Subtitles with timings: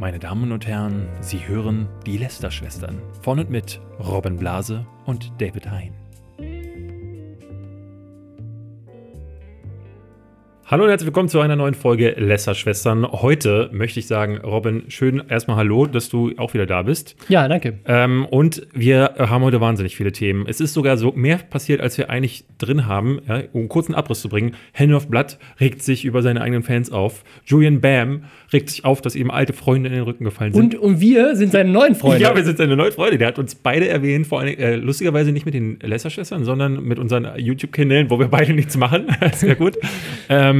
[0.00, 5.70] Meine Damen und Herren, Sie hören die Lester-Schwestern von und mit Robin Blase und David
[5.70, 5.92] Hein.
[10.70, 13.04] Hallo und herzlich willkommen zu einer neuen Folge Lesser-Schwestern.
[13.04, 17.16] Heute möchte ich sagen, Robin, schön erstmal Hallo, dass du auch wieder da bist.
[17.28, 17.80] Ja, danke.
[17.86, 20.44] Ähm, und wir haben heute wahnsinnig viele Themen.
[20.46, 23.18] Es ist sogar so mehr passiert, als wir eigentlich drin haben.
[23.26, 24.54] Ja, um einen kurzen Abriss zu bringen.
[24.70, 27.24] Henry of Blood regt sich über seine eigenen Fans auf.
[27.44, 30.76] Julian Bam regt sich auf, dass ihm alte Freunde in den Rücken gefallen sind.
[30.76, 32.22] Und, und wir sind seine neuen Freunde.
[32.22, 33.18] Ja, wir sind seine neuen Freunde.
[33.18, 37.00] Der hat uns beide erwähnt, vor allem äh, lustigerweise nicht mit den Lesser-Schwestern, sondern mit
[37.00, 39.06] unseren YouTube-Kanälen, wo wir beide nichts machen.
[39.34, 39.76] Sehr gut.
[40.28, 40.59] ähm,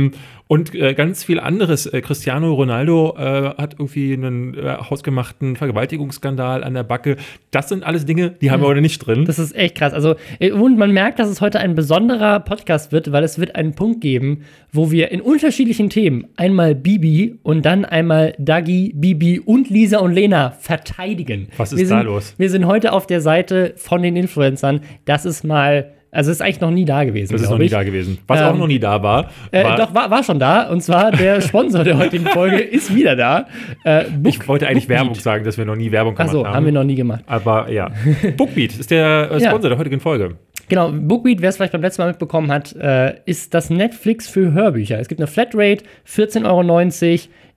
[0.50, 1.86] und äh, ganz viel anderes.
[1.86, 7.18] Äh, Cristiano Ronaldo äh, hat irgendwie einen äh, hausgemachten Vergewaltigungsskandal an der Backe.
[7.52, 9.26] Das sind alles Dinge, die haben wir heute nicht drin.
[9.26, 9.92] Das ist echt krass.
[9.92, 13.54] Also, äh, und man merkt, dass es heute ein besonderer Podcast wird, weil es wird
[13.54, 14.42] einen Punkt geben,
[14.72, 20.12] wo wir in unterschiedlichen Themen einmal Bibi und dann einmal Dagi, Bibi und Lisa und
[20.12, 21.46] Lena verteidigen.
[21.58, 22.34] Was ist sind, da los?
[22.38, 24.80] Wir sind heute auf der Seite von den Influencern.
[25.04, 27.32] Das ist mal also ist eigentlich noch nie da gewesen.
[27.32, 27.70] Das ist noch nie ich.
[27.70, 28.18] da gewesen.
[28.26, 30.68] Was Ähm, auch noch nie da war, Äh, war doch, war, war schon da.
[30.70, 33.46] Und zwar der Sponsor der heutigen Folge ist wieder da.
[33.84, 34.98] Äh, Book, ich wollte eigentlich Bookbeat.
[35.06, 36.54] Werbung sagen, dass wir noch nie Werbung gemacht Achso, haben.
[36.54, 37.22] haben wir noch nie gemacht.
[37.26, 37.90] Aber ja.
[38.36, 39.50] Bookbeat ist der äh, Ja.
[39.50, 40.36] Sponsor der heutigen Folge.
[40.68, 44.52] Genau, Bookbeat, wer es vielleicht beim letzten Mal mitbekommen hat, äh, ist das Netflix für
[44.52, 44.98] Hörbücher.
[45.00, 46.62] Es gibt eine Flatrate, 14,90 Euro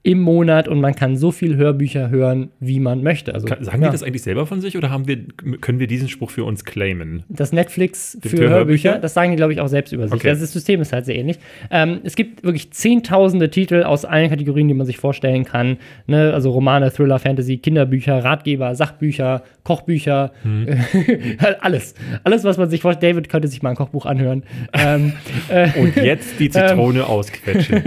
[0.06, 3.34] im Monat und man kann so viel Hörbücher hören, wie man möchte.
[3.34, 5.18] Also, Kann, sagen ja, die das eigentlich selber von sich oder haben wir,
[5.62, 7.24] können wir diesen Spruch für uns claimen?
[7.30, 9.00] das Netflix für, Hörbücher, Hörbücher?
[9.00, 10.14] das sagen die, glaube ich, auch selbst über sich.
[10.16, 10.28] Okay.
[10.30, 11.40] Also das System ist halt sehr ähnlich.
[11.72, 15.78] Ähm, es gibt wirklich zehntausende Titel aus allen Kategorien, die man sich vorstellen kann.
[16.06, 16.34] Ne?
[16.34, 20.68] Also Romane, Thriller, Fantasy, Kinderbücher, Ratgeber, Sachbücher, Kochbücher, Hm.
[21.62, 21.94] alles.
[22.26, 23.14] Alles, was man sich vorstellt.
[23.14, 24.44] David könnte sich mal ein Kochbuch anhören.
[24.74, 25.14] ähm,
[25.50, 27.82] äh, Und jetzt die Zitrone ausquetschen.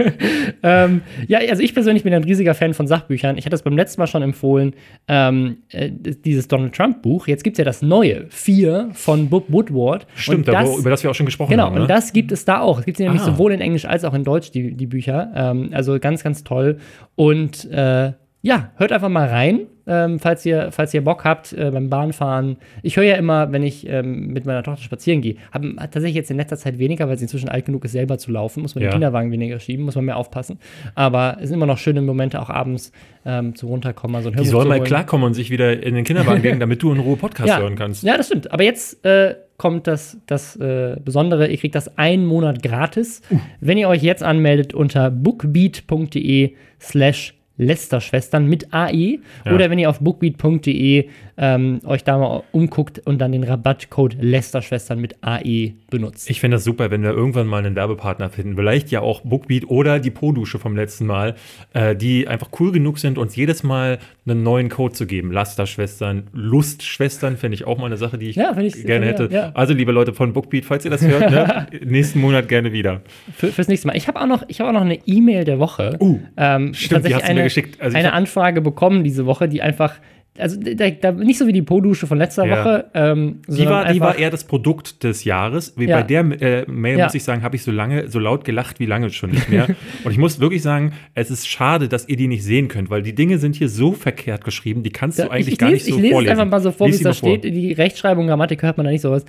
[0.63, 3.37] ähm, ja, also ich persönlich bin ein riesiger Fan von Sachbüchern.
[3.37, 4.73] Ich hatte es beim letzten Mal schon empfohlen,
[5.09, 7.27] ähm, äh, dieses Donald Trump-Buch.
[7.27, 10.07] Jetzt gibt es ja das neue, 4 von Bob Woodward.
[10.15, 11.75] Stimmt, das, wo, über das wir auch schon gesprochen Genau, haben.
[11.75, 11.81] Ne?
[11.81, 12.79] und das gibt es da auch.
[12.79, 13.25] Es gibt sie nämlich Ah.
[13.25, 15.31] sowohl in Englisch als auch in Deutsch, die, die Bücher.
[15.35, 16.77] Ähm, also ganz, ganz toll.
[17.15, 21.71] Und äh, ja, hört einfach mal rein, ähm, falls, ihr, falls ihr Bock habt äh,
[21.71, 22.57] beim Bahnfahren.
[22.83, 26.29] Ich höre ja immer, wenn ich ähm, mit meiner Tochter spazieren gehe, habe tatsächlich jetzt
[26.29, 28.61] in letzter Zeit weniger, weil sie inzwischen alt genug ist, selber zu laufen.
[28.61, 28.89] Muss man Ja.
[28.89, 30.59] den Kinderwagen weniger schieben, muss man mehr aufpassen.
[30.95, 32.91] Aber es sind immer noch schöne Momente, auch abends
[33.25, 34.15] ähm, zu runterkommen.
[34.15, 36.59] Also ein die Hörbuch soll zu mal klarkommen und sich wieder in den Kinderwagen legen,
[36.61, 37.59] damit du in Ruhe Podcast ja.
[37.59, 38.03] hören kannst.
[38.03, 38.51] Ja, das stimmt.
[38.51, 41.47] Aber jetzt äh, kommt das, das äh, Besondere.
[41.47, 43.39] Ihr kriegt das einen Monat gratis, Uh.
[43.61, 49.53] wenn ihr euch jetzt anmeldet unter bookbeat.de slash Lästerschwestern mit AE Ja.
[49.53, 51.09] oder wenn ihr auf bookbeat.de
[51.39, 56.29] ähm, euch da mal umguckt und dann den Rabattcode Lästerschwestern mit AE benutzt.
[56.29, 58.55] Ich finde das super, wenn wir irgendwann mal einen Werbepartner finden.
[58.55, 61.35] Vielleicht ja auch Bookbeat oder die Po-Dusche vom letzten Mal,
[61.73, 65.31] äh, die einfach cool genug sind, uns jedes Mal einen neuen Code zu geben.
[65.31, 69.55] Lasterschwestern, Lustschwestern fände ich auch mal eine Sache, die ich, Ja, ich- gerne ja, hätte.
[69.55, 73.01] Also, liebe Leute von Bookbeat, falls ihr das hört, ne, nächsten Monat gerne wieder.
[73.35, 73.95] Für, fürs nächste Mal.
[73.95, 75.97] Ich habe auch, noch- ich hab auch noch eine E-Mail der Woche.
[75.99, 77.81] Uh, ähm, stimmt, die hast du mir eine, geschickt.
[77.81, 79.95] Also eine Anfrage bekommen diese Woche, die einfach,
[80.37, 82.59] also da, da, nicht so wie die Po-Dusche von letzter Ja.
[82.59, 82.85] Woche.
[82.93, 85.73] Ähm, Die war, die war eher das Produkt des Jahres.
[85.77, 85.97] Wie Ja.
[85.97, 87.05] Bei der äh, Mail Ja.
[87.05, 89.65] muss ich sagen, habe ich so lange, so laut gelacht wie lange schon nicht mehr.
[90.03, 93.01] Und ich muss wirklich sagen, es ist schade, dass ihr die nicht sehen könnt, weil
[93.01, 95.85] die Dinge sind hier so verkehrt geschrieben, die kannst du eigentlich ich, gar ich nicht
[95.85, 96.33] lese, so ich lese vorlesen.
[96.33, 97.29] es einfach mal so vor, wie es da mal vor.
[97.37, 97.43] steht.
[97.55, 99.25] Die Rechtschreibung, Grammatik hört man da nicht sowas.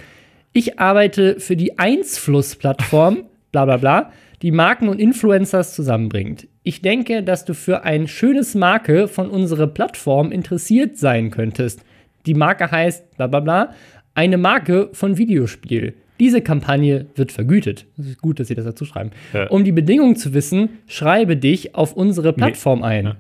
[0.53, 4.13] Ich arbeite für die Einsfluss-Plattform, bla bla bla,
[4.43, 6.48] die Marken und Influencers zusammenbringt.
[6.63, 11.85] Ich denke, dass du für ein schönes Marke von unserer Plattform interessiert sein könntest.
[12.27, 13.75] Die Marke heißt bla bla bla,
[14.15, 15.95] eine Marke von Videospiel.
[16.21, 17.87] Diese Kampagne wird vergütet.
[17.97, 19.11] Das ist gut, dass Sie das dazu schreiben.
[19.33, 19.49] Ja.
[19.49, 23.05] Um die Bedingungen zu wissen, schreibe dich auf unsere Plattform ein.
[23.05, 23.17] Ja.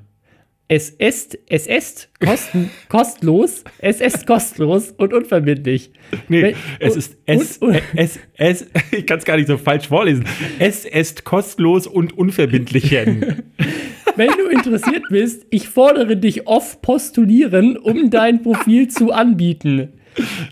[0.70, 5.90] Es ist, es ist kosten, kostlos, es ist kostenlos und unverbindlich.
[6.28, 9.56] Nee, Wenn- es ist es, und- und- es, es, ich kann es gar nicht so
[9.56, 10.26] falsch vorlesen.
[10.58, 12.90] Es ist kostenlos und unverbindlich.
[14.16, 19.94] Wenn du interessiert bist, ich fordere dich oft postulieren, um dein Profil zu anbieten.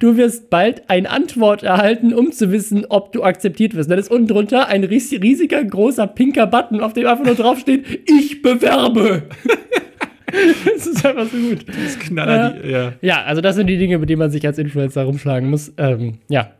[0.00, 3.90] Du wirst bald eine Antwort erhalten, um zu wissen, ob du akzeptiert wirst.
[3.90, 7.84] Dann ist unten drunter ein ries- riesiger, großer, pinker Button, auf dem einfach nur draufsteht,
[8.08, 9.24] ich bewerbe.
[10.74, 11.66] das ist einfach so gut.
[11.68, 12.92] Das Knaller, die, ja.
[13.00, 15.72] Ja, also das sind die Dinge, mit denen man sich als Influencer rumschlagen muss.
[15.78, 16.50] Ähm, ja,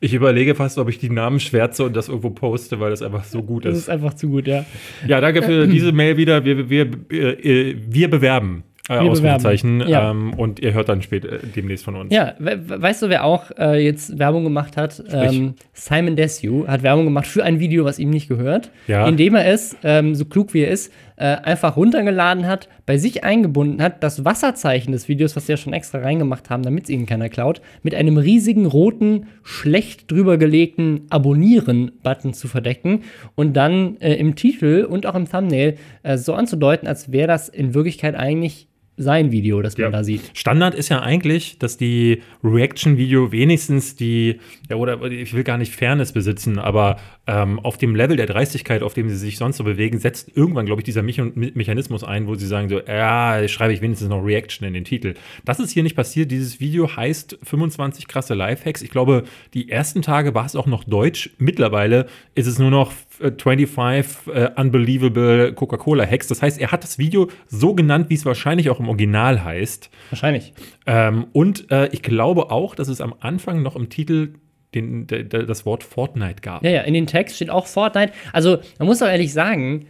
[0.00, 3.24] Ich überlege fast, ob ich die Namen schwärze und das irgendwo poste, weil das einfach
[3.24, 3.82] so gut das ist.
[3.82, 4.64] ist einfach zu gut, ja.
[5.06, 6.44] Ja, danke für diese Mail wieder.
[6.44, 8.64] Wir, wir, äh, wir bewerben.
[8.88, 9.86] Äh, Ausrufezeichen.
[9.86, 10.10] Ja.
[10.10, 12.12] Ähm, und ihr hört dann später demnächst von uns.
[12.12, 15.02] Ja, we we- weißt du, wer auch äh, jetzt Werbung gemacht hat?
[15.12, 19.06] Ähm, Simon Desue hat Werbung gemacht für ein Video, was ihm nicht gehört, Ja.
[19.06, 23.22] indem er es, ähm, so klug wie er ist, äh, einfach runtergeladen hat, bei sich
[23.22, 26.90] eingebunden hat, das Wasserzeichen des Videos, was sie ja schon extra reingemacht haben, damit es
[26.90, 33.02] ihnen keiner klaut, mit einem riesigen roten, schlecht drüber gelegten Abonnieren-Button zu verdecken
[33.34, 37.48] und dann äh, im Titel und auch im Thumbnail äh, so anzudeuten, als wäre das
[37.48, 38.66] in Wirklichkeit eigentlich
[39.02, 39.90] sein Video, das man Ja.
[39.90, 40.22] da sieht.
[40.34, 44.38] Standard ist ja eigentlich, dass die Reaction-Video wenigstens die,
[44.70, 46.96] ja, oder ich will gar nicht Fairness besitzen, aber
[47.26, 50.66] ähm, auf dem Level der Dreistigkeit, auf dem sie sich sonst so bewegen, setzt irgendwann,
[50.66, 54.08] glaube ich, dieser Mecha Me- Mechanismus ein, wo sie sagen so, ja, schreibe ich wenigstens
[54.08, 55.14] noch Reaction in den Titel.
[55.44, 56.30] Das ist hier nicht passiert.
[56.30, 58.82] Dieses Video heißt 25 krasse Lifehacks.
[58.82, 61.30] Ich glaube, die ersten Tage war es auch noch Deutsch.
[61.38, 62.92] Mittlerweile ist es nur noch
[63.22, 66.28] 25 äh, Unbelievable Coca-Cola-Hacks.
[66.28, 69.90] Das heißt, er hat das Video so genannt, wie es wahrscheinlich auch im Original heißt.
[70.10, 70.52] Wahrscheinlich.
[70.86, 74.34] Ähm, und äh, ich glaube auch, dass es am Anfang noch im Titel
[74.74, 76.64] den, de, de, das Wort Fortnite gab.
[76.64, 78.12] Ja, ja, in den Text steht auch Fortnite.
[78.32, 79.86] Also, man muss auch ehrlich sagen,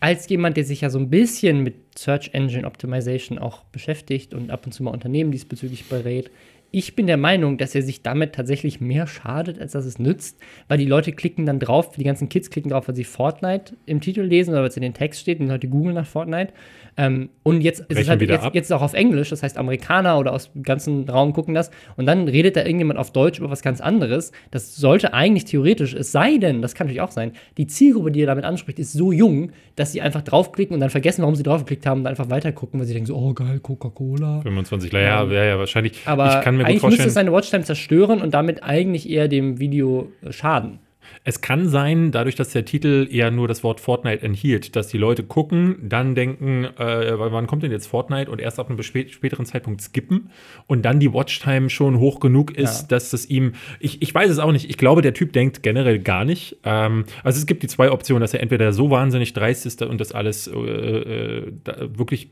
[0.00, 4.50] als jemand, der sich ja so ein bisschen mit Search Engine Optimization auch beschäftigt und
[4.50, 6.30] ab und zu mal Unternehmen diesbezüglich berät,
[6.76, 10.38] ich bin der Meinung, dass er sich damit tatsächlich mehr schadet, als dass es nützt,
[10.68, 14.02] weil die Leute klicken dann drauf, die ganzen Kids klicken drauf, weil sie Fortnite im
[14.02, 16.52] Titel lesen oder weil es in den Text steht und die Leute googeln nach Fortnite.
[16.96, 20.32] Ähm, und jetzt ist es halt jetzt, jetzt auch auf Englisch, das heißt Amerikaner oder
[20.32, 23.62] aus dem ganzen Raum gucken das und dann redet da irgendjemand auf Deutsch über was
[23.62, 24.32] ganz anderes.
[24.50, 28.20] Das sollte eigentlich theoretisch, es sei denn, das kann natürlich auch sein, die Zielgruppe, die
[28.20, 31.42] ihr damit anspricht, ist so jung, dass sie einfach draufklicken und dann vergessen, warum sie
[31.42, 34.40] draufgeklickt haben und dann einfach weiter gucken, weil sie denken so, oh geil, Coca-Cola.
[34.40, 36.00] 25, ja, ja, ja, ja, wahrscheinlich.
[36.06, 39.08] Aber ich kann mir gut eigentlich müsste vorstellen, es seine Watchtime zerstören und damit eigentlich
[39.10, 40.78] eher dem Video schaden.
[41.24, 44.98] Es kann sein, dadurch, dass der Titel eher nur das Wort Fortnite enthielt, dass die
[44.98, 49.46] Leute gucken, dann denken, äh, wann kommt denn jetzt Fortnite und erst ab einem späteren
[49.46, 50.30] Zeitpunkt skippen
[50.66, 52.86] und dann die Watchtime schon hoch genug ist, Ja.
[52.88, 55.98] dass es ihm, ich, ich weiß es auch nicht, ich glaube, der Typ denkt generell
[55.98, 56.56] gar nicht.
[56.64, 60.00] Ähm, also es gibt die zwei Optionen, dass er entweder so wahnsinnig dreist ist und
[60.00, 62.28] das alles äh, äh, da wirklich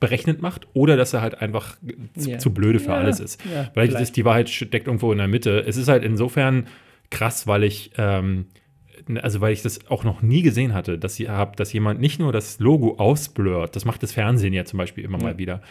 [0.00, 1.76] berechnet macht oder dass er halt einfach
[2.16, 2.38] zu, Ja.
[2.38, 3.42] zu blöde für Ja, alles ist.
[3.42, 4.00] Vielleicht, vielleicht.
[4.00, 5.64] ist die Wahrheit steckt irgendwo in der Mitte.
[5.66, 6.68] Es ist halt insofern
[7.10, 8.46] krass, weil ich ähm,
[9.22, 12.18] also weil ich das auch noch nie gesehen hatte, dass ihr habt, dass jemand nicht
[12.18, 15.62] nur das Logo ausblurrt, das macht das Fernsehen ja zum Beispiel immer mal wieder,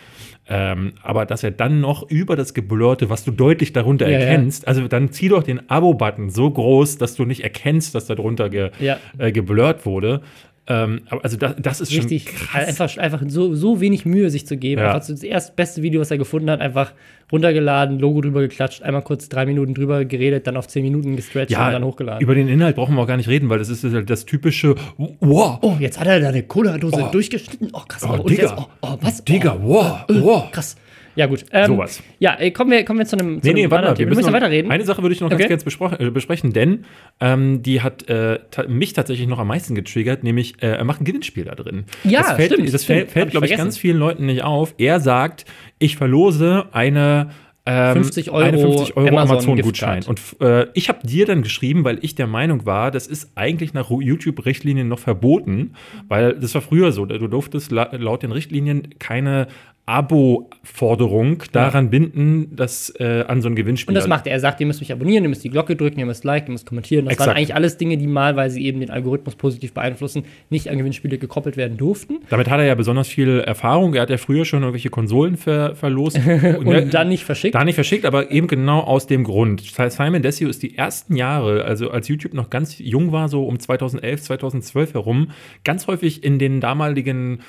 [0.48, 4.26] ähm, aber dass er dann noch über das Geblurrte, was du deutlich darunter Ja, ja.
[4.26, 8.16] erkennst, also dann zieh doch den Abo-Button so groß, dass du nicht erkennst, dass da
[8.16, 8.98] drunter ge, Ja.
[9.18, 10.22] äh, geblurrt wurde.
[10.70, 12.68] Ähm, also das, das ist Richtig, schon krass.
[12.68, 14.82] einfach, einfach so, so wenig Mühe sich zu geben.
[14.82, 14.88] Ja.
[14.94, 16.92] Einfach so das erste beste Video, was er gefunden hat, einfach
[17.32, 21.52] runtergeladen, Logo drüber geklatscht, einmal kurz drei Minuten drüber geredet, dann auf zehn Minuten gestretcht
[21.52, 22.22] und dann hochgeladen.
[22.22, 24.76] Über den Inhalt brauchen wir auch gar nicht reden, weil das ist halt das typische
[25.20, 27.12] Wow, Oh, jetzt hat er da eine Cola-Dose Oh.
[27.12, 27.70] durchgeschnitten.
[27.74, 28.04] Oh, krass.
[28.08, 28.42] Oh, und Digga.
[28.44, 29.24] jetzt, oh, oh, was?
[29.24, 30.52] Digga, oh, wow, wow.
[30.52, 30.76] Krass.
[31.18, 31.44] Ja, gut.
[31.52, 32.02] Ähm, Sowas.
[32.20, 33.96] Ja, ey, kommen, wir, kommen wir zu einem, zu Nee, nee, einem warte mal, wir
[33.98, 34.10] Thema.
[34.10, 34.72] müssen wir noch, weiterreden.
[34.72, 35.48] Eine Sache würde ich noch Okay.
[35.48, 36.86] ganz bespro- äh, besprechen, denn
[37.20, 41.02] ähm, die hat äh, ta mich tatsächlich noch am meisten getriggert, nämlich äh, er macht
[41.02, 41.86] ein Gewinnspiel da drin.
[42.04, 43.66] Ja, das fällt, stimmt, Das fällt, fällt glaube ich, vergessen.
[43.68, 44.76] ganz vielen Leuten nicht auf.
[44.78, 45.46] Er sagt,
[45.80, 47.32] ich verlose eine
[47.66, 50.04] ähm, 50 Euro eine 50 Euro Amazon Amazon-Gutschein.
[50.06, 53.74] Und äh, ich habe dir dann geschrieben, weil ich der Meinung war, das ist eigentlich
[53.74, 55.74] nach YouTube-Richtlinien noch verboten,
[56.08, 57.06] weil das war früher so.
[57.06, 59.48] Du durftest la laut den Richtlinien keine
[59.88, 63.90] Abo-Forderung daran binden, dass äh, an so ein Gewinnspiel.
[63.90, 64.34] Und das macht er.
[64.34, 66.52] Er sagt, ihr müsst mich abonnieren, ihr müsst die Glocke drücken, ihr müsst liken, ihr
[66.54, 67.06] müsst kommentieren.
[67.06, 67.30] Das Exakt.
[67.30, 70.78] waren eigentlich alles Dinge, die mal, weil sie eben den Algorithmus positiv beeinflussen, nicht an
[70.78, 72.18] Gewinnspiele gekoppelt werden durften.
[72.30, 73.94] Damit hat er ja besonders viel Erfahrung.
[73.94, 76.18] Er hat ja früher schon irgendwelche Konsolen ver verlost.
[76.60, 77.56] Und er- dann nicht verschickt.
[77.56, 79.62] Da nicht verschickt, aber eben genau aus dem Grund.
[79.62, 83.60] Simon Desio ist die ersten Jahre, also als YouTube noch ganz jung war, so um
[83.60, 85.32] 2011, 2012 herum,
[85.64, 87.40] ganz häufig in den damaligen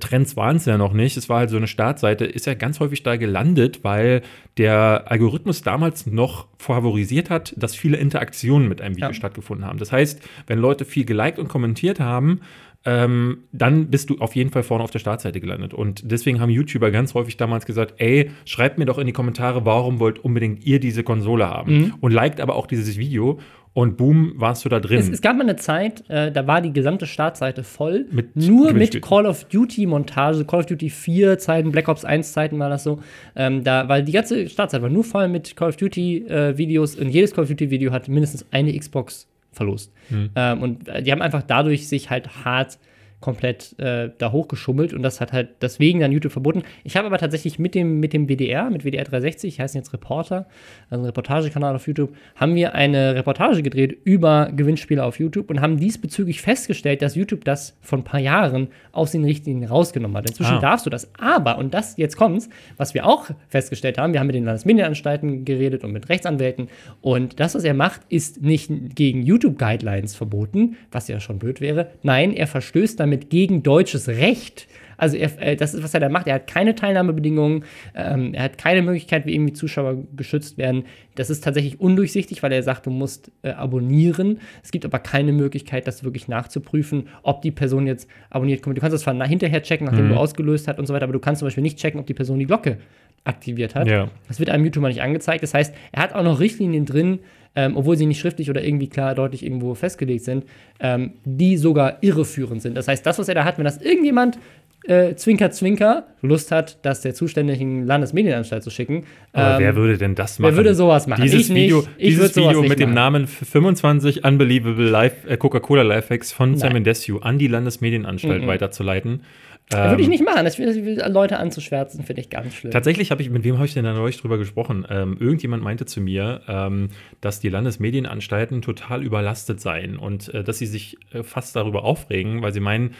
[0.00, 1.16] Trends waren es ja noch nicht.
[1.16, 4.22] Es war halt so eine Startseite, ist er ganz häufig da gelandet, weil
[4.56, 9.14] der Algorithmus damals noch favorisiert hat, dass viele Interaktionen mit einem Video Ja.
[9.14, 9.78] stattgefunden haben.
[9.78, 12.40] Das heißt, wenn Leute viel geliked und kommentiert haben,
[12.84, 15.74] ähm, dann bist du auf jeden Fall vorne auf der Startseite gelandet.
[15.74, 19.64] Und deswegen haben YouTuber ganz häufig damals gesagt, ey, schreibt mir doch in die Kommentare,
[19.64, 21.76] warum wollt unbedingt ihr diese Konsole haben?
[21.76, 21.94] Mhm.
[22.00, 23.40] Und liked aber auch dieses Video.
[23.74, 24.98] Und boom, warst du da drin.
[24.98, 28.72] Es, es gab mal eine Zeit, äh, da war die gesamte Startseite voll, Mit nur
[28.72, 32.70] mit Call of Duty Montage, Call of Duty 4 Zeiten, Black Ops 1 Zeiten war
[32.70, 33.00] das so.
[33.36, 36.96] Ähm, da, weil die ganze Startseite war nur voll mit Call of Duty äh, Videos
[36.96, 39.28] und jedes Call of Duty Video hat mindestens eine Xbox
[39.58, 39.92] verlost.
[40.08, 40.30] Hm.
[40.34, 42.78] Ähm, und äh, die haben einfach dadurch sich halt hart
[43.20, 46.62] komplett äh, da hochgeschummelt und das hat halt deswegen dann YouTube verboten.
[46.84, 50.46] Ich habe aber tatsächlich mit dem, mit dem WDR, mit WDR 360, heißt jetzt Reporter,
[50.88, 55.60] also ein Reportagekanal auf YouTube, haben wir eine Reportage gedreht über Gewinnspiele auf YouTube und
[55.60, 60.28] haben diesbezüglich festgestellt, dass YouTube das vor ein paar Jahren aus den Richtlinien rausgenommen hat.
[60.30, 60.60] Inzwischen Ah.
[60.60, 64.28] darfst du das, aber, und das jetzt kommt's, was wir auch festgestellt haben, wir haben
[64.28, 66.68] mit den Landesmedienanstalten geredet und mit Rechtsanwälten
[67.00, 71.90] und das, was er macht, ist nicht gegen YouTube-Guidelines verboten, was ja schon blöd wäre.
[72.02, 74.68] Nein, er verstößt damit gegen deutsches Recht.
[74.98, 76.26] Also er, äh, das ist, was er da macht.
[76.26, 80.84] Er hat keine Teilnahmebedingungen, ähm, er hat keine Möglichkeit, wie irgendwie Zuschauer geschützt werden.
[81.14, 84.40] Das ist tatsächlich undurchsichtig, weil er sagt, du musst äh, abonnieren.
[84.62, 88.76] Es gibt aber keine Möglichkeit, das wirklich nachzuprüfen, ob die Person jetzt abonniert kommt.
[88.76, 91.20] Du kannst das zwar hinterher checken, nachdem du ausgelöst hast und so weiter, aber du
[91.20, 92.78] kannst zum Beispiel nicht checken, ob die Person die Glocke
[93.24, 93.86] aktiviert hat.
[93.86, 94.08] Ja.
[94.26, 95.42] Das wird einem YouTuber nicht angezeigt.
[95.42, 97.20] Das heißt, er hat auch noch Richtlinien drin,
[97.54, 100.44] ähm, obwohl sie nicht schriftlich oder irgendwie klar deutlich irgendwo festgelegt sind,
[100.80, 102.76] ähm, die sogar irreführend sind.
[102.76, 104.38] Das heißt, das, was er da hat, wenn das irgendjemand
[104.84, 109.04] äh, Zwinker, Zwinker Lust hat, das der zuständigen Landesmedienanstalt zu schicken.
[109.32, 110.52] Aber ähm, wer würde denn das machen?
[110.52, 111.22] wer würde sowas machen?
[111.22, 111.64] Dieses Ich nicht.
[111.64, 112.94] Video, Ich dieses Video nicht mit dem machen.
[112.94, 116.58] Namen 25 Unbelievable Life, äh, Coca-Cola Lifehacks von Nein.
[116.58, 119.22] Simon Desue an die Landesmedienanstalt weiterzuleiten.
[119.70, 120.44] Würde Ähm, ich nicht machen.
[120.44, 122.70] Das Leute anzuschwärzen, finde ich ganz schlimm.
[122.70, 124.86] Tatsächlich habe ich, mit wem habe ich denn da neulich drüber gesprochen?
[124.88, 126.88] Ähm, irgendjemand meinte zu mir, ähm,
[127.20, 132.42] dass die Landesmedienanstalten total überlastet seien und äh, dass sie sich äh, fast darüber aufregen,
[132.42, 132.94] weil sie meinen,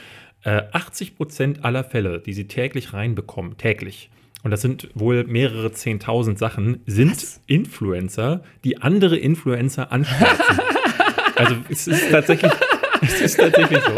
[0.44, 4.10] äh, 80 Prozent aller Fälle, die sie täglich reinbekommen, täglich,
[4.44, 7.40] und das sind wohl mehrere 10.000 Sachen, sind Was?
[7.46, 10.60] Influencer, die andere Influencer ansprechen.
[11.36, 12.52] also es ist tatsächlich.
[13.02, 13.92] Es ist tatsächlich so.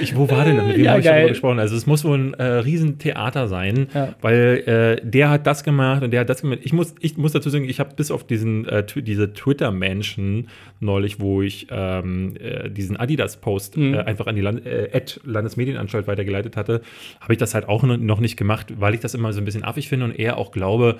[0.00, 0.66] Ich, wo war denn das?
[0.66, 1.58] Mit wem Ja, habe ich darüber gesprochen?
[1.58, 4.14] Also es muss wohl ein äh, Riesentheater sein, Ja.
[4.20, 6.60] weil äh, der hat das gemacht und der hat das gemacht.
[6.62, 10.48] Ich muss, ich muss dazu sagen, ich habe bis auf diesen, äh, diese Twitter-Menschen
[10.80, 13.94] neulich, wo ich ähm, äh, diesen Adidas-Post Mhm.
[13.94, 14.88] äh, einfach an die Land äh,
[15.24, 16.82] Landesmedienanstalt weitergeleitet hatte,
[17.20, 19.44] habe ich das halt auch noch- noch nicht gemacht, weil ich das immer so ein
[19.44, 20.96] bisschen affig finde und eher auch glaube,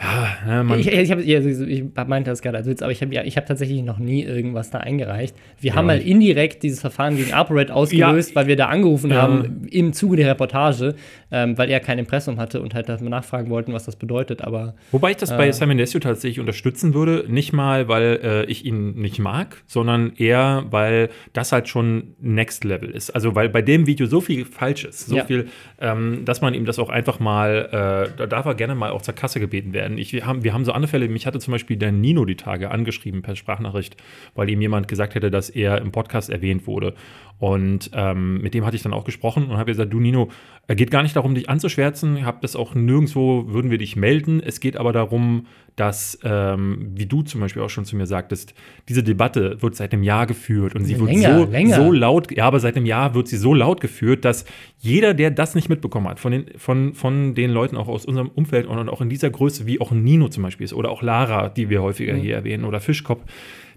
[0.00, 0.28] ja,
[0.58, 3.02] ne, man, Ich, ich, hab, ja, also ich meinte das gerade als Witz, aber ich
[3.02, 5.34] habe ja, ich hab tatsächlich noch nie irgendwas da eingereicht.
[5.60, 8.36] Wir haben mal indirekt dieses Verfahren gegen ApoRed ausgelöst, Ja.
[8.36, 9.22] weil wir da angerufen Ja.
[9.22, 10.94] haben im Zuge der Reportage,
[11.32, 14.42] ähm, weil er kein Impressum hatte und halt nachfragen wollten, was das bedeutet.
[14.42, 15.36] Aber Wobei ich das Äh.
[15.36, 17.24] bei Simon Desue tatsächlich unterstützen würde.
[17.28, 22.62] Nicht mal, weil äh, ich ihn nicht mag, sondern eher, weil das halt schon Next
[22.64, 23.10] Level ist.
[23.10, 25.24] Also, weil bei dem Video so viel falsch ist, so Ja.
[25.24, 25.48] viel,
[25.80, 29.02] ähm, dass man ihm das auch einfach mal, äh, da darf er gerne mal auch
[29.02, 29.87] zur Kasse gebeten werden.
[29.96, 31.08] Ich, wir, haben, wir haben so andere Fälle.
[31.08, 33.96] Mich hatte zum Beispiel der Nino die Tage angeschrieben per Sprachnachricht,
[34.34, 36.94] weil ihm jemand gesagt hätte, dass er im Podcast erwähnt wurde.
[37.38, 40.28] Und ähm, mit dem hatte ich dann auch gesprochen und habe gesagt, du Nino,
[40.66, 42.16] äh, geht gar nicht darum, dich anzuschwärzen.
[42.16, 44.42] Ich habe das auch nirgendwo, würden wir dich melden.
[44.44, 48.54] Es geht aber darum, dass, ähm, wie du zum Beispiel auch schon zu mir sagtest,
[48.88, 51.76] diese Debatte wird seit einem Jahr geführt und sie wird Länger, so, länger.
[51.76, 54.44] so laut, ja, aber seit einem Jahr wird sie so laut geführt, dass
[54.78, 58.28] jeder, der das nicht mitbekommen hat, von den, von, von den Leuten auch aus unserem
[58.28, 61.48] Umfeld und auch in dieser Größe, wie auch Nino zum Beispiel ist oder auch Lara,
[61.48, 63.22] die wir häufiger hier erwähnen, oder Fischkopf,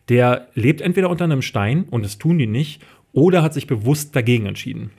[0.10, 2.82] der lebt entweder unter einem Stein und das tun die nicht,
[3.14, 4.92] oder hat sich bewusst dagegen entschieden.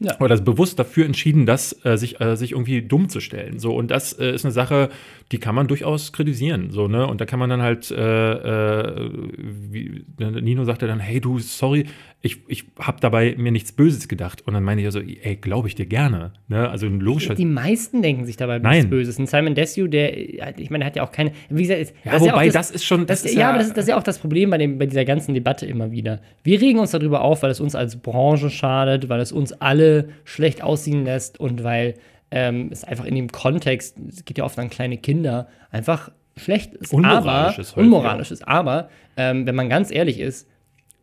[0.00, 0.18] Ja.
[0.18, 3.58] Oder ist bewusst dafür entschieden, das, äh, sich, äh, sich irgendwie dumm zu stellen.
[3.58, 4.88] So, und das äh, ist eine Sache,
[5.32, 6.70] die kann man durchaus kritisieren.
[6.72, 7.06] So, ne?
[7.06, 11.86] Und da kann man dann halt, äh, äh, wie, Nino sagte dann, hey du, sorry,
[12.20, 14.42] ich, ich habe dabei mir nichts Böses gedacht.
[14.46, 16.32] Und dann meine ich also, ey, glaube ich dir gerne.
[16.48, 16.68] Ne?
[16.68, 17.34] Also ein logischer.
[17.36, 18.72] die meisten denken sich dabei Nein.
[18.78, 19.18] nichts Böses.
[19.18, 22.22] Und Simon Desue, der, ich meine, hat ja auch keine, wie gesagt, ist- Ja, das
[22.22, 23.76] ist ja wobei, das, das ist schon- Das, das ist ja, ja- aber das ist,
[23.76, 26.20] das ist ja auch das Problem bei, dem, bei dieser ganzen Debatte immer wieder.
[26.42, 30.08] Wir regen uns darüber auf, weil es uns als Branche schadet, weil es uns alle
[30.24, 31.94] schlecht aussehen lässt und weil
[32.30, 36.74] ähm, es einfach in dem Kontext, es geht ja oft an kleine Kinder, einfach schlecht
[36.74, 36.92] ist.
[36.92, 38.48] Unmoralisch aber, ist häufig, unmoralisch ist.
[38.48, 40.48] Aber, ähm, wenn man ganz ehrlich ist,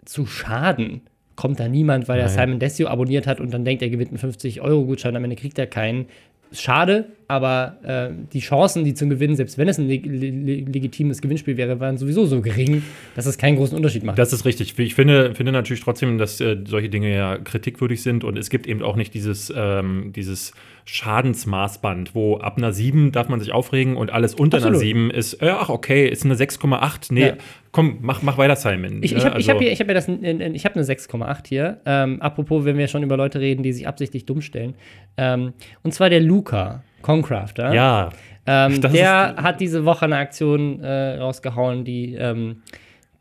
[0.06, 1.02] zu Schaden
[1.36, 2.48] kommt da niemand, weil er Nein.
[2.48, 5.68] Simon Desio abonniert hat und dann denkt, er gewinnt einen 50-Euro-Gutschein, am Ende kriegt er
[5.68, 6.08] keinen.
[6.52, 11.22] Schade, aber äh, die Chancen, die zum Gewinnen, selbst wenn es ein leg leg legitimes
[11.22, 12.84] Gewinnspiel wäre, waren sowieso so gering,
[13.16, 14.18] dass es keinen großen Unterschied macht.
[14.18, 14.78] Das ist richtig.
[14.80, 18.66] Ich finde, finde natürlich trotzdem, dass äh, solche Dinge ja kritikwürdig sind und es gibt
[18.68, 20.54] eben auch nicht dieses, ähm, dieses
[20.86, 24.82] Schadensmaßband, wo ab einer 7 darf man sich aufregen und alles unter einer Absolut.
[24.82, 27.12] 7 ist, äh, ach okay, ist eine 6,8.
[27.14, 27.34] Nee, Ja.
[27.72, 29.04] komm, mach, mach weiter, Simon.
[29.04, 29.24] Ich, ich Ne?
[29.26, 31.82] habe Also- hab hier, ich hab ja das, in- in- ich habe eine 6,8 hier.
[31.86, 34.76] Ähm, apropos, wenn wir schon über Leute reden, die sich absichtlich dumm stellen.
[35.18, 35.54] Ähm,
[35.84, 37.74] und zwar der Luca, Concrafter.
[37.74, 38.10] Ja,
[38.46, 42.62] Ähm, der hat diese Woche eine Aktion äh, rausgehauen, die, ähm,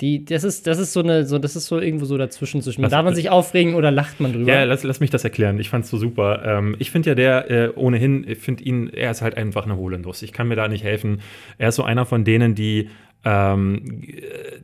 [0.01, 2.83] die, das ist, das ist so eine, so, das ist so irgendwo so dazwischen zwischen.
[2.83, 4.53] Darf man sich aufregen oder lacht man drüber?
[4.53, 5.59] Ja, lass, lass mich das erklären.
[5.59, 6.43] Ich fand's so super.
[6.45, 9.77] Ähm, ich finde ja der äh, ohnehin, ich finde ihn, er ist halt einfach eine
[9.77, 10.23] Hohlennuss.
[10.23, 11.21] Ich kann mir da nicht helfen.
[11.59, 12.91] Er ist so einer von denen, die
[13.25, 14.61] ähm, äh,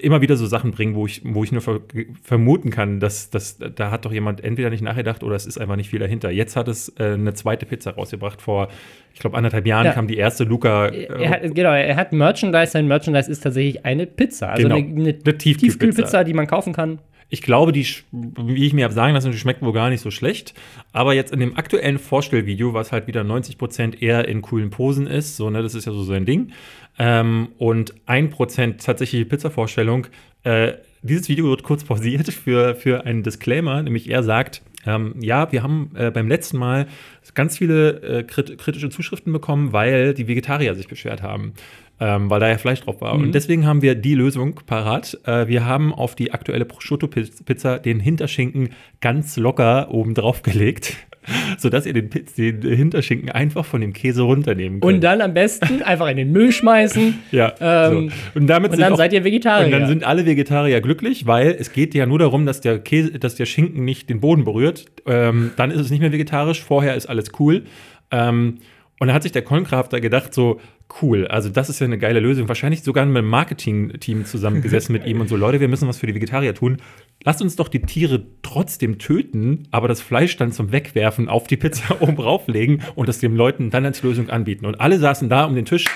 [0.00, 1.80] immer wieder so Sachen bringen, wo ich, wo ich nur ver
[2.22, 5.76] vermuten kann, dass, dass da hat doch jemand entweder nicht nachgedacht oder es ist einfach
[5.76, 6.30] nicht viel dahinter.
[6.30, 8.40] Jetzt hat es äh, eine zweite Pizza rausgebracht.
[8.42, 8.68] Vor,
[9.14, 9.92] ich glaube, anderthalb Jahren Ja.
[9.92, 10.86] kam die erste Luca.
[10.88, 12.72] Er hat, genau, er hat Merchandise.
[12.72, 14.50] Sein Merchandise ist tatsächlich eine Pizza.
[14.50, 14.76] Also Genau.
[14.76, 16.24] eine, eine, Eine Tiefkühlpizza.
[16.24, 16.98] Die man kaufen kann.
[17.28, 20.12] Ich glaube, die, wie ich mir habe sagen lassen, die schmeckt wohl gar nicht so
[20.12, 20.54] schlecht.
[20.92, 25.36] Aber jetzt in dem aktuellen Vorstellvideo, was halt wieder 90% eher in coolen Posen ist,
[25.36, 26.52] so, ne, das ist ja so sein Ding,
[26.98, 30.06] ähm, und 1% tatsächliche Pizza-Vorstellung,
[30.44, 35.50] äh, dieses Video wird kurz pausiert für, für einen Disclaimer, nämlich er sagt, ähm, ja,
[35.52, 36.86] wir haben äh, beim letzten Mal
[37.34, 41.54] ganz viele äh, krit kritische Zuschriften bekommen, weil die Vegetarier sich beschwert haben,
[41.98, 43.14] ähm, weil da ja Fleisch drauf war.
[43.14, 45.18] Und deswegen haben wir die Lösung parat.
[45.24, 50.96] Äh, wir haben auf die aktuelle Prosciutto-Pizza den Hinterschinken ganz locker oben drauf gelegt,
[51.58, 54.94] sodass ihr den, den Hinterschinken einfach von dem Käse runternehmen könnt.
[54.94, 57.14] Und dann am besten einfach in den Müll schmeißen.
[57.32, 58.38] ja, ähm, so.
[58.40, 59.66] und damit Und dann auch- seid ihr Vegetarier.
[59.66, 63.18] und dann sind alle Vegetarier glücklich, weil es geht ja nur darum, dass der Käse,
[63.18, 64.86] dass der Schinken nicht den Boden berührt.
[65.06, 66.62] Ähm, dann ist es nicht mehr vegetarisch.
[66.62, 67.64] Vorher ist alles cool.
[68.10, 68.58] Ähm,
[68.98, 70.60] und da hat sich der Concrafter gedacht, so
[71.02, 72.48] cool, also das ist ja eine geile Lösung.
[72.48, 76.06] Wahrscheinlich sogar mit dem Marketing-Team zusammengesessen mit ihm und so, Leute, wir müssen was für
[76.06, 76.78] die Vegetarier tun.
[77.24, 81.56] Lasst uns doch die Tiere trotzdem töten, aber das Fleisch dann zum Wegwerfen auf die
[81.56, 84.66] Pizza oben rauflegen und das den Leuten dann als Lösung anbieten.
[84.66, 85.88] Und alle saßen da um den Tisch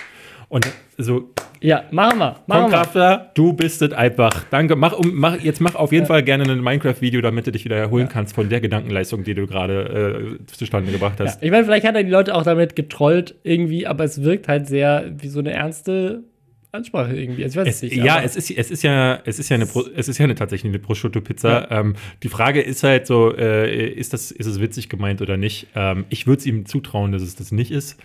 [0.50, 1.30] und so,
[1.62, 2.24] ja, machen wir.
[2.24, 2.60] Machen wir.
[2.60, 4.44] Konkrafter, du bist es einfach.
[4.50, 4.76] Danke.
[4.76, 7.76] Mach, um, mach, jetzt mach auf jeden Fall gerne ein Minecraft-Video, damit du dich wieder
[7.76, 11.42] erholen kannst von der Gedankenleistung, die du gerade äh, zustande gebracht Ja, hast.
[11.42, 14.66] ich meine, vielleicht hat er die Leute auch damit getrollt irgendwie, aber es wirkt halt
[14.68, 16.24] sehr wie so eine ernste
[16.72, 17.44] Ansprache irgendwie.
[17.44, 17.96] Also ich weiß Es, nicht.
[17.96, 20.34] ja, es ist, es ist ja, es ist ja eine, Pro, es ist ja eine
[20.34, 21.70] tatsächlich eine Prosciutto-Pizza.
[21.70, 25.66] Ähm, die Frage ist halt so, äh, ist das, ist es witzig gemeint oder nicht?
[25.74, 27.98] Ähm, ich würde es ihm zutrauen, dass es das nicht ist.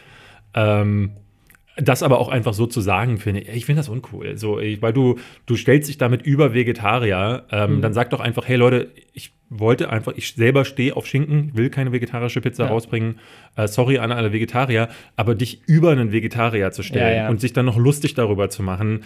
[0.56, 1.12] Ähm,
[1.78, 4.38] das aber auch einfach so zu sagen, finde ich, ich finde das uncool.
[4.38, 8.48] So, ich, weil du, du stellst dich damit über Vegetarier, ähm, dann sag doch einfach,
[8.48, 12.70] hey Leute, ich wollte einfach, ich selber stehe auf Schinken, will keine vegetarische Pizza Ja.
[12.70, 13.20] rausbringen.
[13.58, 17.30] Äh, sorry an alle Vegetarier, aber dich über einen Vegetarier zu stellen Ja, ja.
[17.30, 19.02] und sich dann noch lustig darüber zu machen,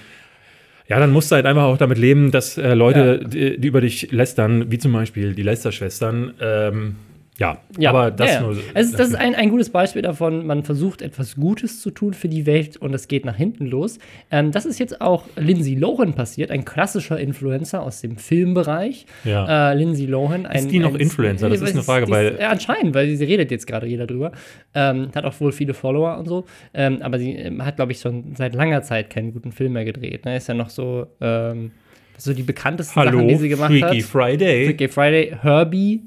[0.87, 3.79] ja, dann musst du halt einfach auch damit leben, dass äh, Leute, die, die über
[3.81, 6.95] dich lästern, wie zum Beispiel die Lester-Schwestern, ähm,
[7.39, 8.41] ja, Ja, aber das ja, ja.
[8.41, 8.57] nur.
[8.73, 12.27] Also das ist ein, ein gutes Beispiel davon, man versucht etwas Gutes zu tun für
[12.29, 13.97] die Welt und es geht nach hinten los.
[14.29, 19.05] Ähm, das ist jetzt auch Lindsay Lohan passiert, ein klassischer Influencer aus dem Filmbereich.
[19.23, 19.71] Ja.
[19.71, 20.45] Äh, Lindsay Lohan.
[20.45, 21.49] Ein, die noch ein- Influencer?
[21.49, 24.31] Das ist eine Frage, weil- ja, anscheinend, weil sie redet jetzt gerade jeder drüber.
[24.75, 26.45] Ähm, hat auch wohl viele Follower und so.
[26.73, 29.85] Ähm, aber sie ähm, hat, glaube ich, schon seit langer Zeit keinen guten Film mehr
[29.85, 30.25] gedreht.
[30.25, 30.35] Ne?
[30.37, 31.71] Ist ja noch so, ähm,
[32.17, 34.09] so die bekanntesten Hallo, Sachen, die sie gemacht Freaky hat.
[34.09, 34.65] Friday.
[34.65, 36.01] Freaky Friday, Herbie.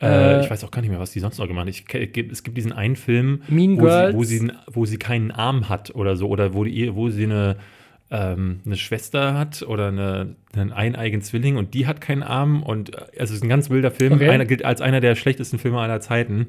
[0.00, 0.06] Äh,
[0.38, 1.74] Äh, ich weiß auch gar nicht mehr, was die sonst noch gemacht hat.
[1.74, 1.84] Ich,
[2.30, 3.42] es gibt diesen einen Film,
[3.78, 7.10] wo, sie, wo, sie, wo sie keinen Arm hat oder so, oder wo, die, wo
[7.10, 7.56] sie eine,
[8.10, 12.62] ähm, eine Schwester hat oder eine, einen eineigen Zwilling und die hat keinen Arm.
[12.62, 14.14] Und äh, also es ist ein ganz wilder Film.
[14.14, 14.30] Okay.
[14.30, 16.48] Einer gilt als einer der schlechtesten Filme aller Zeiten.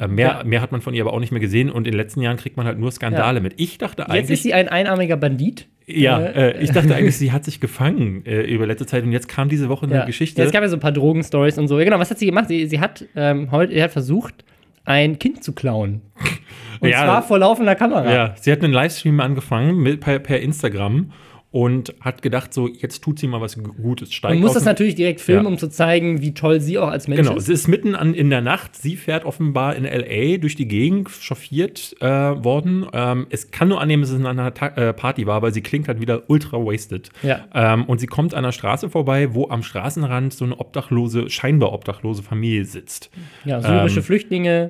[0.00, 0.44] Äh, mehr, Ja.
[0.44, 2.36] mehr hat man von ihr aber auch nicht mehr gesehen und in den letzten Jahren
[2.38, 3.54] kriegt man halt nur Skandale mit.
[3.58, 4.30] Ich dachte Jetzt eigentlich.
[4.30, 5.66] ist sie ein einarmiger Bandit.
[5.86, 9.12] ja, Äh, äh, ich dachte eigentlich, sie hat sich gefangen äh, über letzte Zeit und
[9.12, 10.04] jetzt kam diese Woche eine Ja.
[10.06, 10.40] Geschichte.
[10.40, 11.78] Ja, es gab ja so ein paar Drogenstories und so.
[11.78, 12.46] Ja, genau, was hat sie gemacht?
[12.48, 14.44] Sie, sie hat ähm, heute sie hat versucht,
[14.84, 16.00] ein Kind zu klauen.
[16.80, 17.04] Und Ja.
[17.04, 18.10] zwar vor laufender Kamera.
[18.10, 21.12] Ja, sie hat einen Livestream angefangen mit, per, per Instagram
[21.52, 24.12] und hat gedacht, so, jetzt tut sie mal was Gutes.
[24.12, 25.48] Steigt Man muss das natürlich direkt filmen, Ja.
[25.48, 27.44] um zu zeigen, wie toll sie auch als Mensch Genau, ist.
[27.48, 28.76] es ist mitten an, in der Nacht.
[28.76, 30.38] Sie fährt offenbar in L.A.
[30.38, 32.86] durch die Gegend, chauffiert äh, worden.
[32.92, 35.60] Ähm, es kann nur annehmen, dass es in einer Ta äh, Party war, weil sie
[35.60, 37.10] klingt halt wieder ultra wasted.
[37.24, 37.46] Ja.
[37.52, 41.72] Ähm, und sie kommt an der Straße vorbei, wo am Straßenrand so eine obdachlose, scheinbar
[41.72, 43.10] obdachlose Familie sitzt.
[43.44, 44.68] Ja, syrische Ähm, Flüchtlinge.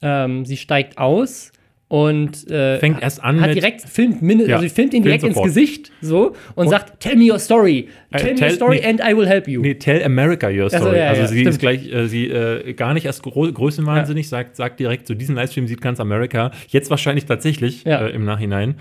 [0.00, 1.50] Ähm, sie steigt aus
[1.92, 5.02] und äh, Fängt erst an hat mit- direkt filmt minde Ja, also sie filmt ihn
[5.02, 5.36] direkt ins.
[5.42, 8.86] Gesicht so und, sagt Tell me your story Äh, tell me tell- your story nee.
[8.88, 10.96] and I will help you Nee, tell America your story.
[10.96, 11.48] ja, also ja, sie stimmt.
[11.50, 15.34] ist gleich, äh, sie äh, gar nicht erst grö größenwahnsinnig, sagt, sagt direkt, so diesen
[15.36, 16.50] Livestream sieht ganz Amerika.
[16.68, 18.76] Jetzt wahrscheinlich tatsächlich äh, im Nachhinein.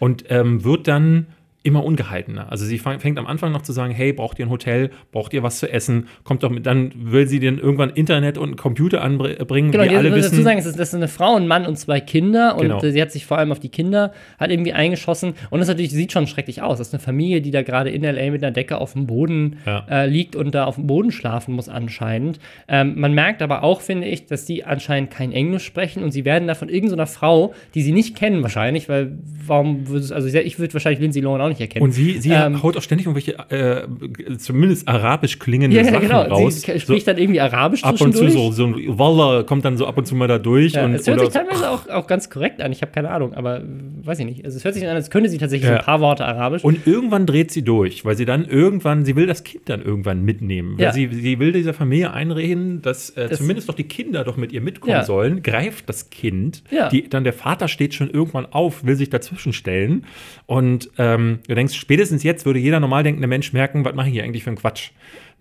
[0.00, 1.26] Und ähm, wird dann
[1.66, 2.50] immer ungehaltener.
[2.50, 5.42] Also sie fängt am Anfang noch zu sagen, hey, braucht ihr ein Hotel, braucht ihr
[5.42, 9.02] was zu essen, kommt doch mit, dann will sie dann irgendwann Internet und einen Computer
[9.02, 10.44] anbringen, Genau, die die alle muss dazu wissen.
[10.44, 12.80] sagen, es ist, das ist eine Frau, ein Mann und zwei Kinder und Genau.
[12.82, 15.90] äh, sie hat sich vor allem auf die Kinder hat irgendwie eingeschossen und das natürlich
[15.90, 16.78] sieht schon schrecklich aus.
[16.78, 19.56] Das ist eine Familie, die da gerade in LA mit einer Decke auf dem Boden
[19.66, 19.84] Ja.
[19.90, 22.38] äh, liegt und da auf dem Boden schlafen muss anscheinend.
[22.68, 26.24] Ähm, man merkt aber auch, finde ich, dass die anscheinend kein Englisch sprechen und sie
[26.24, 30.28] werden da von irgendeiner Frau, die sie nicht kennen wahrscheinlich, weil warum würde es, also
[30.28, 31.84] ich würde wahrscheinlich Lindsay Lohan auch nicht nicht erkennen.
[31.84, 36.02] Und sie, sie Ähm, haut auch ständig irgendwelche, äh, zumindest arabisch klingende ja, ja, Sachen
[36.02, 36.22] genau.
[36.22, 36.60] raus.
[36.62, 39.86] Sie spricht dann irgendwie Arabisch ab und zu so, so ein Wallah kommt dann so
[39.86, 40.72] ab und zu mal da durch.
[40.74, 42.72] Ja, und, es hört sich teilweise auch, auch ganz korrekt an.
[42.72, 43.62] Ich habe keine Ahnung, aber
[44.02, 44.44] weiß ich nicht.
[44.44, 45.78] Also es hört sich an, als könnte sie tatsächlich so Ja.
[45.80, 46.64] ein paar Worte Arabisch.
[46.64, 50.22] Und irgendwann dreht sie durch, weil sie dann irgendwann, sie will das Kind dann irgendwann
[50.22, 50.74] mitnehmen.
[50.76, 50.92] Weil Ja.
[50.92, 54.52] sie, sie will dieser Familie einreden, dass äh, Das- zumindest doch die Kinder doch mit
[54.52, 55.04] ihr mitkommen Ja.
[55.04, 55.42] sollen.
[55.42, 56.62] Greift das Kind.
[56.92, 60.04] Die, dann der Vater steht schon irgendwann auf, will sich dazwischen stellen.
[60.46, 64.14] Und ähm, du denkst, spätestens jetzt würde jeder normal denkende Mensch merken, was mache ich
[64.14, 64.90] hier eigentlich für einen Quatsch.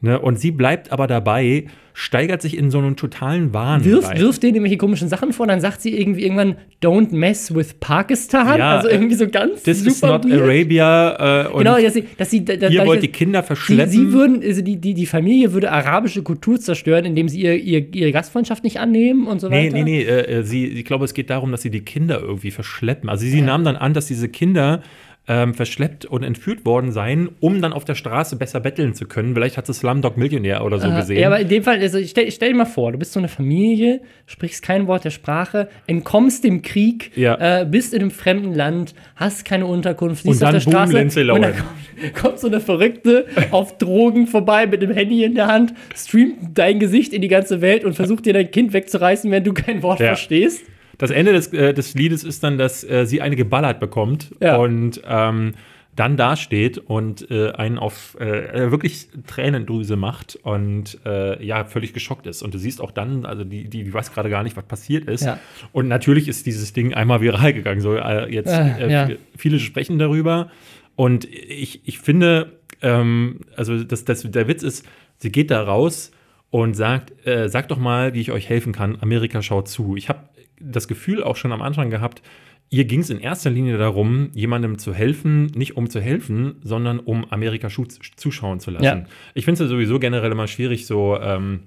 [0.02, 0.20] Ne?
[0.20, 3.86] Und sie bleibt aber dabei, steigert sich in so einen totalen Wahn.
[3.86, 4.20] wirft, rein.
[4.20, 8.60] wirft denen irgendwelche komischen Sachen vor, dann sagt sie irgendwie irgendwann, don't mess with Pakistan.
[8.60, 10.41] Ja, also irgendwie so ganz This is super not weird.
[10.41, 11.46] Arabia.
[11.46, 13.89] Äh, Genau, dass sie, dass sie da, ihr wollt die Kinder sie, verschleppen.
[13.89, 17.96] sie würden, also die, die, die Familie würde arabische Kultur zerstören, indem sie ihr, ihr,
[17.96, 19.76] ihre Gastfreundschaft nicht annehmen und so Nee, weiter.
[19.78, 22.52] nee, nee, äh, äh, sie, ich glaube, es geht darum, dass sie die Kinder irgendwie
[22.52, 23.10] verschleppen.
[23.10, 24.84] Also sie nahm dann an, dass diese Kinder
[25.28, 29.34] ähm, verschleppt und entführt worden seien, um dann auf der Straße besser betteln zu können.
[29.34, 31.00] Vielleicht hat sie Slumdog Millionär oder so Aha.
[31.00, 31.20] gesehen.
[31.20, 33.28] Ja, aber in dem Fall, also stell, stell dir mal vor, du bist so eine
[33.28, 37.62] Familie, sprichst kein Wort der Sprache, entkommst dem Krieg, Ja.
[37.62, 41.30] äh, bist in einem fremden Land, hast keine Unterkunft, siehst auf der boom, Straße Lindsay
[41.30, 45.48] und dann kommt, kommt so eine Verrückte auf Drogen vorbei mit dem Handy in der
[45.48, 49.44] Hand, streamt dein Gesicht in die ganze Welt und versucht dir dein Kind wegzureißen, wenn
[49.44, 50.08] du kein Wort Ja.
[50.08, 50.64] verstehst.
[50.98, 54.58] Das Ende des, äh, des Liedes ist dann, dass äh, sie eine geballert bekommt Ja.
[54.58, 55.54] und ähm,
[55.96, 62.28] dann dasteht und äh, einen auf äh, wirklich Tränendrüse macht und äh, ja, völlig geschockt
[62.28, 62.44] ist.
[62.44, 65.06] Und du siehst auch dann, also die, die, die weiß gerade gar nicht, was passiert
[65.06, 65.24] ist.
[65.24, 65.40] Ja.
[65.72, 67.80] Und natürlich ist dieses Ding einmal viral gegangen.
[67.80, 69.10] So, äh, jetzt Ah, äh, ja.
[69.38, 70.52] viele sprechen darüber.
[70.98, 74.86] Und ich, ich finde, ähm, also das, das, der Witz ist,
[75.18, 76.12] sie geht da raus
[76.50, 78.98] und sagt, äh, sagt doch mal, wie ich euch helfen kann.
[79.00, 79.96] Amerika schaut zu.
[79.96, 80.20] Ich habe
[80.60, 82.22] das Gefühl auch schon am Anfang gehabt,
[82.70, 87.00] ihr ging es in erster Linie darum, jemandem zu helfen, nicht um zu helfen, sondern
[87.00, 88.84] um Amerika zuschauen zu lassen.
[88.84, 89.06] Ja.
[89.34, 91.62] Ich finde es ja sowieso generell immer schwierig, so ähm,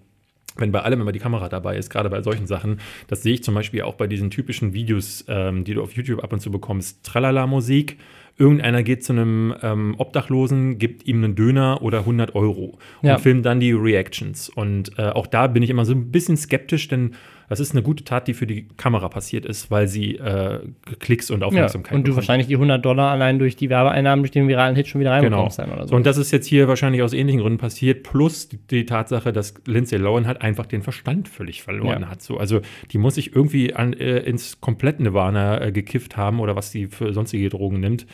[0.57, 3.44] wenn bei allem immer die Kamera dabei ist, gerade bei solchen Sachen, das sehe ich
[3.44, 6.51] zum Beispiel auch bei diesen typischen Videos, ähm, die du auf YouTube ab und zu
[6.51, 7.98] bekommst, Tralala-Musik.
[8.37, 13.18] Irgendeiner geht zu einem ähm, Obdachlosen, gibt ihm einen Döner oder 100 Euro und Ja.
[13.18, 14.48] filmt dann die Reactions.
[14.48, 17.12] Und äh, auch da bin ich immer so ein bisschen skeptisch, denn
[17.48, 20.61] das ist eine gute Tat, die für die Kamera passiert ist, weil sie äh,
[21.00, 21.46] Klicks und Ja.
[21.46, 22.16] Aufmerksamkeit Und du bekommt.
[22.16, 25.37] wahrscheinlich die 100 Dollar allein durch die Werbeeinnahmen, durch den viralen Hit schon wieder Genau.
[25.38, 25.94] reinbekommst dann oder so.
[25.94, 29.54] Und das ist jetzt hier wahrscheinlich aus ähnlichen Gründen passiert, plus die, die Tatsache, dass
[29.66, 32.08] Lindsay Lohan halt einfach den Verstand völlig verloren Ja.
[32.11, 32.22] hat.
[32.22, 32.61] So, also
[32.92, 36.87] die muss sich irgendwie an, äh, ins komplette Nirvana äh, gekifft haben oder was sie
[36.88, 38.06] für sonstige Drogen nimmt.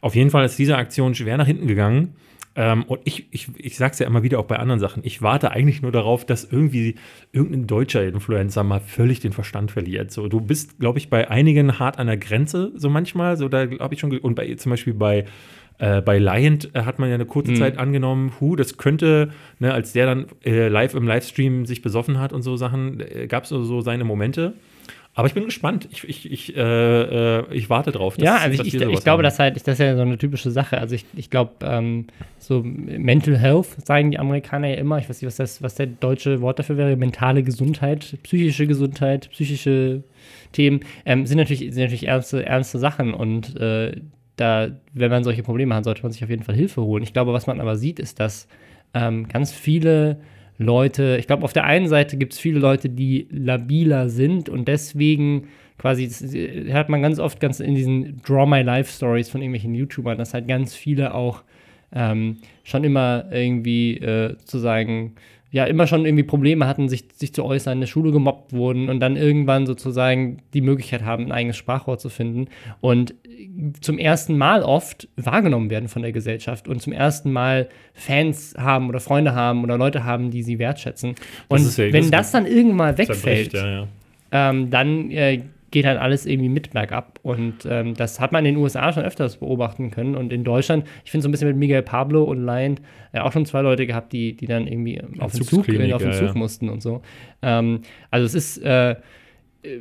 [0.00, 2.14] Auf jeden Fall ist diese Aktion schwer nach hinten gegangen.
[2.54, 5.02] Ähm, und ich, ich, ich sag's ja immer wieder auch bei anderen Sachen.
[5.04, 6.96] Ich warte eigentlich nur darauf, dass irgendwie
[7.32, 10.10] irgendein deutscher Influencer mal völlig den Verstand verliert.
[10.10, 13.36] So, du bist, glaube ich, bei einigen hart an der Grenze, so manchmal.
[13.36, 15.24] So, da habe ich schon, und bei, zum Beispiel bei,
[15.78, 17.56] äh, bei Lion äh, hat man ja eine kurze Mhm.
[17.56, 22.20] Zeit angenommen, hu, das könnte, ne, als der dann äh, live im Livestream sich besoffen
[22.20, 24.54] hat und so Sachen, äh, gab es so, so seine Momente.
[25.14, 25.88] Aber ich bin gespannt.
[25.90, 28.16] Ich, ich, ich, äh, äh, ich warte drauf.
[28.18, 30.78] ja, also ich, ich, glaube, das, halt, das ist ja so eine typische Sache.
[30.78, 32.06] Also ich, ich glaube, ähm,
[32.38, 34.98] so Mental Health sagen die Amerikaner ja immer.
[34.98, 36.96] Ich weiß nicht, was, das, was der deutsche Wort dafür wäre.
[36.96, 40.02] Mentale Gesundheit, psychische Gesundheit, psychische
[40.52, 43.12] Themen ähm, sind, natürlich, sind natürlich ernste, ernste Sachen.
[43.12, 44.00] Und äh,
[44.36, 47.02] da, wenn man solche Probleme hat, sollte man sich auf jeden Fall Hilfe holen.
[47.02, 48.48] Ich glaube, was man aber sieht, ist, dass
[48.94, 50.18] ähm, ganz viele
[50.58, 54.68] Leute, ich glaube, auf der einen Seite gibt es viele Leute, die labiler sind und
[54.68, 59.28] deswegen quasi, das ist- hört man ganz oft ganz in diesen Draw My Life Stories
[59.28, 61.42] von irgendwelchen YouTubern, dass halt ganz viele auch
[61.94, 65.14] ähm, schon immer irgendwie äh, zu sagen,
[65.52, 68.88] ja, immer schon irgendwie Probleme hatten, sich, sich zu äußern, in der Schule gemobbt wurden
[68.88, 72.48] und dann irgendwann sozusagen die Möglichkeit haben, ein eigenes Sprachrohr zu finden
[72.80, 73.14] und
[73.82, 78.88] zum ersten Mal oft wahrgenommen werden von der Gesellschaft und zum ersten Mal Fans haben
[78.88, 81.16] oder Freunde haben oder Leute haben, die sie wertschätzen.
[81.48, 83.88] Und ist ja- das wenn das dann irgendwann mal wegfällt, ja, ja.
[84.32, 87.18] ähm, dann äh, geht halt alles irgendwie mit bergab.
[87.22, 90.14] Und ähm, das hat man in den USA schon öfters beobachten können.
[90.14, 92.78] Und in Deutschland, ich finde so ein bisschen mit Miguel Pablo und Lion
[93.12, 96.02] äh, auch schon zwei Leute gehabt, die, die dann irgendwie auf den Zug, Entzugsklinik, auf
[96.02, 96.34] den Zug ja.
[96.34, 97.02] mussten und so.
[97.42, 97.80] Ähm,
[98.10, 98.92] also es ist äh,
[99.62, 99.80] äh,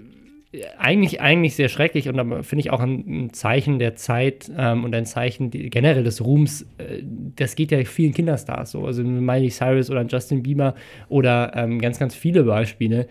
[0.78, 4.84] eigentlich, eigentlich sehr schrecklich und aber finde ich auch ein, ein Zeichen der Zeit ähm,
[4.84, 6.64] und ein Zeichen die, generell des Ruhms.
[6.78, 7.04] Äh,
[7.36, 8.86] das geht ja vielen Kinderstars so.
[8.86, 10.76] Also Miley Cyrus oder Justin Bieber
[11.08, 13.08] oder ähm, ganz, ganz viele Beispiele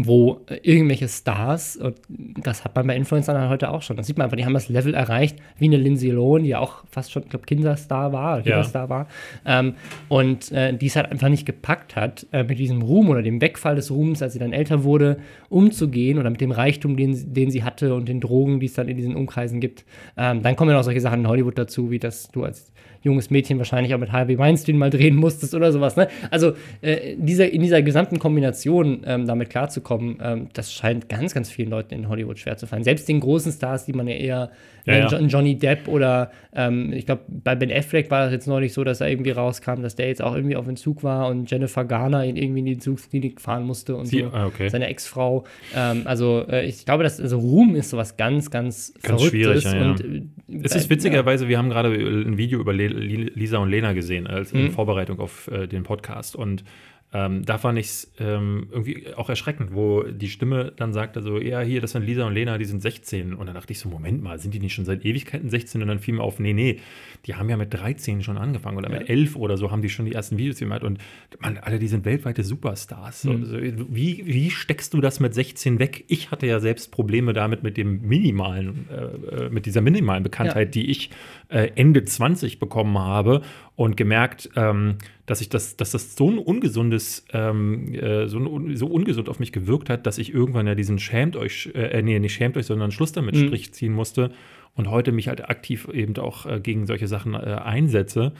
[0.00, 4.06] wo äh, irgendwelche Stars, und das hat man bei Influencern halt heute auch schon, das
[4.06, 6.84] sieht man einfach, die haben das Level erreicht, wie eine Lindsay Lohan, die ja auch
[6.88, 8.88] fast schon, ich glaube, Kinderstar war, Kinderstar ja.
[8.88, 9.08] war,
[9.44, 9.74] ähm,
[10.08, 13.40] und äh, die es halt einfach nicht gepackt hat, äh, mit diesem Ruhm oder dem
[13.40, 17.50] Wegfall des Ruhms, als sie dann älter wurde, umzugehen oder mit dem Reichtum, den, den
[17.50, 19.84] sie hatte und den Drogen, die es dann in diesen Umkreisen gibt.
[20.16, 23.30] Ähm, dann kommen ja auch solche Sachen in Hollywood dazu, wie dass du als junges
[23.30, 25.96] Mädchen wahrscheinlich auch mit Harvey Weinstein mal drehen musstest oder sowas.
[25.96, 26.08] Ne?
[26.30, 31.50] Also äh, dieser, in dieser gesamten Kombination ähm, damit klarzukommen, ähm, das scheint ganz, ganz
[31.50, 32.84] vielen Leuten in Hollywood schwer zu fallen.
[32.84, 34.50] Selbst den großen Stars, die man ja eher
[34.88, 35.18] ja, ja.
[35.20, 39.00] Johnny Depp oder ähm, ich glaube, bei Ben Affleck war das jetzt neulich so, dass
[39.00, 42.36] er irgendwie rauskam, dass der jetzt auch irgendwie auf Entzug war und Jennifer Garner ihn
[42.36, 44.30] irgendwie in die Entzugsklinik fahren musste und Sie, so.
[44.32, 44.68] Ah, okay.
[44.68, 45.44] Seine Ex-Frau.
[45.76, 49.64] Ähm, also äh, ich glaube, dass also Ruhm ist sowas ganz, ganz, ganz schwierig.
[49.64, 50.22] Ja, und, äh,
[50.62, 54.64] es ist witzigerweise, wir haben gerade ein Video über Lisa und Lena gesehen, als in
[54.64, 54.70] mhm.
[54.70, 56.64] Vorbereitung auf äh, den Podcast und
[57.10, 61.40] ähm, da fand ich es ähm, irgendwie auch erschreckend, wo die Stimme dann sagt, also,
[61.40, 63.32] ja, hier, das sind Lisa und Lena, die sind 16.
[63.32, 65.80] Und dann dachte ich so, Moment mal, sind die nicht schon seit Ewigkeiten 16?
[65.80, 66.80] Und dann fiel mir auf, nee, nee,
[67.24, 68.98] die haben ja mit 13 schon angefangen oder ja.
[68.98, 70.82] mit 11 oder so haben die schon die ersten Videos gemacht.
[70.82, 70.98] Und
[71.40, 73.24] man, alle, die sind weltweite Superstars.
[73.24, 73.30] Mhm.
[73.30, 73.56] Also,
[73.88, 76.04] wie, wie steckst du das mit 16 weg?
[76.08, 80.76] Ich hatte ja selbst Probleme damit mit dem minimalen, äh, äh mit dieser minimalen Bekanntheit,
[80.76, 80.82] ja.
[80.82, 81.08] die ich
[81.48, 83.40] äh, Ende 20 bekommen habe
[83.76, 88.76] und gemerkt, ähm, dass ich das, dass das so ein ungesundes, ähm, äh, so, ein,
[88.76, 92.18] so ungesund auf mich gewirkt hat, dass ich irgendwann ja diesen schämt euch, äh, nee,
[92.18, 93.48] nicht schämt euch, sondern Schluss damit mhm.
[93.48, 94.30] Strich ziehen musste
[94.74, 98.32] und heute mich halt aktiv eben auch äh, gegen solche Sachen äh, einsetze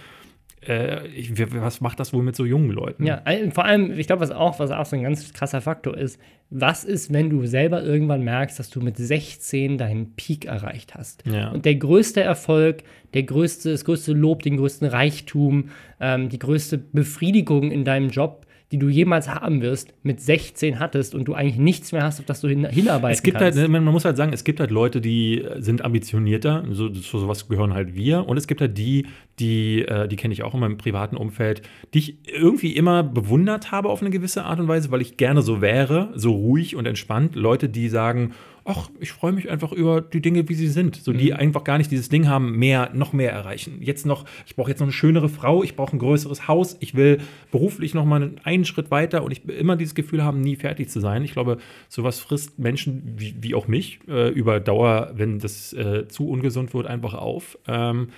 [0.66, 3.04] äh, ich, was macht das wohl mit so jungen Leuten?
[3.04, 6.20] Ja, vor allem, ich glaube, was auch, was auch so ein ganz krasser Faktor ist,
[6.50, 11.24] was ist, wenn du selber irgendwann merkst, dass du mit 16 deinen Peak erreicht hast?
[11.26, 11.50] Ja.
[11.50, 12.82] Und der größte Erfolg,
[13.14, 18.46] der größte, das größte Lob, den größten Reichtum, ähm, die größte Befriedigung in deinem Job
[18.70, 22.26] die du jemals haben wirst, mit 16 hattest und du eigentlich nichts mehr hast, auf
[22.26, 23.58] das du hin, hinarbeiten es gibt kannst.
[23.58, 27.48] Halt, man muss halt sagen, es gibt halt Leute, die sind ambitionierter, so, zu sowas
[27.48, 28.28] gehören halt wir.
[28.28, 29.06] Und es gibt halt die,
[29.38, 31.62] die, äh, die kenne ich auch in meinem privaten Umfeld,
[31.94, 35.42] die ich irgendwie immer bewundert habe auf eine gewisse Art und Weise, weil ich gerne
[35.42, 37.34] so wäre, so ruhig und entspannt.
[37.34, 38.32] Leute, die sagen,
[38.68, 40.96] ach, ich freue mich einfach über die Dinge, wie sie sind.
[40.96, 41.38] So, die mhm.
[41.38, 43.78] einfach gar nicht dieses Ding haben, mehr, noch mehr erreichen.
[43.80, 46.94] Jetzt noch, ich brauche jetzt noch eine schönere Frau, ich brauche ein größeres Haus, ich
[46.94, 47.18] will
[47.50, 51.00] beruflich noch mal einen Schritt weiter und ich immer dieses Gefühl haben, nie fertig zu
[51.00, 51.24] sein.
[51.24, 51.56] Ich glaube,
[51.88, 56.74] sowas frisst Menschen wie, wie auch mich äh, über Dauer, wenn das äh, zu ungesund
[56.74, 57.58] wird, einfach auf.
[57.66, 58.08] Ähm,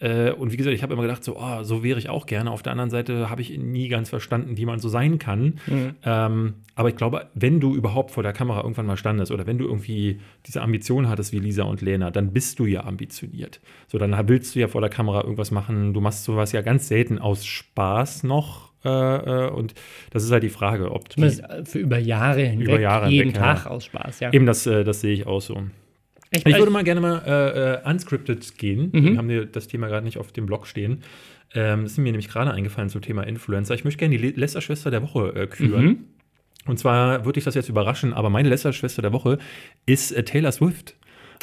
[0.00, 2.50] äh, und wie gesagt, ich habe immer gedacht, so, oh, so wäre ich auch gerne.
[2.50, 5.58] Auf der anderen Seite habe ich nie ganz verstanden, wie man so sein kann.
[5.66, 5.94] Mhm.
[6.04, 9.58] Ähm, aber ich glaube, wenn du überhaupt vor der Kamera irgendwann mal standest oder wenn
[9.58, 13.60] du irgendwie diese Ambition hattest wie Lisa und Lena, dann bist du ja ambitioniert.
[13.88, 15.92] So, dann willst du ja vor der Kamera irgendwas machen.
[15.94, 18.72] Du machst sowas ja ganz selten aus Spaß noch.
[18.84, 19.74] Äh, äh und
[20.10, 23.30] das ist halt die Frage, ob Zumindest die, für über Jahre hinweg, über Jahre jeden
[23.30, 23.70] hinweg, Tag ja.
[23.72, 24.32] aus Spaß, ja.
[24.32, 25.64] Eben, das, äh, das sehe ich auch so.
[26.30, 28.90] Ich, ich würde mal gerne mal äh, äh, unscripted gehen.
[28.92, 29.04] Mhm.
[29.04, 31.02] Wir haben hier das Thema gerade nicht auf dem Blog stehen.
[31.54, 33.74] Ähm, das ist mir nämlich gerade eingefallen zum Thema Influencer.
[33.74, 35.84] Ich möchte gerne die Lästerschwester der Woche äh, küren.
[35.84, 36.04] Mhm.
[36.66, 39.38] Und zwar würde ich das jetzt überraschen, aber meine Lästerschwester der Woche
[39.86, 40.96] ist äh, Taylor Swift.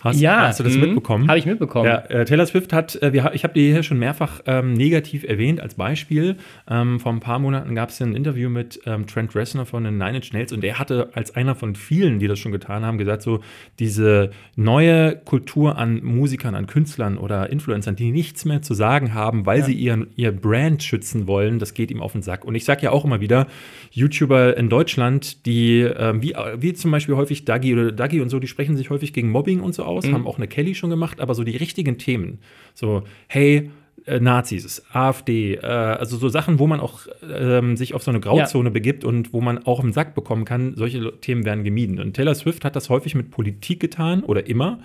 [0.06, 1.28] Hast, ja, hast du das mh, mitbekommen?
[1.28, 1.88] Habe ich mitbekommen.
[1.88, 5.24] Ja, äh, Taylor Swift hat, äh, wir, ich habe die hier schon mehrfach ähm, negativ
[5.24, 6.36] erwähnt als Beispiel.
[6.70, 9.98] Ähm, vor ein paar Monaten gab es ein Interview mit ähm, Trent Reznor von den
[9.98, 13.00] Nine Inch Nails und der hatte als einer von vielen, die das schon getan haben,
[13.00, 13.40] gesagt, so
[13.80, 19.48] diese neue Kultur an Musikern, an Künstlern oder Influencern, die nichts mehr zu sagen haben,
[19.48, 19.66] weil ja.
[19.66, 22.46] sie ihren, ihr Brand schützen wollen, das geht ihm auf den Sack.
[22.46, 23.48] Und ich sage ja auch immer wieder,
[23.92, 28.40] YouTuber in Deutschland, die, äh, wie, wie zum Beispiel häufig Dagi oder Dagi und so,
[28.40, 30.14] die sprechen sich häufig gegen Mobbing und so aus, mhm.
[30.14, 32.40] haben auch eine Kelly schon gemacht, aber so die richtigen Themen.
[32.74, 33.72] So, hey,
[34.06, 38.20] äh, Nazis, AfD, äh, also so Sachen, wo man auch ähm, sich auf so eine
[38.20, 38.74] Grauzone ja.
[38.74, 42.00] begibt und wo man auch im Sack bekommen kann, solche Themen werden gemieden.
[42.00, 44.80] Und Taylor Swift hat das häufig mit Politik getan oder immer,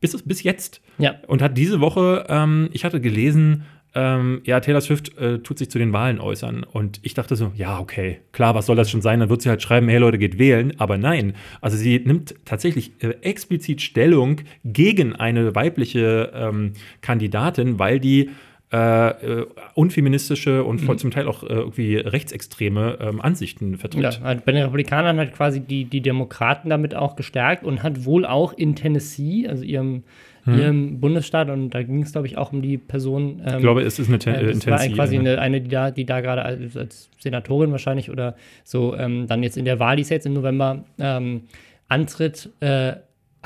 [0.00, 0.82] bis, bis jetzt.
[0.98, 1.14] Ja.
[1.26, 3.64] Und hat diese Woche, ähm, ich hatte gelesen,
[3.96, 6.64] ähm, ja, Taylor Swift äh, tut sich zu den Wahlen äußern.
[6.64, 9.20] Und ich dachte so, ja, okay, klar, was soll das schon sein?
[9.20, 10.74] Dann wird sie halt schreiben, hey Leute, geht wählen.
[10.78, 11.32] Aber nein,
[11.62, 18.28] also sie nimmt tatsächlich äh, explizit Stellung gegen eine weibliche ähm, Kandidatin, weil die
[18.70, 20.98] äh, äh unfeministische und mhm.
[20.98, 24.02] zum Teil auch äh, irgendwie rechtsextreme ähm, Ansichten vertritt.
[24.02, 28.04] Ja, halt bei den Republikanern hat quasi die, die Demokraten damit auch gestärkt und hat
[28.04, 30.02] wohl auch in Tennessee, also ihrem
[30.46, 30.58] hm.
[30.58, 33.42] ihrem Bundesstaat und da ging es, glaube ich, auch um die Person.
[33.44, 35.90] Ähm, ich glaube, es ist eine Ten äh, das war quasi eine, eine, die da,
[35.90, 39.96] die da gerade als, als, Senatorin wahrscheinlich oder so ähm, dann jetzt in der Wahl,
[39.96, 41.42] die ist jetzt im November ähm,
[41.88, 42.92] antritt, äh,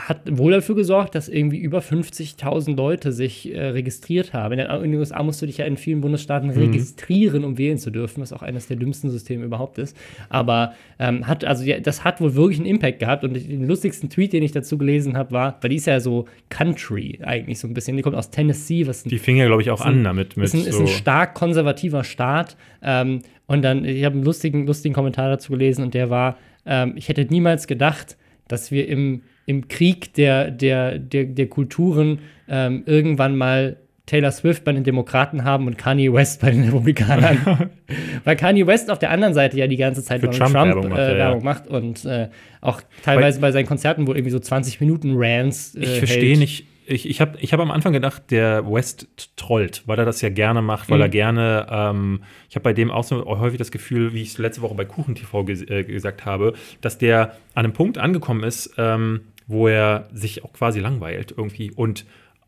[0.08, 4.58] hat wohl dafür gesorgt, dass irgendwie über 50.000 Leute sich äh, registriert haben.
[4.58, 6.56] In den USA musst du dich ja in vielen Bundesstaaten mhm.
[6.56, 9.96] registrieren, um wählen zu dürfen, was auch eines der dümmsten Systeme überhaupt ist.
[10.28, 13.24] Aber ähm, hat, also ja, das hat wohl wirklich einen Impact gehabt.
[13.24, 16.26] Und den lustigsten Tweet, den ich dazu gelesen habe, war, weil die ist ja so
[16.48, 17.96] Country eigentlich so ein bisschen.
[17.96, 18.86] Die kommt aus Tennessee.
[18.86, 20.36] Was die fing ja, glaube ich, auch an damit.
[20.36, 22.56] Mit ist, ein, so ist ein stark konservativer Staat.
[22.82, 26.92] Ähm, und dann, ich habe einen lustigen, lustigen Kommentar dazu gelesen und der war, ähm,
[26.96, 32.84] ich hätte niemals gedacht, dass wir im im Krieg der, der, der, der Kulturen ähm,
[32.86, 37.70] irgendwann mal Taylor Swift bei den Demokraten haben und Kanye West bei den Republikanern.
[38.24, 41.00] Weil Kanye West auf der anderen Seite ja die ganze Zeit Trump, Trump Werbung, macht,
[41.00, 42.28] äh, Werbung macht und äh,
[42.60, 45.74] auch teilweise Weil, bei seinen Konzerten wohl irgendwie so 20 Minuten Rants.
[45.74, 46.66] Äh, ich verstehe nicht.
[46.86, 50.28] Ich, ich habe ich hab am Anfang gedacht, der West trollt, weil er das ja
[50.28, 51.02] gerne macht, weil mhm.
[51.02, 54.38] er gerne, ähm, ich habe bei dem auch so häufig das Gefühl, wie ich es
[54.38, 58.74] letzte Woche bei KuchenTV ges äh, gesagt habe, dass der an einem Punkt angekommen ist,
[58.76, 62.06] ähm, wo er sich auch quasi langweilt irgendwie und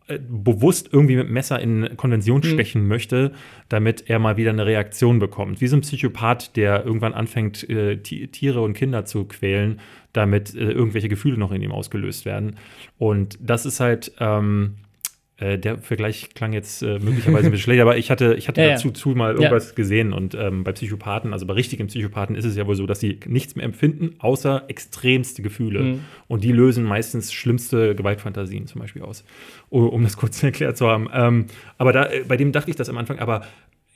[0.08, 2.44] äh, bewusst irgendwie mit Messer in Konvention mhm.
[2.44, 2.88] stechen mhm.
[2.88, 3.32] möchte,
[3.68, 5.60] damit er mal wieder eine Reaktion bekommt.
[5.60, 9.80] Wie so ein Psychopath, der irgendwann anfängt, äh, Tiere und Kinder zu quälen,
[10.12, 12.56] damit äh, irgendwelche Gefühle noch in ihm ausgelöst werden.
[12.98, 14.76] Und das ist halt ähm,
[15.38, 18.60] äh, der Vergleich klang jetzt äh, möglicherweise ein bisschen schlecht, aber ich hatte, ich hatte
[18.60, 18.90] ja, dazu.
[18.90, 19.74] Zu mal irgendwas ja.
[19.74, 20.12] gesehen.
[20.12, 23.18] Und ähm, bei Psychopathen, also bei richtigen Psychopathen, ist es ja wohl so, dass sie
[23.26, 25.80] nichts mehr empfinden, außer extremste Gefühle.
[25.80, 26.00] Mhm.
[26.28, 29.24] Und die lösen meistens schlimmste Gewaltfantasien zum Beispiel aus,
[29.70, 31.08] um das kurz erklärt zu haben.
[31.12, 31.46] Ähm,
[31.78, 33.42] aber da, äh, bei dem dachte ich das am Anfang, aber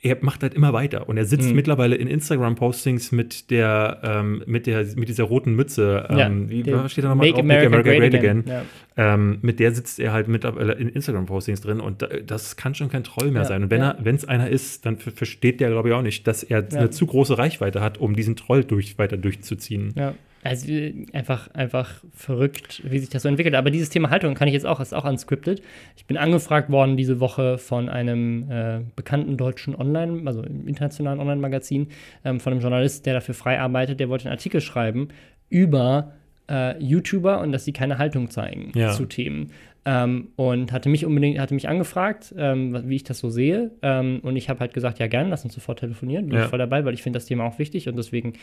[0.01, 1.55] er macht halt immer weiter und er sitzt mhm.
[1.55, 6.05] mittlerweile in Instagram-Postings mit der, ähm, mit der, mit dieser roten Mütze.
[6.09, 7.39] Ähm, wie steht da nochmal drauf?
[7.39, 8.39] America, Make America Great, Great Again.
[8.39, 8.63] again.
[8.95, 9.13] Ja.
[9.13, 13.03] Ähm, mit der sitzt er halt mittlerweile in Instagram-Postings drin und das kann schon kein
[13.03, 13.47] Troll mehr ja.
[13.47, 13.63] sein.
[13.63, 13.91] Und wenn ja.
[13.91, 16.91] er, wenn es einer ist, dann versteht der, glaube ich, auch nicht, dass er eine
[16.91, 19.93] zu große Reichweite hat, um diesen Troll durch, weiter durchzuziehen.
[19.95, 20.13] Ja.
[20.47, 20.71] Also
[21.13, 23.55] einfach, einfach verrückt, wie sich das so entwickelt.
[23.55, 25.61] Aber dieses Thema Haltung kann ich jetzt auch, ist auch unscripted.
[25.97, 31.87] Ich bin angefragt worden diese Woche von einem äh, bekannten deutschen Online, also internationalen Online-Magazin,
[32.23, 35.09] ähm, von einem Journalist, der dafür frei arbeitet, der wollte einen Artikel schreiben
[35.49, 36.13] über
[36.49, 38.91] äh, YouTuber und dass sie keine Haltung zeigen ja.
[38.91, 39.51] zu Themen.
[39.85, 43.71] Ähm, und hatte mich unbedingt, hatte mich angefragt, ähm, wie ich das so sehe.
[43.81, 46.27] Ähm, und ich habe halt gesagt, ja gerne, lass uns sofort telefonieren.
[46.27, 46.43] Bin ja.
[46.43, 48.33] ich voll dabei, weil ich finde das Thema auch wichtig und deswegen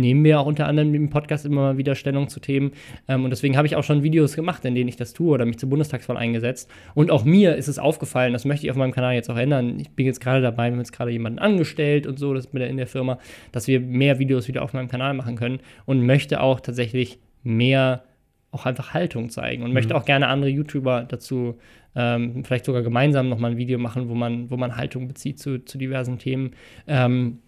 [0.00, 2.72] nehmen wir auch unter anderem im Podcast immer mal wieder Stellung zu Themen.
[3.08, 5.44] Ähm, und deswegen habe ich auch schon Videos gemacht, in denen ich das tue oder
[5.44, 6.70] mich zur Bundestagswahl eingesetzt.
[6.94, 9.78] Und auch mir ist es aufgefallen, das möchte ich auf meinem Kanal jetzt auch ändern.
[9.78, 12.76] Ich bin jetzt gerade dabei, wir haben jetzt gerade jemanden angestellt und so, das in
[12.76, 13.18] der Firma,
[13.52, 18.02] dass wir mehr Videos wieder auf meinem Kanal machen können und möchte auch tatsächlich mehr
[18.52, 19.74] auch einfach Haltung zeigen und mhm.
[19.74, 21.56] möchte auch gerne andere YouTuber dazu
[21.94, 25.64] ähm, vielleicht sogar gemeinsam nochmal ein Video machen, wo man, wo man Haltung bezieht zu,
[25.64, 26.52] zu diversen Themen.
[26.86, 27.38] Ähm,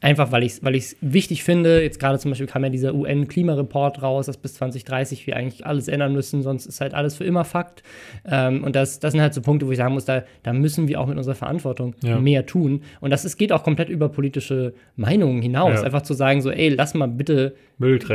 [0.00, 1.82] Einfach weil ich es weil wichtig finde.
[1.82, 5.88] Jetzt gerade zum Beispiel kam ja dieser UN-Klimareport raus, dass bis 2030 wir eigentlich alles
[5.88, 7.82] ändern müssen, sonst ist halt alles für immer Fakt.
[8.24, 10.88] Ähm, und das, das sind halt so Punkte, wo ich sagen muss, da, da müssen
[10.88, 12.18] wir auch mit unserer Verantwortung ja.
[12.18, 12.82] mehr tun.
[13.00, 15.80] Und das ist, geht auch komplett über politische Meinungen hinaus.
[15.80, 15.82] Ja.
[15.82, 17.54] Einfach zu sagen, so, ey, lass mal bitte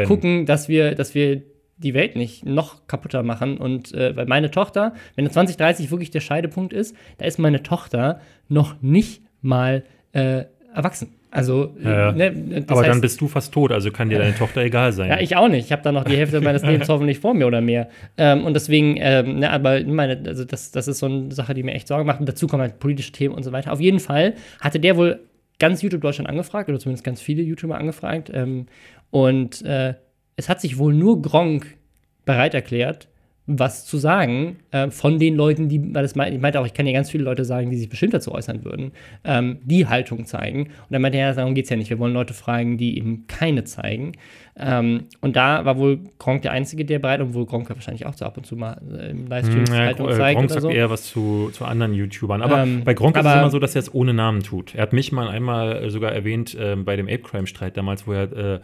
[0.06, 1.44] gucken, dass wir, dass wir
[1.78, 3.58] die Welt nicht noch kaputter machen.
[3.58, 8.20] Und äh, weil meine Tochter, wenn 2030 wirklich der Scheidepunkt ist, da ist meine Tochter
[8.48, 11.16] noch nicht mal äh, erwachsen.
[11.32, 14.62] Also, ja, ne, aber heißt, dann bist du fast tot, also kann dir deine Tochter
[14.62, 15.10] egal sein.
[15.10, 15.66] Ja, ich auch nicht.
[15.66, 17.90] Ich habe da noch die Hälfte meines Lebens hoffentlich vor mir oder mehr.
[18.18, 21.62] Ähm, und deswegen, ähm, ne, aber meine, also das, das ist so eine Sache, die
[21.62, 22.20] mir echt Sorgen macht.
[22.20, 23.72] Und dazu kommen halt politische Themen und so weiter.
[23.72, 25.20] Auf jeden Fall hatte der wohl
[25.60, 28.32] ganz YouTube Deutschland angefragt, oder zumindest ganz viele YouTuber angefragt.
[28.34, 28.66] Ähm,
[29.12, 29.94] und äh,
[30.36, 31.78] es hat sich wohl nur Gronk
[32.26, 33.08] bereit erklärt,
[33.52, 36.74] was zu sagen äh, von den Leuten, die, weil das meinte, ich meinte auch, ich
[36.76, 38.92] kann ja ganz viele Leute sagen, die sich bestimmt dazu äußern würden,
[39.24, 40.66] ähm, die Haltung zeigen.
[40.66, 41.90] Und dann meinte er, darum geht es ja nicht.
[41.90, 44.12] Wir wollen Leute fragen, die eben keine zeigen.
[44.56, 48.26] Ähm, und da war wohl Gronk der Einzige, der bereit, obwohl Gronk wahrscheinlich auch so
[48.26, 50.38] ab und zu mal äh, im Livestream hm, ja, Haltung zeigt.
[50.38, 50.70] Gronk sagt so.
[50.70, 52.44] eher was zu, zu anderen YouTubern.
[52.44, 54.76] Aber ähm, bei Gronk ist es immer so, dass er es ohne Namen tut.
[54.76, 58.14] Er hat mich mal einmal sogar erwähnt äh, bei dem Ape Crime Streit damals, wo
[58.14, 58.60] er äh,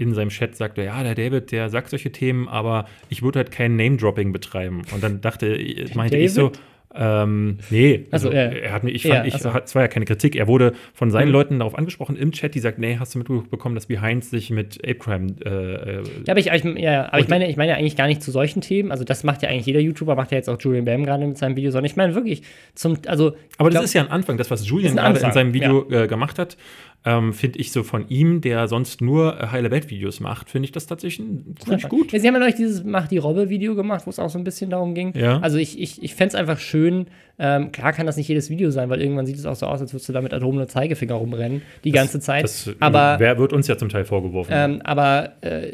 [0.00, 3.50] in seinem Chat sagte, ja, der David, der sagt solche Themen, aber ich würde halt
[3.50, 4.82] kein Name-Dropping betreiben.
[4.92, 5.58] Und dann dachte,
[5.94, 6.26] meinte David?
[6.26, 6.52] ich so,
[6.92, 8.46] ähm, nee, also, ja.
[8.46, 10.34] er hat ich fand, ja, ich, es war ja keine Kritik.
[10.34, 11.32] Er wurde von seinen mhm.
[11.32, 14.78] Leuten darauf angesprochen im Chat, die sagt, nee, hast du mitbekommen, dass Behind sich mit
[14.82, 15.36] Ape Crime.
[15.44, 18.08] Äh, äh ja, aber ich, ich, ja, aber ich meine, ich meine ja eigentlich gar
[18.08, 18.90] nicht zu solchen Themen.
[18.90, 21.38] Also das macht ja eigentlich jeder YouTuber, macht ja jetzt auch Julian Bam gerade mit
[21.38, 22.42] seinem Video, sondern ich meine wirklich
[22.74, 23.36] zum, also.
[23.56, 26.02] Aber das glaub, ist ja ein Anfang, das was Julian gerade in seinem Video ja.
[26.02, 26.56] äh, gemacht hat
[27.04, 30.72] ähm, finde ich so von ihm, der sonst nur äh, heile Welt-Videos macht, finde ich
[30.72, 31.26] das tatsächlich
[31.58, 32.12] ziemlich gut.
[32.12, 34.44] Ja, Sie haben ja neulich dieses Mach die Robbe-Video gemacht, wo es auch so ein
[34.44, 35.16] bisschen darum ging.
[35.16, 35.38] Ja.
[35.40, 37.06] Also ich, ich, ich fände es einfach schön,
[37.38, 39.80] ähm, klar kann das nicht jedes Video sein, weil irgendwann sieht es auch so aus,
[39.80, 42.44] als würdest du da mit erhobenem Zeigefinger rumrennen, die das, ganze Zeit.
[42.44, 44.52] Das, aber wer wird uns ja zum Teil vorgeworfen?
[44.54, 45.72] Ähm, aber äh,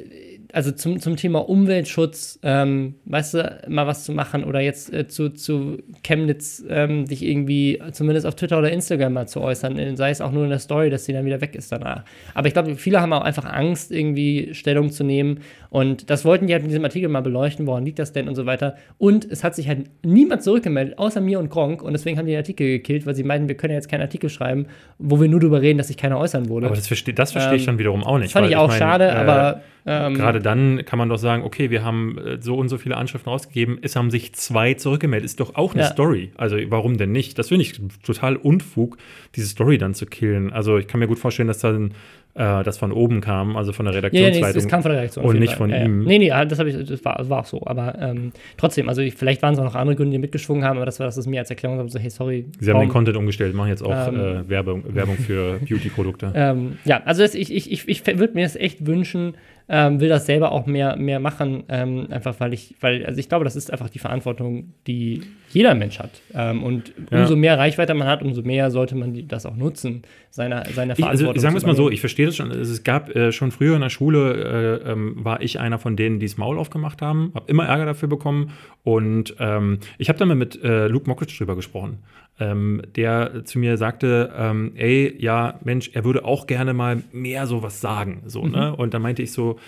[0.57, 5.07] also zum, zum Thema Umweltschutz, ähm, weißt du, mal was zu machen oder jetzt äh,
[5.07, 9.95] zu, zu Chemnitz ähm, dich irgendwie zumindest auf Twitter oder Instagram mal zu äußern, äh,
[9.99, 12.05] sei es auch nur in der Story, dass sie dann wieder weg ist danach.
[12.33, 16.46] Aber ich glaube, viele haben auch einfach Angst, irgendwie Stellung zu nehmen und das wollten
[16.46, 18.76] die halt in diesem Artikel mal beleuchten, woran liegt das denn und so weiter.
[18.98, 22.33] Und es hat sich halt niemand zurückgemeldet, außer mir und Gronk und deswegen haben die
[22.33, 24.66] den Artikel gekillt, weil sie meinten, wir können ja jetzt keinen Artikel schreiben,
[24.98, 26.66] wo wir nur darüber reden, dass sich keiner äußern wurde.
[26.66, 28.26] Aber das verstehe das versteh ich Ähm, dann wiederum auch nicht.
[28.26, 31.44] Das fand ich auch meine, schade, äh, aber ähm, Gerade dann kann man doch sagen,
[31.44, 35.24] okay, wir haben äh, so und so viele Anschriften rausgegeben, es haben sich zwei zurückgemeldet.
[35.24, 35.88] Ist doch auch eine Ja.
[35.88, 36.33] Story.
[36.37, 37.38] Also warum denn nicht?
[37.38, 38.98] Das finde ich total Unfug,
[39.37, 40.52] diese Story dann zu killen.
[40.52, 41.92] Also ich kann mir gut vorstellen, dass dann
[42.37, 44.58] äh, das von oben kam, also von der Ja, ja, nee, Redaktionsleitung.
[44.58, 45.24] es, es kam von der Reaktion.
[45.24, 46.02] auf und nicht von ja, ihm.
[46.02, 46.08] Ja.
[46.08, 47.62] Nee, nee, das, ich, das, war, das war auch so.
[47.66, 50.76] Aber ähm, trotzdem, also ich, vielleicht waren es auch noch andere Gründe, die mitgeschwungen haben,
[50.76, 52.44] aber das war das, was mir als Erklärung war, so, hey, sorry.
[52.60, 56.32] Sie haben den warum- Content umgestellt, machen jetzt auch Ähm, äh, Werbung, Werbung für Beauty-Produkte.
[56.34, 59.34] Ähm, ja, also das, ich, ich, ich, ich würde mir das echt wünschen,
[59.68, 63.28] ähm, will das selber auch mehr, mehr machen, ähm, einfach weil ich, weil, also ich
[63.28, 65.22] glaube, das ist einfach die Verantwortung, die
[65.57, 66.11] jeder Mensch hat.
[66.35, 67.23] Ähm, und Ja.
[67.23, 70.92] umso mehr Reichweite man hat, umso mehr sollte man die, das auch nutzen, seine, seine
[70.92, 71.40] Ich, also, Verantwortung.
[71.40, 72.50] sagen wir es mal so, ich verstehe das schon.
[72.52, 75.96] Also, Es gab äh, schon früher in der Schule, äh, ähm, war ich einer von
[75.96, 78.52] denen, die das Maul aufgemacht haben, habe immer Ärger dafür bekommen.
[78.85, 81.98] Und ähm, ich habe dann mal mit äh, Luke Mockridge drüber gesprochen,
[82.38, 87.46] ähm, der zu mir sagte, ähm, ey, ja, Mensch, er würde auch gerne mal mehr
[87.46, 88.23] sowas sagen.
[88.27, 88.77] So, ne?
[88.77, 89.59] Und dann meinte ich so,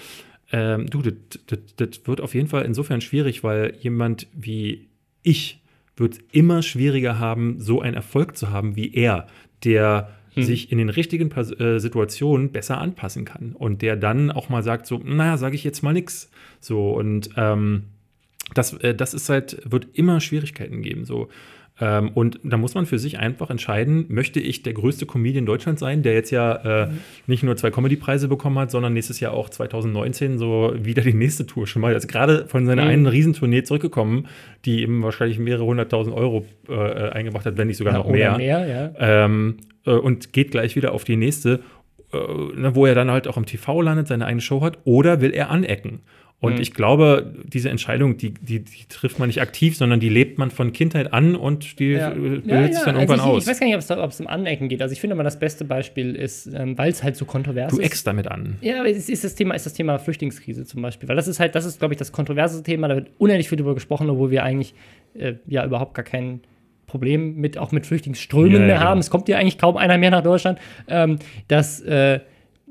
[0.52, 4.88] ähm, du, das wird auf jeden Fall insofern schwierig, weil jemand wie
[5.22, 5.60] ich
[6.00, 9.26] wird es immer schwieriger haben, so einen Erfolg zu haben wie er,
[9.64, 14.48] der sich in den richtigen Pers äh, Situationen besser anpassen kann und der dann auch
[14.48, 16.30] mal sagt so, naja, sage ich jetzt mal nix.
[16.60, 17.84] So und ähm,
[18.54, 21.04] das, äh, das ist halt, wird immer Schwierigkeiten geben.
[21.04, 21.28] So.
[21.80, 25.80] Ähm, und da muss man für sich einfach entscheiden, möchte ich der größte Comedian Deutschlands
[25.80, 26.88] sein, der jetzt ja äh,
[27.26, 31.46] nicht nur zwei Comedy-Preise bekommen hat, sondern nächstes Jahr auch 2019 so wieder die nächste
[31.46, 31.92] Tour schon mal.
[31.92, 32.88] Er ist gerade von seiner Mhm.
[32.90, 34.26] einen Riesentournee zurückgekommen,
[34.64, 36.74] die ihm wahrscheinlich mehrere hunderttausend Euro äh,
[37.10, 38.36] eingebracht hat, wenn nicht sogar Ja, noch mehr.
[38.36, 38.66] mehr,
[38.98, 39.24] ja.
[39.24, 41.60] Ähm, äh, und geht gleich wieder auf die nächste,
[42.12, 42.16] äh,
[42.56, 45.30] ne, wo er dann halt auch im TV landet, seine eigene Show hat, oder will
[45.32, 46.00] er anecken?
[46.40, 46.60] Und Mhm.
[46.60, 50.52] ich glaube, diese Entscheidung, die, die, die trifft man nicht aktiv, sondern die lebt man
[50.52, 52.12] von Kindheit an und die Ja.
[52.12, 53.42] äh, bildet Ja, sich ja, dann also irgendwann ich, aus.
[53.42, 54.80] Ich weiß gar nicht, ob es um Anecken geht.
[54.80, 57.80] Also ich finde mal, das beste Beispiel ist, ähm, weil es halt so kontrovers du
[57.80, 57.86] ist.
[57.86, 58.56] eckst damit an.
[58.60, 61.08] Ja, aber es ist das Thema, ist das Thema Flüchtlingskrise zum Beispiel.
[61.08, 62.86] Weil das ist halt, das ist, glaube ich, das kontroverse Thema.
[62.86, 64.74] Da wird unendlich viel drüber gesprochen, obwohl wir eigentlich
[65.14, 66.40] äh, ja überhaupt gar kein
[66.86, 68.80] Problem mit, auch mit Flüchtlingsströmen mehr genau.
[68.80, 69.00] haben.
[69.00, 70.60] Es kommt ja eigentlich kaum einer mehr nach Deutschland.
[70.86, 71.18] Ähm,
[71.48, 72.20] das äh,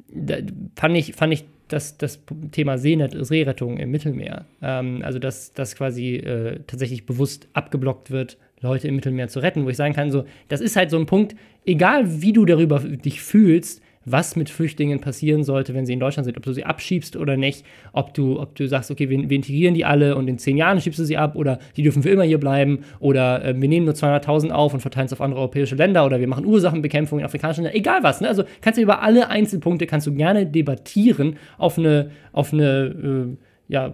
[0.09, 0.35] da
[0.77, 2.19] fand ich, fand ich das, das
[2.51, 4.45] Thema Seenet Seerettung im Mittelmeer.
[4.61, 9.65] Ähm, also, dass das quasi äh, tatsächlich bewusst abgeblockt wird, Leute im Mittelmeer zu retten,
[9.65, 12.79] wo ich sagen kann, so, das ist halt so ein Punkt, egal wie du darüber
[12.79, 16.63] dich fühlst, was mit Flüchtlingen passieren sollte, wenn sie in Deutschland sind, ob du sie
[16.63, 20.27] abschiebst oder nicht, ob du, ob du sagst, okay, wir, wir integrieren die alle und
[20.27, 23.43] in zehn Jahren schiebst du sie ab oder die dürfen für immer hier bleiben oder
[23.43, 26.27] äh, wir nehmen nur 200.000 auf und verteilen es auf andere europäische Länder oder wir
[26.27, 28.29] machen Ursachenbekämpfung in afrikanischen Ländern, egal was, ne?
[28.29, 33.37] also kannst du über alle Einzelpunkte, kannst du gerne debattieren auf eine, auf eine, äh,
[33.67, 33.93] ja,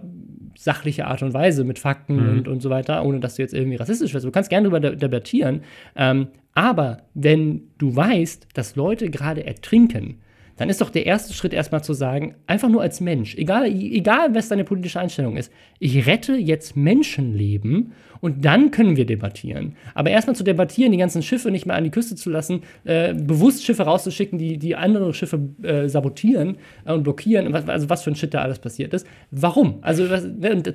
[0.56, 2.38] sachliche Art und Weise mit Fakten Mhm.
[2.38, 4.24] und, und so weiter, ohne dass du jetzt irgendwie rassistisch wirst.
[4.26, 5.62] Du kannst gerne darüber de debattieren.
[5.96, 10.20] Ähm, aber wenn du weißt, dass Leute gerade ertrinken,
[10.56, 14.34] dann ist doch der erste Schritt erstmal zu sagen, einfach nur als Mensch, egal, egal
[14.36, 17.90] was deine politische Einstellung ist, ich rette jetzt Menschenleben
[18.20, 19.76] und dann können wir debattieren.
[19.94, 23.14] Aber erstmal zu debattieren, die ganzen Schiffe nicht mehr an die Küste zu lassen, äh,
[23.14, 28.02] bewusst Schiffe rauszuschicken, die, die andere Schiffe äh, sabotieren äh, und blockieren, was, also was
[28.02, 29.06] für ein Shit da alles passiert ist.
[29.30, 29.78] Warum?
[29.82, 30.26] Also was,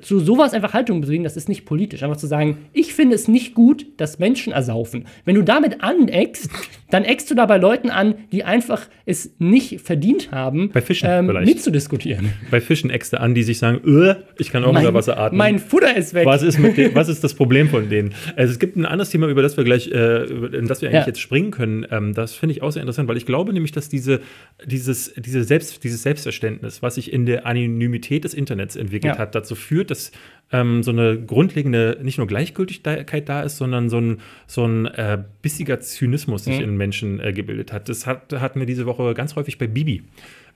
[0.02, 2.02] zu sowas einfach Haltung bewegen, das ist nicht politisch.
[2.02, 5.06] Einfach zu sagen, ich finde es nicht gut, dass Menschen ersaufen.
[5.24, 6.48] Wenn du damit aneckst,
[6.90, 10.80] dann eckst du da bei Leuten an, die einfach es nicht verdient haben, ähm, Bei
[10.80, 11.46] Fischen vielleicht.
[11.46, 12.32] mitzudiskutieren.
[12.50, 15.38] Bei Fischen Äxte an, die sich sagen, "Öh, ich kann auch unter Wasser atmen.
[15.38, 16.26] mein Futter ist weg.
[16.26, 18.12] Was ist, mit den, was ist das Problem von denen?
[18.36, 21.00] Also es gibt ein anderes Thema, über das wir gleich, äh, in das wir eigentlich
[21.00, 21.06] Ja.
[21.06, 21.86] jetzt springen können.
[21.90, 24.20] Ähm, das finde ich auch sehr interessant, weil ich glaube nämlich, dass diese,
[24.66, 29.18] dieses, diese Selbst, dieses Selbstverständnis, was sich in der Anonymität des Internets entwickelt Ja.
[29.18, 30.12] hat, dazu führt, dass
[30.52, 35.18] ähm, so eine grundlegende, nicht nur Gleichgültigkeit da ist, sondern so ein, so ein äh,
[35.42, 36.64] bissiger Zynismus sich Mhm.
[36.64, 37.88] in Menschen äh, gebildet hat.
[37.88, 40.02] Das hat, hatten wir diese Woche ganz häufig bei Bibi.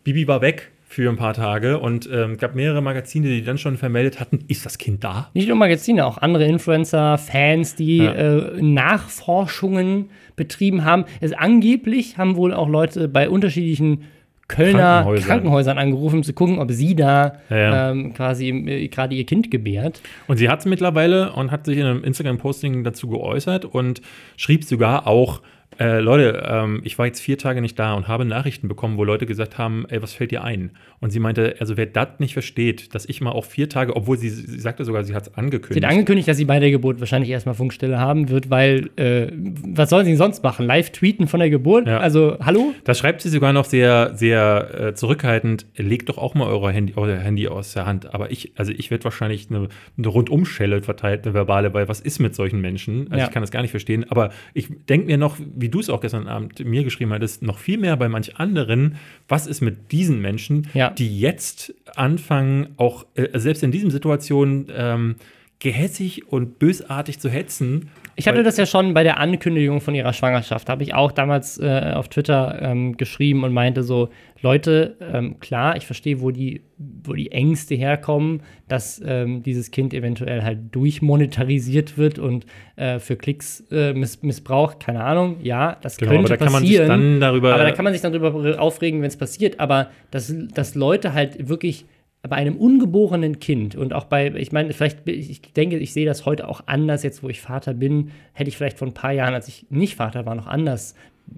[0.02, 3.76] Bibi war weg für ein paar Tage und ähm, gab mehrere Magazine, die dann schon
[3.76, 5.28] vermeldet hatten, ist das Kind da?
[5.34, 8.12] Nicht nur Magazine, auch andere Influencer, Fans, die Ja.
[8.12, 11.04] äh, Nachforschungen betrieben haben.
[11.20, 14.04] Es angeblich haben wohl auch Leute bei unterschiedlichen
[14.46, 15.26] Kölner Krankenhäusern.
[15.26, 17.90] Krankenhäusern, angerufen, um zu gucken, ob sie da Ja, ja.
[17.90, 20.00] ähm, quasi äh, gerade ihr Kind gebärt.
[20.28, 24.00] Und sie hat es mittlerweile und hat sich in einem Instagram-Posting dazu geäußert und
[24.36, 25.40] schrieb sogar auch,
[25.80, 29.04] Äh, Leute, ähm, ich war jetzt vier Tage nicht da und habe Nachrichten bekommen, wo
[29.04, 30.70] Leute gesagt haben, ey, was fällt dir ein?
[31.00, 34.16] Und sie meinte, also wer das nicht versteht, dass ich mal auch vier Tage, obwohl
[34.16, 35.80] sie, sie sagte sogar, sie hat es angekündigt.
[35.80, 39.28] Sie hat angekündigt, dass sie bei der Geburt wahrscheinlich erstmal Funkstille haben wird, weil, äh,
[39.32, 40.66] was sollen sie sonst machen?
[40.66, 41.86] Live tweeten von der Geburt?
[41.86, 41.98] Ja.
[41.98, 42.72] Also, hallo?
[42.84, 46.94] Da schreibt sie sogar noch sehr, sehr äh, zurückhaltend, legt doch auch mal eure Handy,
[46.96, 48.14] euer Handy aus der Hand.
[48.14, 49.68] Aber ich, also ich werde wahrscheinlich eine,
[49.98, 53.06] eine Rundumschelle verteilt, eine verbale, weil was ist mit solchen Menschen?
[53.10, 53.24] Also Ja.
[53.26, 54.04] ich kann das gar nicht verstehen.
[54.10, 57.58] Aber ich denke mir noch, wie du es auch gestern Abend mir geschrieben hattest, noch
[57.58, 58.96] viel mehr bei manch anderen,
[59.28, 60.90] was ist mit diesen Menschen, Ja.
[60.90, 65.14] die jetzt anfangen, auch äh, selbst in diesen Situationen ähm,
[65.60, 67.88] gehässig und bösartig zu hetzen.
[68.16, 70.68] Ich hatte das ja schon bei der Ankündigung von ihrer Schwangerschaft.
[70.68, 74.08] Habe ich auch damals äh, auf Twitter ähm, geschrieben und meinte so:
[74.40, 79.92] Leute, ähm, klar, ich verstehe, wo die, wo die Ängste herkommen, dass ähm, dieses Kind
[79.94, 82.46] eventuell halt durchmonetarisiert wird und
[82.76, 84.80] äh, für Klicks äh, miss missbraucht.
[84.80, 85.36] Keine Ahnung.
[85.42, 86.88] Ja, das Genau, aber könnte da kann man sich passieren.
[86.88, 87.54] dann darüber.
[87.54, 89.60] Aber da kann man sich dann darüber aufregen, wenn es passiert.
[89.60, 91.86] Aber dass, dass Leute halt wirklich
[92.28, 96.24] bei einem ungeborenen Kind und auch bei, ich meine, vielleicht, ich denke, ich sehe das
[96.24, 99.34] heute auch anders, jetzt wo ich Vater bin, hätte ich vielleicht vor ein paar Jahren,
[99.34, 100.94] als ich nicht Vater war, noch anders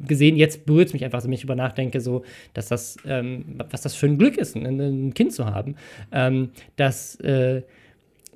[0.07, 0.37] gesehen.
[0.37, 2.25] Jetzt berührt es mich einfach, wenn ich über nachdenke, so,
[2.55, 5.75] dass das, ähm, was das für ein Glück ist, ein, ein Kind zu haben.
[6.13, 7.63] Ähm, dass, äh,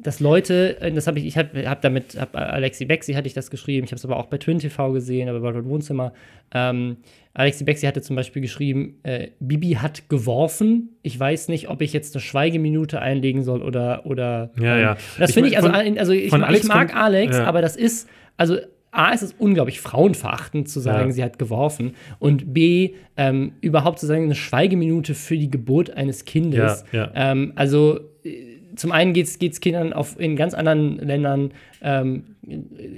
[0.02, 3.34] dass Leute, äh, das habe ich, ich habe hab damit, hab Alexi Bexi hatte ich
[3.34, 6.12] das geschrieben, ich habe es aber auch bei Twin TV gesehen, aber bei Wohnzimmer.
[6.52, 6.98] Ähm,
[7.34, 10.90] Alexi Bexi hatte zum Beispiel geschrieben, äh, Bibi hat geworfen.
[11.02, 14.04] Ich weiß nicht, ob ich jetzt eine Schweigeminute einlegen soll oder.
[14.06, 14.96] oder Ja, ähm, ja.
[15.18, 17.44] Das Ich finde ich, also, von- also ich, von Alex ich mag kommt- Alex, ja.
[17.44, 18.56] aber das ist, also
[18.92, 21.12] A, ist es unglaublich frauenverachtend zu sagen, Ja.
[21.12, 21.94] sie hat geworfen.
[22.18, 26.84] Und B, ähm, überhaupt zu sagen, eine Schweigeminute für die Geburt eines Kindes.
[26.90, 27.12] Ja, ja.
[27.14, 28.49] Ähm, also äh,
[28.80, 31.50] zum einen geht es Kindern auf, in ganz anderen Ländern
[31.82, 32.24] ähm,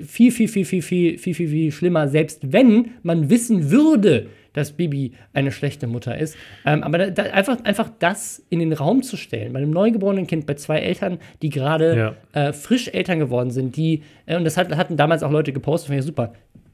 [0.07, 4.71] viel, viel, viel, viel, viel, viel, viel, viel schlimmer, selbst wenn man wissen würde, dass
[4.73, 6.37] Bibi eine schlechte Mutter ist.
[6.65, 10.29] Ähm, aber da, da, einfach, einfach das in den Raum zu stellen, bei einem neugeborenen
[10.29, 12.49] Kind, bei zwei Eltern, die gerade Ja.
[12.49, 15.89] äh, frisch Eltern geworden sind, die, äh, und das hat, hatten damals auch Leute gepostet,
[15.89, 16.33] fand ich super,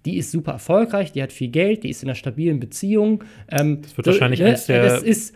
[0.09, 3.25] die ist super erfolgreich, die hat viel Geld, die ist in einer stabilen Beziehung.
[3.51, 5.35] Ähm, Das wird wahrscheinlich eins der- das ist,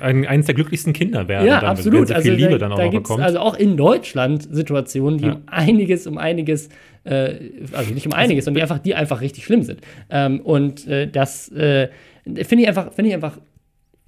[0.00, 1.46] ein, eines der glücklichsten Kinder werden.
[1.46, 2.00] ja, dann, absolut.
[2.00, 3.24] Wenn sie viel also Liebe da, dann auch da gibt's bekommt.
[3.24, 5.32] also auch in Deutschland Situationen, die Ja.
[5.34, 6.68] um einiges, um einiges,
[7.04, 7.34] äh,
[7.72, 9.80] also nicht um einiges, sondern die einfach, die einfach richtig schlimm sind.
[10.10, 11.88] Ähm, und äh, das äh,
[12.24, 13.38] finde ich einfach, finde ich einfach,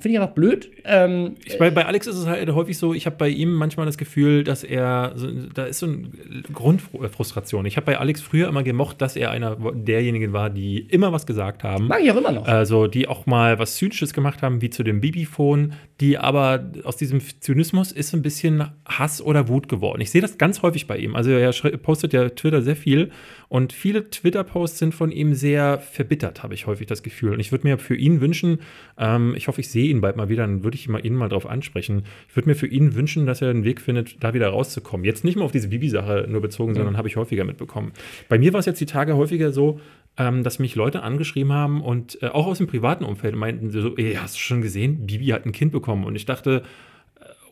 [0.01, 0.71] finde ich einfach blöd.
[0.85, 3.87] Ähm, Ich, bei, bei Alex ist es halt häufig so, ich habe bei ihm manchmal
[3.87, 6.09] das Gefühl, dass er, so, da ist so eine
[6.53, 7.67] Grundfrustration.
[7.67, 11.27] Ich habe bei Alex früher immer gemocht, dass er einer derjenigen war, die immer was
[11.27, 11.89] gesagt haben.
[11.89, 12.47] mag ich auch immer noch.
[12.47, 16.97] Also, die auch mal was Zynisches gemacht haben, wie zu dem Bibiphone, die aber aus
[16.97, 20.01] diesem Zynismus ist ein bisschen Hass oder Wut geworden.
[20.01, 21.15] Ich sehe das ganz häufig bei ihm.
[21.15, 23.11] Also, er postet ja Twitter sehr viel
[23.51, 27.33] und viele Twitter-Posts sind von ihm sehr verbittert, habe ich häufig das Gefühl.
[27.33, 28.61] Und ich würde mir für ihn wünschen,
[28.97, 31.29] ähm, ich hoffe, ich sehe ihn bald mal wieder, dann würde ich mal ihn mal
[31.29, 32.05] drauf ansprechen.
[32.29, 35.05] Ich würde mir für ihn wünschen, dass er einen Weg findet, da wieder rauszukommen.
[35.05, 37.91] Jetzt nicht mal auf diese Bibi-Sache nur bezogen, sondern habe ich häufiger mitbekommen.
[38.29, 39.81] Bei mir war es jetzt die Tage häufiger so,
[40.17, 43.97] ähm, dass mich Leute angeschrieben haben und äh, auch aus dem privaten Umfeld meinten so,
[43.97, 46.05] ey, hast du schon gesehen, Bibi hat ein Kind bekommen.
[46.05, 46.63] Und ich dachte,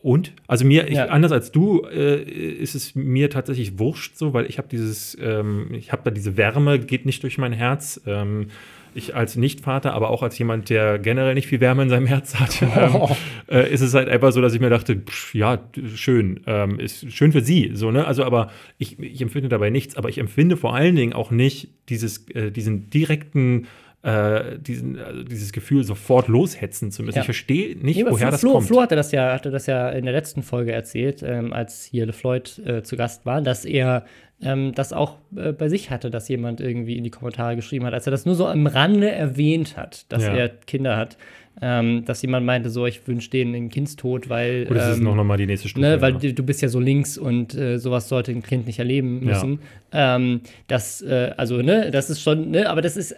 [0.01, 0.33] und?
[0.47, 1.05] Also mir, ich, Ja.
[1.05, 5.67] anders als du, äh, ist es mir tatsächlich wurscht so, weil ich habe dieses, ähm,
[5.73, 8.01] ich habe da diese Wärme, geht nicht durch mein Herz.
[8.05, 8.47] Ähm,
[8.95, 12.35] ich als Nichtvater, aber auch als jemand, der generell nicht viel Wärme in seinem Herz
[12.39, 13.01] hat, ähm,
[13.47, 15.59] äh, ist es halt einfach so, dass ich mir dachte, pff, ja,
[15.93, 18.05] schön, ähm, ist schön für sie, so, ne?
[18.07, 21.69] Also, aber ich, ich empfinde dabei nichts, aber ich empfinde vor allen Dingen auch nicht
[21.89, 23.67] dieses, äh, diesen direkten,
[24.01, 27.17] äh, diesen, also dieses Gefühl, sofort loshetzen zu müssen.
[27.17, 27.21] Ja.
[27.21, 28.67] Ich verstehe nicht, aber woher Flo, das kommt.
[28.67, 32.05] Flo hatte das ja, hatte das ja in der letzten Folge erzählt, ähm, als hier
[32.05, 34.05] LeFloid äh, zu Gast war, dass er
[34.41, 37.93] ähm, das auch äh, bei sich hatte, dass jemand irgendwie in die Kommentare geschrieben hat,
[37.93, 40.33] als er das nur so am Rande erwähnt hat, dass Ja.
[40.33, 41.17] er Kinder hat,
[41.61, 45.03] ähm, dass jemand meinte, so, ich wünsche denen den Kindstod, weil Gut, das ist ähm,
[45.03, 45.85] noch, noch mal die nächste Stufe.
[45.85, 46.31] Ne, weil ja.
[46.31, 49.33] du, bist ja so links und äh, sowas sollte ein Kind nicht erleben Ja.
[49.33, 49.59] müssen.
[49.91, 53.13] Ähm, das, äh, also, ne, das ist schon, ne, aber das ist,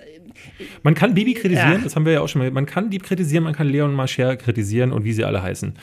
[0.84, 1.78] Man kann Bibi kritisieren, Ja.
[1.84, 2.52] das haben wir ja auch schon mal.
[2.52, 5.74] Man kann die kritisieren, man kann Leon Mascher kritisieren und wie sie alle heißen.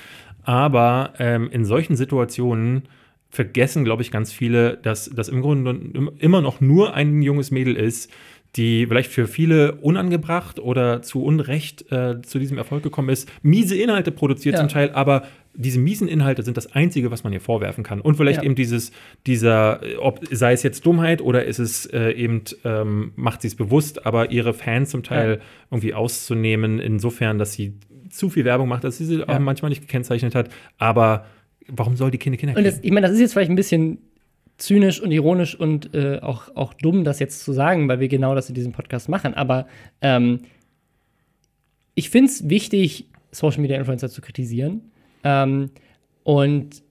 [0.45, 2.83] Aber ähm, in solchen Situationen
[3.31, 7.51] vergessen, glaube ich, ganz viele, dass das im Grunde im- immer noch nur ein junges
[7.51, 8.11] Mädel ist,
[8.57, 13.77] die vielleicht für viele unangebracht oder zu Unrecht äh, zu diesem Erfolg gekommen ist, miese
[13.77, 14.61] Inhalte produziert Ja.
[14.61, 15.25] zum Teil, aber
[15.55, 18.01] diese miesen Inhalte sind das Einzige, was man ihr vorwerfen kann.
[18.01, 18.45] Und vielleicht Ja.
[18.45, 18.93] eben dieses,
[19.27, 23.49] dieser, äh, ob sei es jetzt Dummheit oder ist es äh, eben, ähm, macht sie
[23.49, 25.45] es bewusst, aber ihre Fans zum Teil Ja.
[25.71, 27.75] irgendwie auszunehmen, insofern, dass sie
[28.11, 29.29] zu viel Werbung macht, dass sie sie Ja.
[29.29, 30.49] auch manchmal nicht gekennzeichnet hat.
[30.79, 31.27] Aber
[31.67, 33.99] warum soll die Kinder Kinder und das, ich meine, das ist jetzt vielleicht ein bisschen
[34.59, 38.35] zynisch und ironisch und äh, auch, auch dumm, das jetzt zu sagen, weil wir genau
[38.35, 39.35] das in diesem Podcast machen.
[39.35, 39.67] Aber
[40.01, 40.41] ähm,
[41.95, 44.88] ich finde es wichtig, Social Media Influencer zu kritisieren.
[45.25, 45.71] Ähm,
[46.25, 46.83] und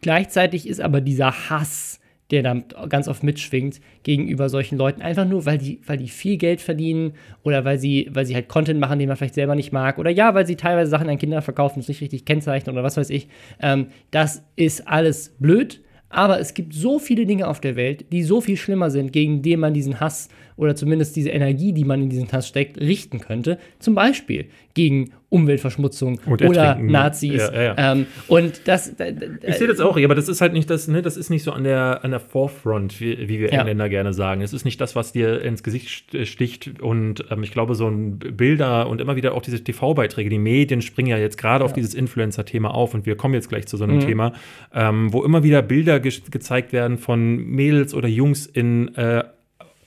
[0.00, 2.00] gleichzeitig ist aber dieser Hass,
[2.30, 6.38] der dann ganz oft mitschwingt gegenüber solchen Leuten, einfach nur, weil die, weil die viel
[6.38, 7.12] Geld verdienen
[7.44, 10.10] oder weil sie, weil sie halt Content machen, den man vielleicht selber nicht mag oder
[10.10, 13.10] ja, weil sie teilweise Sachen an Kinder verkaufen, das nicht richtig kennzeichnen oder was weiß
[13.10, 13.28] ich.
[13.60, 18.22] Ähm, das ist alles blöd, aber es gibt so viele Dinge auf der Welt, die
[18.22, 22.02] so viel schlimmer sind, gegen die man diesen Hass oder zumindest diese Energie, die man
[22.02, 23.58] in diesen Hass steckt, richten könnte.
[23.78, 26.76] Zum Beispiel gegen Umweltverschmutzung Und oder.
[26.76, 27.32] Nazis.
[27.34, 27.92] Ja, ja, ja.
[27.92, 28.88] Ähm, und das.
[29.00, 29.12] äh,
[29.46, 31.52] Ich sehe das auch, aber das ist halt nicht das, ne, das ist nicht so
[31.52, 33.52] an der, an der Forefront, wie, wie wir.
[33.52, 34.40] Engländer gerne sagen.
[34.40, 36.80] Es ist nicht das, was dir ins Gesicht st- sticht.
[36.80, 40.80] Und ähm, ich glaube, so ein Bilder und immer wieder auch diese TV-Beiträge, die Medien
[40.82, 43.84] springen ja jetzt gerade auf dieses Influencer-Thema auf und wir kommen jetzt gleich zu so
[43.84, 44.00] einem Mhm.
[44.00, 44.32] Thema,
[44.74, 49.24] ähm, wo immer wieder Bilder ge gezeigt werden von Mädels oder Jungs in äh,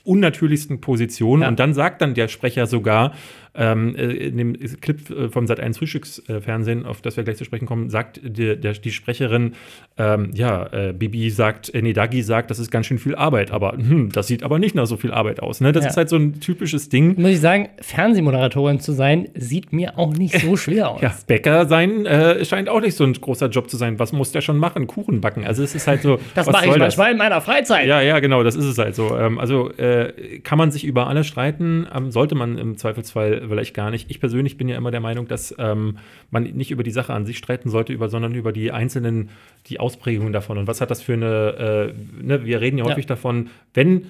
[0.04, 1.42] unnatürlichsten Positionen.
[1.42, 1.48] Ja.
[1.48, 3.14] Und dann sagt dann der Sprecher sogar,
[3.54, 7.66] ähm, äh, in dem Clip äh, vom Sat1 Frühstücksfernsehen, auf das wir gleich zu sprechen
[7.66, 9.52] kommen, sagt die, der, die Sprecherin,
[9.98, 13.50] ähm, ja, äh, Bibi sagt, äh, nee, Dagi sagt, das ist ganz schön viel Arbeit,
[13.50, 15.60] aber hm, das sieht aber nicht nach so viel Arbeit aus.
[15.60, 15.72] Ne?
[15.72, 15.90] Das Ja.
[15.90, 17.20] ist halt so ein typisches Ding.
[17.20, 21.00] muss ich sagen, Fernsehmoderatorin zu sein, sieht mir auch nicht so schwer aus.
[21.00, 23.98] Ja, Bäcker sein äh, scheint auch nicht so ein großer Job zu sein.
[23.98, 24.86] Was muss der schon machen?
[24.86, 25.44] Kuchen backen.
[25.44, 26.18] Also es ist halt so.
[26.34, 26.96] Das mache ich soll das?
[26.96, 27.86] manchmal in meiner Freizeit.
[27.86, 29.16] Ja, ja, genau, das ist es halt so.
[29.16, 33.74] Ähm, also äh, kann man sich über alles streiten, ähm, sollte man im Zweifelsfall vielleicht
[33.74, 34.10] gar nicht.
[34.10, 35.98] Ich persönlich bin ja immer der Meinung, dass ähm,
[36.30, 39.30] man nicht über die Sache an sich streiten sollte, über, sondern über die einzelnen,
[39.66, 40.58] die Ausprägungen davon.
[40.58, 42.90] Und was hat das für eine, äh, ne, wir reden ja Ja.
[42.92, 44.06] häufig davon, wenn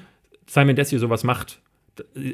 [0.46, 1.60] Simon Desio sowas macht,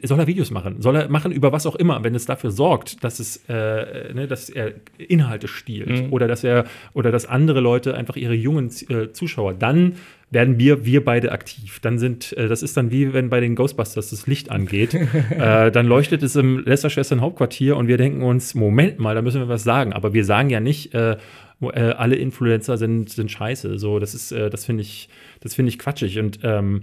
[0.05, 0.81] soll er Videos machen?
[0.81, 4.27] Soll er machen über was auch immer, wenn es dafür sorgt, dass es, äh, ne,
[4.29, 6.13] dass er Inhalte stiehlt Mhm.
[6.13, 9.95] oder dass er oder dass andere Leute einfach ihre jungen äh, Zuschauer, dann
[10.31, 11.79] werden wir wir beide aktiv.
[11.81, 14.95] Dann sind äh, das ist dann wie wenn bei den Ghostbusters das Licht angeht,
[15.31, 19.41] äh, dann leuchtet es im Lästerschwestern Hauptquartier und wir denken uns Moment mal, da müssen
[19.41, 19.93] wir was sagen.
[19.93, 21.16] Aber wir sagen ja nicht äh,
[21.61, 23.79] äh, alle Influencer sind, sind scheiße.
[23.79, 25.09] So, das ist, äh, das finde ich,
[25.41, 26.18] das finde ich quatschig.
[26.18, 26.83] Und ähm,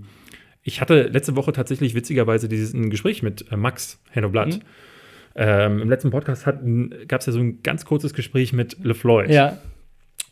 [0.63, 4.55] ich hatte letzte Woche tatsächlich witzigerweise dieses ein Gespräch mit äh, Max Hennoblatt.
[4.55, 4.61] Mhm.
[5.35, 9.29] Ähm, Im letzten Podcast gab es ja so ein ganz kurzes Gespräch mit LeFloid.
[9.29, 9.57] Ja.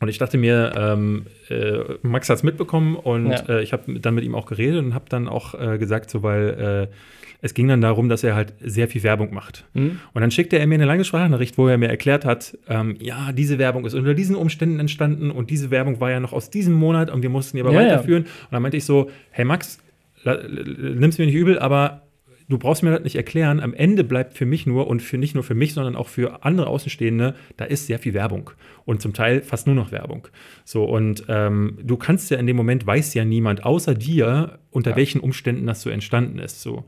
[0.02, 3.44] Und ich dachte mir, ähm, äh, Max hat es mitbekommen und Ja.
[3.48, 6.22] äh, ich habe dann mit ihm auch geredet und habe dann auch äh, gesagt, so
[6.24, 6.96] weil äh,
[7.44, 9.66] es ging dann darum, dass er halt sehr viel Werbung macht.
[9.74, 10.00] Mhm.
[10.14, 13.32] Und dann schickte er mir eine lange Sprachnachricht, wo er mir erklärt hat, ähm, ja,
[13.32, 16.74] diese Werbung ist unter diesen Umständen entstanden und diese Werbung war ja noch aus diesem
[16.74, 17.88] Monat und wir mussten die aber Ja, ja.
[17.88, 18.24] weiterführen.
[18.24, 19.80] Und dann meinte ich so, hey Max,
[20.24, 22.04] nimm's mir nicht übel, aber
[22.52, 23.60] du brauchst mir das nicht erklären.
[23.60, 26.44] Am Ende bleibt für mich nur und für nicht nur für mich, sondern auch für
[26.44, 28.52] andere Außenstehende, da ist sehr viel Werbung
[28.86, 30.28] und zum Teil fast nur noch Werbung.
[30.66, 34.96] So und ähm, du kannst ja in dem Moment weiß ja niemand außer dir, unter
[34.96, 36.62] welchen Umständen das so entstanden ist.
[36.62, 36.86] So.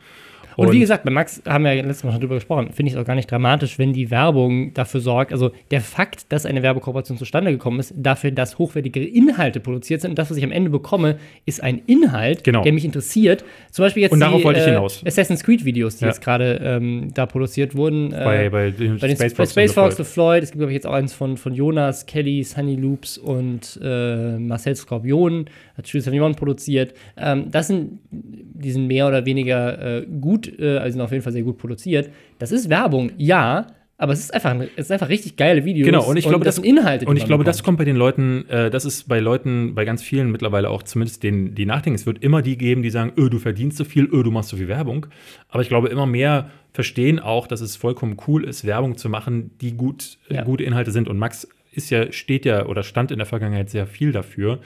[0.57, 2.95] Und, wie gesagt, bei Max haben wir ja letztes Mal schon drüber gesprochen, finde ich
[2.95, 6.61] es auch gar nicht dramatisch, wenn die Werbung dafür sorgt, also der Fakt, dass eine
[6.63, 10.51] Werbekooperation zustande gekommen ist, dafür, dass hochwertigere Inhalte produziert sind und das, was ich am
[10.51, 12.63] Ende bekomme, ist ein Inhalt, Genau.
[12.63, 13.43] der mich interessiert.
[13.71, 15.03] Zum Beispiel jetzt Und darauf die wollte ich äh, hinaus.
[15.05, 16.09] Assassin's Creed-Videos, die Ja.
[16.11, 18.09] jetzt gerade ähm, da produziert wurden.
[18.11, 19.97] bei, äh, bei, den bei den Space, Fox Space und Fox.
[19.97, 23.17] The Floyd, es gibt, glaube ich, jetzt auch eins von, von Jonas, Kelly, Sunny Loops
[23.17, 25.45] und äh, Marcel Skorpion,
[25.77, 26.93] hat Jules Savignon produziert.
[27.17, 31.23] Ähm, das sind, die sind mehr oder weniger äh, gut, äh, also sind auf jeden
[31.23, 32.09] Fall sehr gut produziert.
[32.39, 33.67] Das ist Werbung, ja,
[33.97, 35.85] aber es ist einfach, ein- es ist einfach richtig geile Videos.
[35.85, 37.05] Genau, und ich glaube, das das- sind Inhalte.
[37.05, 37.65] Und ich glaube, das bekommt.
[37.65, 41.23] kommt bei den Leuten, äh, das ist bei Leuten, bei ganz vielen mittlerweile auch zumindest
[41.23, 41.95] denen, die nachdenken.
[41.95, 44.49] Es wird immer die geben, die sagen, öh, du verdienst so viel, öh, du machst
[44.49, 45.05] so viel Werbung.
[45.49, 49.51] Aber ich glaube, immer mehr verstehen auch, dass es vollkommen cool ist, Werbung zu machen,
[49.61, 50.43] die gut, äh, Ja.
[50.43, 51.07] gute Inhalte sind.
[51.07, 54.59] Und Max ist ja, steht ja oder stand in der Vergangenheit sehr viel dafür.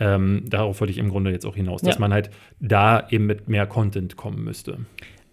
[0.00, 2.00] Ähm, darauf wollte ich im Grunde jetzt auch hinaus, dass Ja.
[2.00, 2.30] man halt
[2.60, 4.78] da eben mit mehr Content kommen müsste.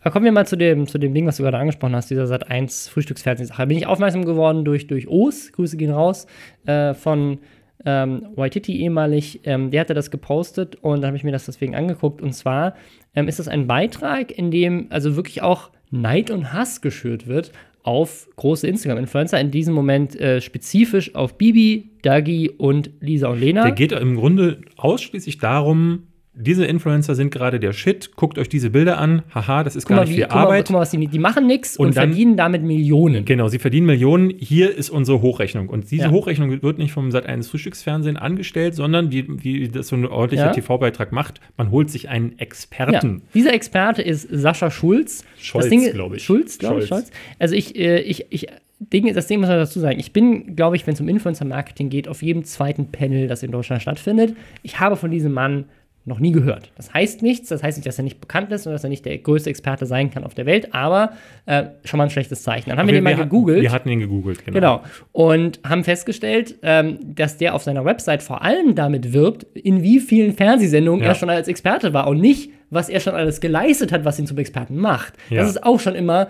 [0.02, 2.28] Aber kommen wir mal zu dem, zu dem Ding, was du gerade angesprochen hast, dieser
[2.28, 3.62] Sat 1 Frühstücksfernsehsache.
[3.62, 6.26] Da bin ich aufmerksam geworden durch, durch O's, Grüße gehen raus,
[6.66, 7.40] äh, von
[7.86, 9.42] ähm, Waititi ehemalig.
[9.44, 12.22] Ähm, der hatte das gepostet und dann habe ich mir das deswegen angeguckt.
[12.22, 12.76] Und zwar
[13.16, 17.52] ähm, ist das ein Beitrag, in dem also wirklich auch Neid und Hass geschürt wird
[17.84, 23.64] auf große Instagram-Influencer, in diesem Moment äh, spezifisch auf Bibi, Dagi und Lisa und Lena.
[23.64, 26.04] Der geht im Grunde ausschließlich darum,
[26.34, 29.90] diese Influencer sind gerade der Shit, guckt euch diese Bilder an, haha, das ist Guck
[29.90, 30.66] gar mal, nicht wie, viel guck mal, Arbeit.
[30.68, 33.26] guck mal, was die, die machen nichts und, Und dann- verdienen damit Millionen.
[33.26, 34.30] Genau, sie verdienen Millionen.
[34.30, 35.68] Hier ist unsere Hochrechnung.
[35.68, 36.12] Und diese Ja.
[36.12, 40.52] Hochrechnung wird nicht vom Sat1 Frühstücksfernsehen angestellt, sondern wie, wie das so ein ordentlicher Ja.
[40.54, 43.24] TV-Beitrag macht, man holt sich einen Ja, Experten.
[43.34, 45.26] dieser Experte ist Sascha Schulz.
[45.38, 46.24] Scholz, Das Ding- glaub ich.
[46.24, 46.88] Schulz, glaube ich.
[46.88, 47.12] Scholz.
[47.40, 48.48] Also ich, äh, ich, ich,
[48.80, 50.00] Ding, das Ding muss man dazu sagen.
[50.00, 53.52] Ich bin, glaube ich, wenn es um Influencer-Marketing geht, auf jedem zweiten Panel, das in
[53.52, 54.34] Deutschland stattfindet.
[54.64, 55.66] Ich habe von diesem Mann
[56.04, 56.72] noch nie gehört.
[56.78, 59.06] Das heißt nichts, das heißt nicht, dass er nicht bekannt ist und dass er nicht
[59.06, 61.12] der größte Experte sein kann auf der Welt, aber
[61.46, 62.70] äh, schon mal ein schlechtes Zeichen.
[62.72, 63.62] Dann haben wir, den mal hatten- gegoogelt.
[63.62, 64.56] Wir hatten ihn gegoogelt, genau.
[64.56, 64.82] Genau.
[65.12, 70.00] Und haben festgestellt, ähm, dass der auf seiner Website vor allem damit wirbt, in wie
[70.00, 71.10] vielen Fernsehsendungen Ja.
[71.10, 74.26] er schon als Experte war und nicht, was er schon alles geleistet hat, was ihn
[74.26, 75.14] zum Experten macht.
[75.30, 75.42] Ja.
[75.42, 76.30] Das ist auch schon immer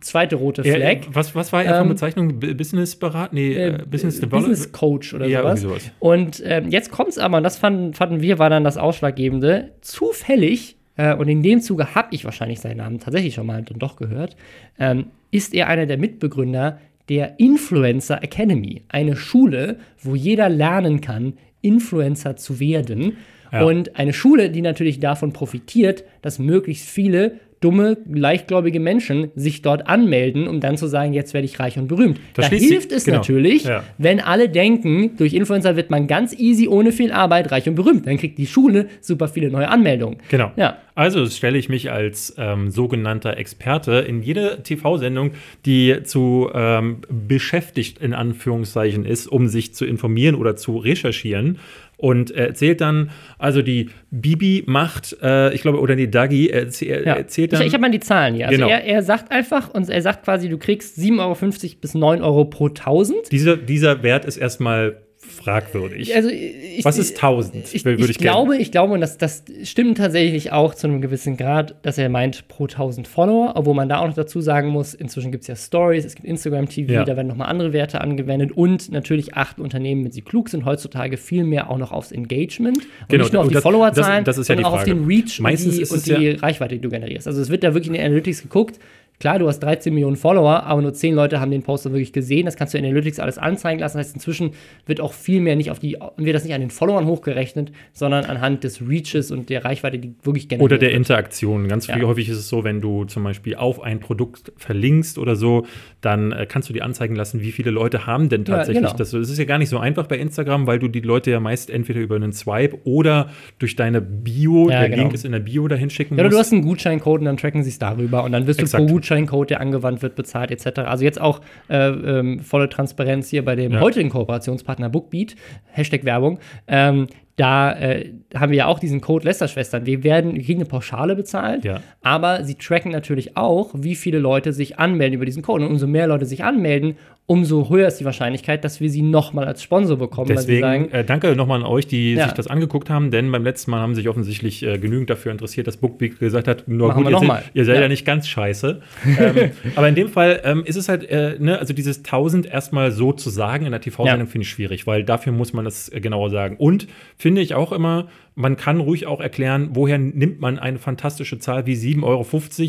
[0.00, 0.98] zweite rote Flag.
[1.12, 2.38] was, was war von Ähm, Bezeichnung?
[2.40, 3.32] B- Business-Berat?
[3.32, 4.48] Nee, äh, Business Development?
[4.48, 5.60] Business Coach oder Ja, sowas.
[5.62, 5.90] sowas.
[5.98, 9.70] Und ähm, jetzt kommt es aber, und das fanden, fanden wir, war dann das Ausschlaggebende,
[9.80, 13.78] zufällig, äh, und in dem Zuge habe ich wahrscheinlich seinen Namen tatsächlich schon mal dann
[13.78, 14.36] doch gehört,
[14.78, 16.78] ähm, ist er einer der Mitbegründer
[17.08, 23.16] der Influencer Academy, eine Schule, wo jeder lernen kann, Influencer zu werden.
[23.52, 23.64] Ja.
[23.64, 29.86] Und eine Schule, die natürlich davon profitiert, dass möglichst viele dumme, leichtgläubige Menschen sich dort
[29.86, 32.18] anmelden, um dann zu sagen, jetzt werde ich reich und berühmt.
[32.34, 33.18] Das da hilft es genau.
[33.18, 33.84] natürlich, Ja.
[33.98, 38.06] wenn alle denken, durch Influencer wird man ganz easy, ohne viel Arbeit, reich und berühmt.
[38.06, 40.18] Dann kriegt die Schule super viele neue Anmeldungen.
[40.30, 40.52] Genau.
[40.56, 40.78] Ja.
[40.94, 45.32] Also stelle ich mich als ähm, sogenannter Experte in jede TV-Sendung,
[45.64, 51.58] die zu ähm, beschäftigt in Anführungszeichen ist, um sich zu informieren oder zu recherchieren.
[52.00, 56.66] Und er erzählt dann, also die Bibi macht, äh, ich glaube, oder die Dagi, er,
[56.66, 57.14] erzäh- er Ja.
[57.14, 57.66] erzählt ich dann.
[57.68, 58.46] ich habe mal die Zahlen hier.
[58.48, 58.70] Also Genau.
[58.70, 62.46] er, er sagt einfach, und er sagt quasi, du kriegst 7,50 Euro bis 9 Euro
[62.46, 63.30] pro 1000.
[63.30, 64.96] dieser, dieser Wert ist erstmal
[65.30, 66.14] fragwürdig.
[66.14, 67.72] Also ich, Was ist 1000?
[67.74, 71.36] Ich, ich, ich glaube, ich glaube, und das, das stimmt tatsächlich auch zu einem gewissen
[71.36, 74.94] Grad, dass er meint pro 1000 Follower, obwohl man da auch noch dazu sagen muss,
[74.94, 77.04] inzwischen gibt es ja Stories, es gibt Instagram TV, Ja.
[77.04, 81.16] da werden nochmal andere Werte angewendet und natürlich achten Unternehmen, wenn sie klug sind, heutzutage
[81.16, 84.36] viel mehr auch noch aufs Engagement und Genau, nicht nur auf die das- Followerzahlen, das-
[84.36, 86.18] das ist ja sondern die auch auf den Reach Meistens und die, und es ja-
[86.18, 87.26] die Reichweite, die du generierst.
[87.26, 88.78] Also es wird da wirklich in den Analytics geguckt,
[89.20, 92.46] Klar, du hast 13 Millionen Follower, aber nur 10 Leute haben den Poster wirklich gesehen.
[92.46, 93.98] Das kannst du in Analytics alles anzeigen lassen.
[93.98, 94.52] Das heißt, inzwischen
[94.86, 98.24] wird auch viel mehr nicht auf die, wird das nicht an den Followern hochgerechnet, sondern
[98.24, 100.96] anhand des Reaches und der Reichweite, die wirklich generiert Oder der wird.
[100.98, 101.68] Interaktion.
[101.68, 102.00] Ganz Ja.
[102.00, 105.66] häufig ist es so, wenn du zum Beispiel auf ein Produkt verlinkst oder so,
[106.00, 108.96] dann äh, kannst du dir anzeigen lassen, wie viele Leute haben denn Ja, tatsächlich genau.
[108.96, 109.12] das.
[109.12, 111.68] Es ist ja gar nicht so einfach bei Instagram, weil du die Leute ja meist
[111.68, 115.02] entweder über einen Swipe oder durch deine Bio, Ja, der genau.
[115.02, 116.46] Link ist in der Bio dahin schicken Ja, oder du musst.
[116.46, 118.80] hast einen Gutscheincode und dann tracken sie es darüber und dann wirst Exakt.
[118.82, 120.80] du pro Gutscheincode, der angewandt wird, bezahlt etc.
[120.80, 123.80] Also jetzt auch äh, ähm, volle Transparenz hier bei dem Ja.
[123.80, 125.34] heutigen Kooperationspartner Bookbeat,
[125.72, 126.38] Hashtag Werbung.
[126.68, 127.08] Ähm,
[127.40, 129.86] da äh, haben wir ja auch diesen Code Lästerschwestern.
[129.86, 131.80] Wir werden, wir kriegen eine Pauschale bezahlt, Ja.
[132.02, 135.64] aber sie tracken natürlich auch, wie viele Leute sich anmelden über diesen Code.
[135.64, 139.46] Und umso mehr Leute sich anmelden, umso höher ist die Wahrscheinlichkeit, dass wir sie nochmal
[139.46, 142.24] als Sponsor bekommen, Deswegen sagen, äh, danke nochmal an euch, die Ja.
[142.24, 145.68] sich das angeguckt haben, denn beim letzten Mal haben sich offensichtlich äh, genügend dafür interessiert,
[145.68, 147.42] dass Bookbeat gesagt hat, nur gut, ihr, noch seid- mal.
[147.54, 147.82] ihr seid ja.
[147.82, 147.88] Ja.
[147.88, 148.80] nicht ganz scheiße.
[149.18, 152.90] ähm, aber in dem Fall ähm, ist es halt, äh, ne, also dieses 1000 erstmal
[152.90, 156.00] so zu sagen in der TV-Sendung finde ich schwierig, weil dafür muss man das äh,
[156.00, 156.56] genauer sagen.
[156.58, 161.38] Und finde ich auch immer, man kann ruhig auch erklären, woher nimmt man eine fantastische
[161.38, 162.04] Zahl wie 7,50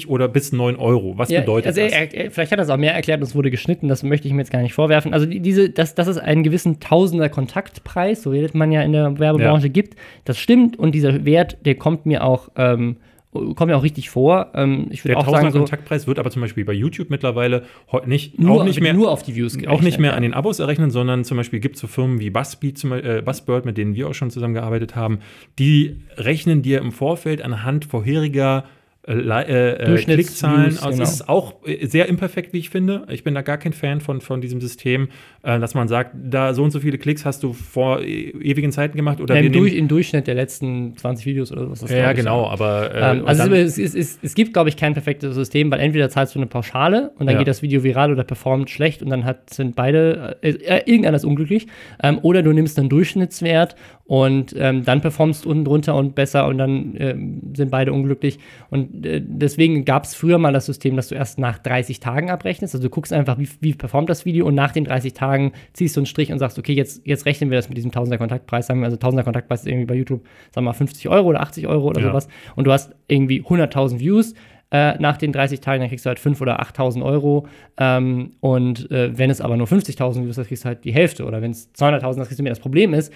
[0.07, 1.17] Euro oder bis 9 Euro?
[1.17, 1.91] Was Ja, bedeutet also das?
[1.91, 4.27] er, er, vielleicht hat er es auch mehr erklärt und es wurde geschnitten, das möchte
[4.27, 5.13] ich mir jetzt gar nicht vorwerfen.
[5.13, 8.91] Also die, diese, das, dass es einen gewissen Tausender Kontaktpreis, so redet man ja in
[8.91, 9.95] der Werbebranche, gibt,
[10.25, 12.97] das stimmt und dieser Wert, der kommt mir auch, ähm,
[13.31, 14.51] kommt mir auch richtig vor.
[14.53, 17.09] Ähm, ich würde der auch sagen, Tausender so, Kontaktpreis wird aber zum Beispiel bei YouTube
[17.09, 17.63] mittlerweile
[18.05, 20.17] nicht, nur, auch nicht mehr nur auf die Views auch nicht gerechnet, mehr ja.
[20.17, 23.65] an den Abos errechnen, sondern zum Beispiel gibt es so Firmen wie Buzzbeat, äh, Buzzbird,
[23.65, 25.19] mit denen wir auch schon zusammengearbeitet haben,
[25.59, 28.65] die rechnen dir im Vorfeld anhand vorheriger
[29.07, 30.91] äh, äh, äh, Klickzahlen aus.
[30.91, 31.03] genau.
[31.03, 33.05] Es ist auch äh, sehr imperfekt, wie ich finde.
[33.09, 35.09] Ich bin da gar kein Fan von, von diesem System,
[35.41, 38.71] äh, dass man sagt, da so und so viele Klicks hast du vor e ewigen
[38.71, 41.81] Zeiten gemacht oder Ja, im, durch, Im Durchschnitt der letzten 20 Videos oder was.
[41.89, 45.33] ja, genau, aber äh, Ähm, also es, es, ist, es gibt, glaube ich, kein perfektes
[45.33, 47.39] System, weil entweder zahlst du eine Pauschale und dann Ja.
[47.39, 50.51] geht das Video viral oder performt schlecht und dann hat, sind beide, äh,
[50.85, 51.65] irgendeiner ist unglücklich.
[52.03, 53.75] Ähm, oder du nimmst einen Durchschnittswert
[54.11, 58.39] und ähm, dann performst unten drunter und besser und dann ähm, sind beide unglücklich.
[58.69, 62.29] Und äh, deswegen gab es früher mal das System, dass du erst nach 30 Tagen
[62.29, 62.75] abrechnest.
[62.75, 65.95] Also du guckst einfach, wie, wie performt das Video und nach den 30 Tagen ziehst
[65.95, 68.67] du einen Strich und sagst, okay, jetzt, jetzt rechnen wir das mit diesem Tausender Kontaktpreis.
[68.67, 71.39] Sagen wir, also Tausender Kontaktpreis ist irgendwie bei YouTube, sagen wir mal 50 Euro oder
[71.39, 72.07] 80 Euro oder Ja.
[72.09, 72.27] sowas.
[72.57, 74.33] Und du hast irgendwie 100.000 Views.
[74.73, 77.45] Äh, nach den 30 Tagen, dann kriegst du halt 5.000 oder 8.000 Euro.
[77.77, 80.93] Ähm, und äh, wenn es aber nur 50.000 Views ist, dann kriegst du halt die
[80.93, 81.25] Hälfte.
[81.25, 82.51] Oder wenn es 200.000 ist, kriegst du mehr.
[82.53, 83.11] Das Problem ist,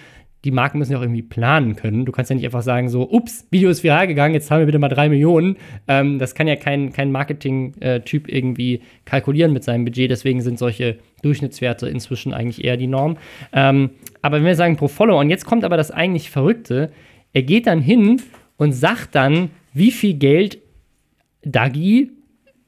[0.46, 2.04] die Marken müssen ja auch irgendwie planen können.
[2.04, 4.66] Du kannst ja nicht einfach sagen, so, ups, Video ist viral gegangen, jetzt haben wir
[4.66, 5.56] bitte mal drei Millionen.
[5.88, 10.10] Ähm, das kann ja kein, kein Marketing-Typ irgendwie kalkulieren mit seinem Budget.
[10.10, 13.16] Deswegen sind solche Durchschnittswerte inzwischen eigentlich eher die Norm.
[13.52, 13.90] Ähm,
[14.22, 16.92] aber wenn wir sagen pro Follower, und jetzt kommt aber das eigentlich Verrückte,
[17.32, 18.22] er geht dann hin
[18.56, 20.58] und sagt dann, wie viel Geld
[21.42, 22.12] Dagi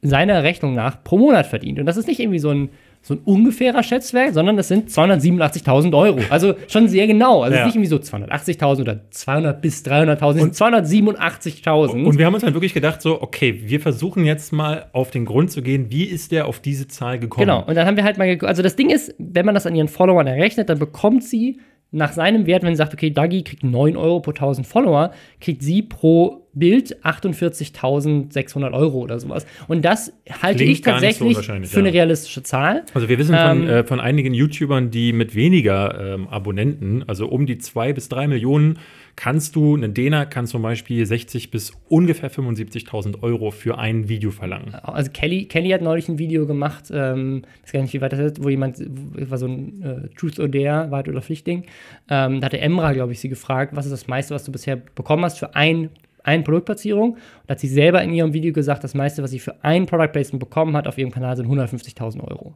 [0.01, 1.79] seiner Rechnung nach pro Monat verdient.
[1.79, 2.69] Und das ist nicht irgendwie so ein
[3.01, 6.19] so ein ungefährer Schätzwert, sondern das sind 287.000 Euro.
[6.29, 7.41] Also schon sehr genau.
[7.41, 7.65] Also ja.
[7.65, 12.03] nicht irgendwie so 280.000 oder 200 bis 300.000, 287.000.
[12.03, 15.25] Und wir haben uns dann wirklich gedacht, so, okay, wir versuchen jetzt mal auf den
[15.25, 17.47] Grund zu gehen, wie ist der auf diese Zahl gekommen?
[17.47, 19.75] Genau, und dann haben wir halt mal, also das Ding ist, wenn man das an
[19.75, 21.59] ihren Followern errechnet, dann bekommt sie
[21.91, 25.11] nach seinem Wert, wenn sie sagt, okay, Dagi kriegt 9 Euro pro 1000 Follower,
[25.41, 29.45] kriegt sie pro Bild 48.600 Euro oder sowas.
[29.67, 32.83] Und das halte Klingt ich tatsächlich so für eine realistische Zahl.
[32.93, 37.27] Also wir wissen ähm, von, äh, von einigen YouTubern, die mit weniger ähm, Abonnenten, also
[37.27, 38.77] um die 2 bis 3 Millionen,
[39.19, 44.31] kannst du, einen Dena kann zum Beispiel 60 bis ungefähr 75.000 Euro für ein Video
[44.31, 44.73] verlangen.
[44.75, 48.19] Also Kelly, Kelly hat neulich ein Video gemacht, ähm, weiß gar nicht, wie weit das
[48.21, 51.65] ist, wo jemand, war so ein äh, Truth or Dare, Wahrheit oder Pflichtding,
[52.09, 54.77] ähm, da hatte Emra, glaube ich, sie gefragt, was ist das meiste, was du bisher
[54.77, 55.89] bekommen hast für ein
[56.23, 57.13] eine Produktplatzierung.
[57.13, 60.11] Und hat sie selber in ihrem Video gesagt, das meiste, was sie für ein Product
[60.11, 62.55] Placement bekommen hat auf ihrem Kanal, sind 150.000 Euro.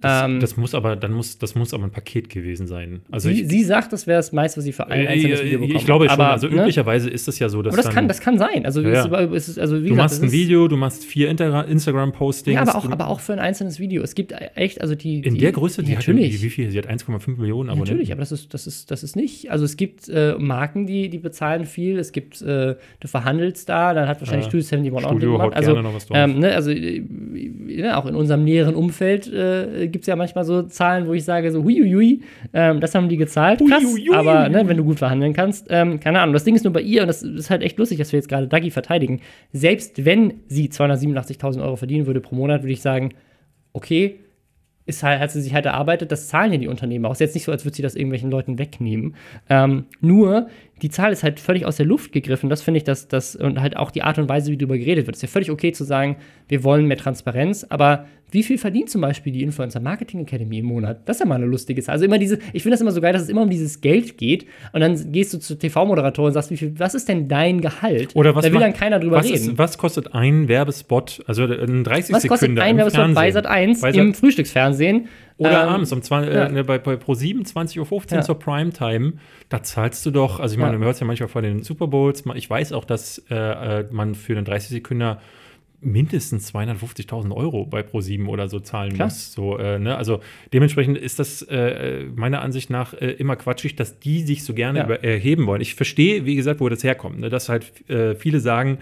[0.00, 3.02] Das, ähm, das, muss aber, dann muss, das muss aber ein Paket gewesen sein.
[3.10, 5.60] Also sie, ich, sie sagt, das wäre das meiste, was sie für ein einzelnes Video
[5.60, 5.80] bekommt.
[5.80, 6.12] Ich glaube schon.
[6.12, 6.62] Aber, also ne?
[6.62, 7.72] üblicherweise ist es ja so, dass.
[7.72, 8.66] Aber das, dann, kann, das kann sein.
[8.66, 9.04] Also, ja.
[9.04, 12.54] Ist, ist, also du gesagt, machst ein Video, du machst vier Instagram-Postings.
[12.54, 14.02] Ja, aber auch, aber auch für ein einzelnes Video.
[14.02, 15.20] Es gibt echt, also die.
[15.20, 16.34] In die, der Größe, die natürlich.
[16.34, 16.70] hat wie viel?
[16.70, 17.94] Sie hat 1,5 Millionen Abonnenten.
[17.94, 19.50] Natürlich, aber das ist, das ist, das ist nicht.
[19.50, 21.98] Also es gibt äh, Marken, die, die bezahlen viel.
[21.98, 24.50] Es gibt, äh, du verhandelst da, dann hat wahrscheinlich ja.
[24.50, 25.56] Studio 71 auch gemacht.
[25.56, 25.76] Also,
[26.12, 30.62] ähm, ne, also äh, auch in unserem näheren Umfeld äh, gibt es ja manchmal so
[30.62, 32.22] Zahlen, wo ich sage, so huiuiui,
[32.52, 33.60] ähm, das haben die gezahlt.
[33.60, 34.14] Krass, Huiuiui.
[34.14, 36.32] aber ne, wenn du gut verhandeln kannst, ähm, keine Ahnung.
[36.32, 38.28] Das Ding ist nur bei ihr, und das ist halt echt lustig, dass wir jetzt
[38.28, 39.20] gerade Dagi verteidigen.
[39.52, 43.10] Selbst wenn sie 287.000 Euro verdienen würde pro Monat, würde ich sagen,
[43.72, 44.20] okay,
[44.86, 47.12] ist halt, hat sie sich halt erarbeitet, das zahlen ja die Unternehmen auch.
[47.12, 49.16] Ist jetzt nicht so, als würde sie das irgendwelchen Leuten wegnehmen.
[49.48, 50.48] Ähm, nur,
[50.84, 52.50] die Zahl ist halt völlig aus der Luft gegriffen.
[52.50, 55.06] Das finde ich, dass das und halt auch die Art und Weise, wie darüber geredet
[55.06, 55.16] wird.
[55.16, 56.16] Es ist ja völlig okay zu sagen,
[56.46, 60.66] wir wollen mehr Transparenz, aber wie viel verdient zum Beispiel die Influencer Marketing Academy im
[60.66, 61.08] Monat?
[61.08, 61.94] Das ist ja mal eine lustige Zahl.
[61.94, 64.18] Also immer diese, ich finde das immer so geil, dass es immer um dieses Geld
[64.18, 67.62] geht und dann gehst du zu TV-Moderatoren und sagst, wie viel, was ist denn dein
[67.62, 68.14] Gehalt?
[68.14, 69.52] Oder was da will dann keiner drüber was reden.
[69.52, 73.46] Ist, was kostet ein Werbespot, also ein 30 was Sekunden kostet ein Werbespot bei Sat
[73.46, 75.08] 1 im Frühstücksfernsehen?
[75.36, 76.46] Oder ähm, abends um 20, äh, ja.
[76.48, 78.22] äh, bei, bei Pro 7, 20.15 Uhr ja.
[78.22, 79.14] zur Primetime,
[79.48, 80.78] da zahlst du doch, also ich meine, ja.
[80.78, 83.86] man hört es ja manchmal von den Super Bowls, ich weiß auch, dass äh, äh
[83.90, 85.16] man für einen 30 Sekunden
[85.84, 89.08] mindestens 250.000 Euro bei Pro7 oder so zahlen Klar.
[89.08, 89.32] muss.
[89.32, 89.96] So, äh, ne?
[89.96, 90.20] Also
[90.52, 94.78] dementsprechend ist das äh, meiner Ansicht nach äh, immer quatschig, dass die sich so gerne
[94.80, 94.94] ja.
[94.94, 95.60] erheben wollen.
[95.60, 97.20] Ich verstehe, wie gesagt, wo das herkommt.
[97.20, 97.28] Ne?
[97.28, 98.78] Dass halt äh, viele sagen,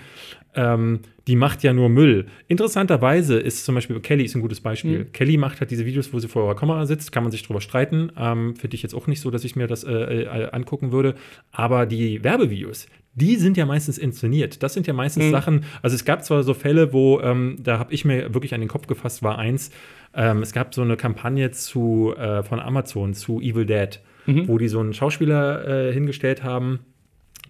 [0.55, 2.27] ähm, die macht ja nur Müll.
[2.49, 5.01] Interessanterweise ist zum Beispiel Kelly ist ein gutes Beispiel.
[5.01, 5.13] Mhm.
[5.13, 7.61] Kelly macht halt diese Videos, wo sie vor ihrer Kamera sitzt, kann man sich drüber
[7.61, 8.11] streiten.
[8.17, 11.15] Ähm, Finde ich jetzt auch nicht so, dass ich mir das äh, äh, angucken würde.
[11.53, 14.63] Aber die Werbevideos, die sind ja meistens inszeniert.
[14.63, 15.31] Das sind ja meistens mhm.
[15.31, 18.61] Sachen, also es gab zwar so Fälle, wo, ähm, da habe ich mir wirklich an
[18.61, 19.71] den Kopf gefasst, war eins,
[20.15, 24.49] ähm, es gab so eine Kampagne zu, äh, von Amazon zu Evil Dead, mhm.
[24.49, 26.81] wo die so einen Schauspieler äh, hingestellt haben,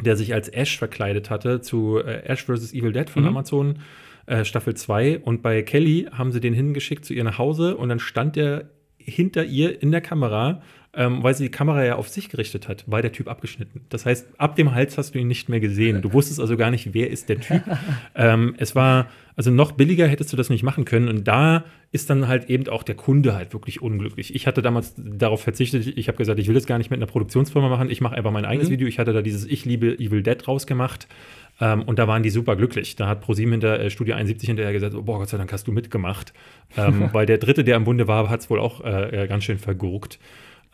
[0.00, 2.72] der sich als Ash verkleidet hatte, zu äh, Ash vs.
[2.72, 3.28] Evil Dead von mhm.
[3.28, 3.78] Amazon.
[4.26, 7.88] Äh, Staffel 2 und bei Kelly haben sie den hingeschickt zu ihr nach Hause und
[7.88, 10.62] dann stand er hinter ihr in der Kamera
[10.94, 13.86] ähm, weil sie die Kamera ja auf sich gerichtet hat, war der Typ abgeschnitten.
[13.88, 16.02] Das heißt, ab dem Hals hast du ihn nicht mehr gesehen.
[16.02, 17.62] Du wusstest also gar nicht, wer ist der Typ.
[18.14, 19.06] ähm, es war,
[19.36, 21.08] also noch billiger hättest du das nicht machen können.
[21.08, 24.34] Und da ist dann halt eben auch der Kunde halt wirklich unglücklich.
[24.34, 25.86] Ich hatte damals darauf verzichtet.
[25.86, 27.90] Ich habe gesagt, ich will das gar nicht mit einer Produktionsfirma machen.
[27.90, 28.72] Ich mache einfach mein eigenes mhm.
[28.72, 28.88] Video.
[28.88, 31.08] Ich hatte da dieses Ich liebe Evil Dead rausgemacht.
[31.60, 32.96] Ähm, und da waren die super glücklich.
[32.96, 35.66] Da hat ProSieben hinter äh, Studio 71 hinterher gesagt, oh, boah, Gott sei Dank hast
[35.66, 36.32] du mitgemacht.
[36.76, 39.58] ähm, weil der Dritte, der im Bunde war, hat es wohl auch äh, ganz schön
[39.58, 40.18] vergurkt.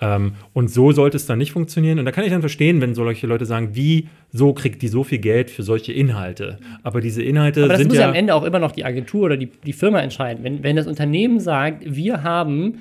[0.00, 1.98] Ähm, und so sollte es dann nicht funktionieren.
[1.98, 5.04] Und da kann ich dann verstehen, wenn solche Leute sagen, wie so kriegt die so
[5.04, 6.58] viel Geld für solche Inhalte.
[6.82, 8.84] Aber diese Inhalte Aber das sind muss ja, ja am Ende auch immer noch die
[8.84, 10.44] Agentur oder die, die Firma entscheiden.
[10.44, 12.80] Wenn, wenn das Unternehmen sagt, wir haben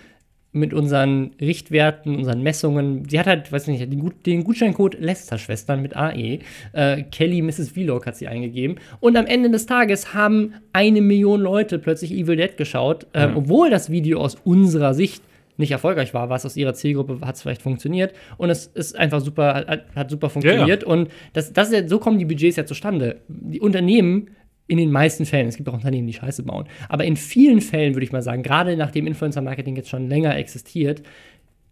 [0.51, 3.07] mit unseren Richtwerten, unseren Messungen.
[3.07, 6.39] Sie hat halt, weiß nicht, den, den Gutscheincode Lester-Schwestern mit AE.
[6.73, 7.71] Äh, Kelly Mrs.
[7.71, 8.77] Vlog hat sie eingegeben.
[8.99, 13.35] Und am Ende des Tages haben eine Million Leute plötzlich Evil Dead geschaut, äh, ja.
[13.35, 15.21] obwohl das Video aus unserer Sicht
[15.57, 19.21] nicht erfolgreich war, was aus ihrer Zielgruppe hat es vielleicht funktioniert und es ist einfach
[19.21, 20.93] super, hat, hat super funktioniert ja, ja.
[20.93, 23.21] und das, das ja, so kommen die Budgets ja zustande.
[23.27, 24.29] Die Unternehmen
[24.67, 27.95] in den meisten Fällen, es gibt auch Unternehmen, die Scheiße bauen, aber in vielen Fällen
[27.95, 31.03] würde ich mal sagen, gerade nachdem Influencer-Marketing jetzt schon länger existiert,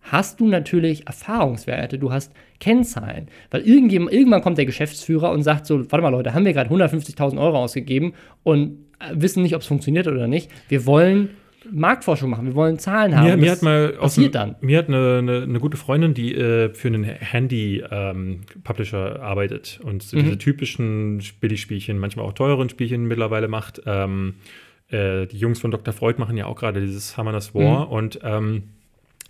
[0.05, 3.27] hast du natürlich Erfahrungswerte, du hast Kennzahlen.
[3.51, 6.69] Weil irgendjemand, irgendwann kommt der Geschäftsführer und sagt so, warte mal Leute, haben wir gerade
[6.69, 8.13] 150.000 Euro ausgegeben
[8.43, 10.51] und äh, wissen nicht, ob es funktioniert oder nicht.
[10.69, 11.29] Wir wollen
[11.71, 13.25] Marktforschung machen, wir wollen Zahlen haben.
[13.27, 14.55] Mir, mir hat mal aus passiert dem, dann.
[14.61, 20.17] Mir hat eine, eine, eine gute Freundin, die äh, für einen Handy-Publisher arbeitet und so
[20.17, 20.23] Mhm.
[20.23, 23.81] diese typischen Billigspielchen, manchmal auch teuren Spielchen mittlerweile macht.
[23.85, 24.35] Ähm,
[24.89, 25.93] äh, die Jungs von Dr.
[25.93, 27.53] Freud machen ja auch gerade dieses Mhm.
[27.53, 28.63] War und ähm,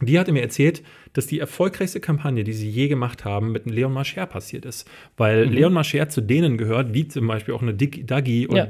[0.02, 0.84] die hatte mir erzählt,
[1.14, 4.86] dass die erfolgreichste Kampagne, die sie je gemacht haben, mit Leon Marcher passiert ist.
[5.16, 5.54] Weil Mhm.
[5.54, 8.68] Leon Marcher zu denen gehört, wie zum Beispiel auch eine Dagi und Ja.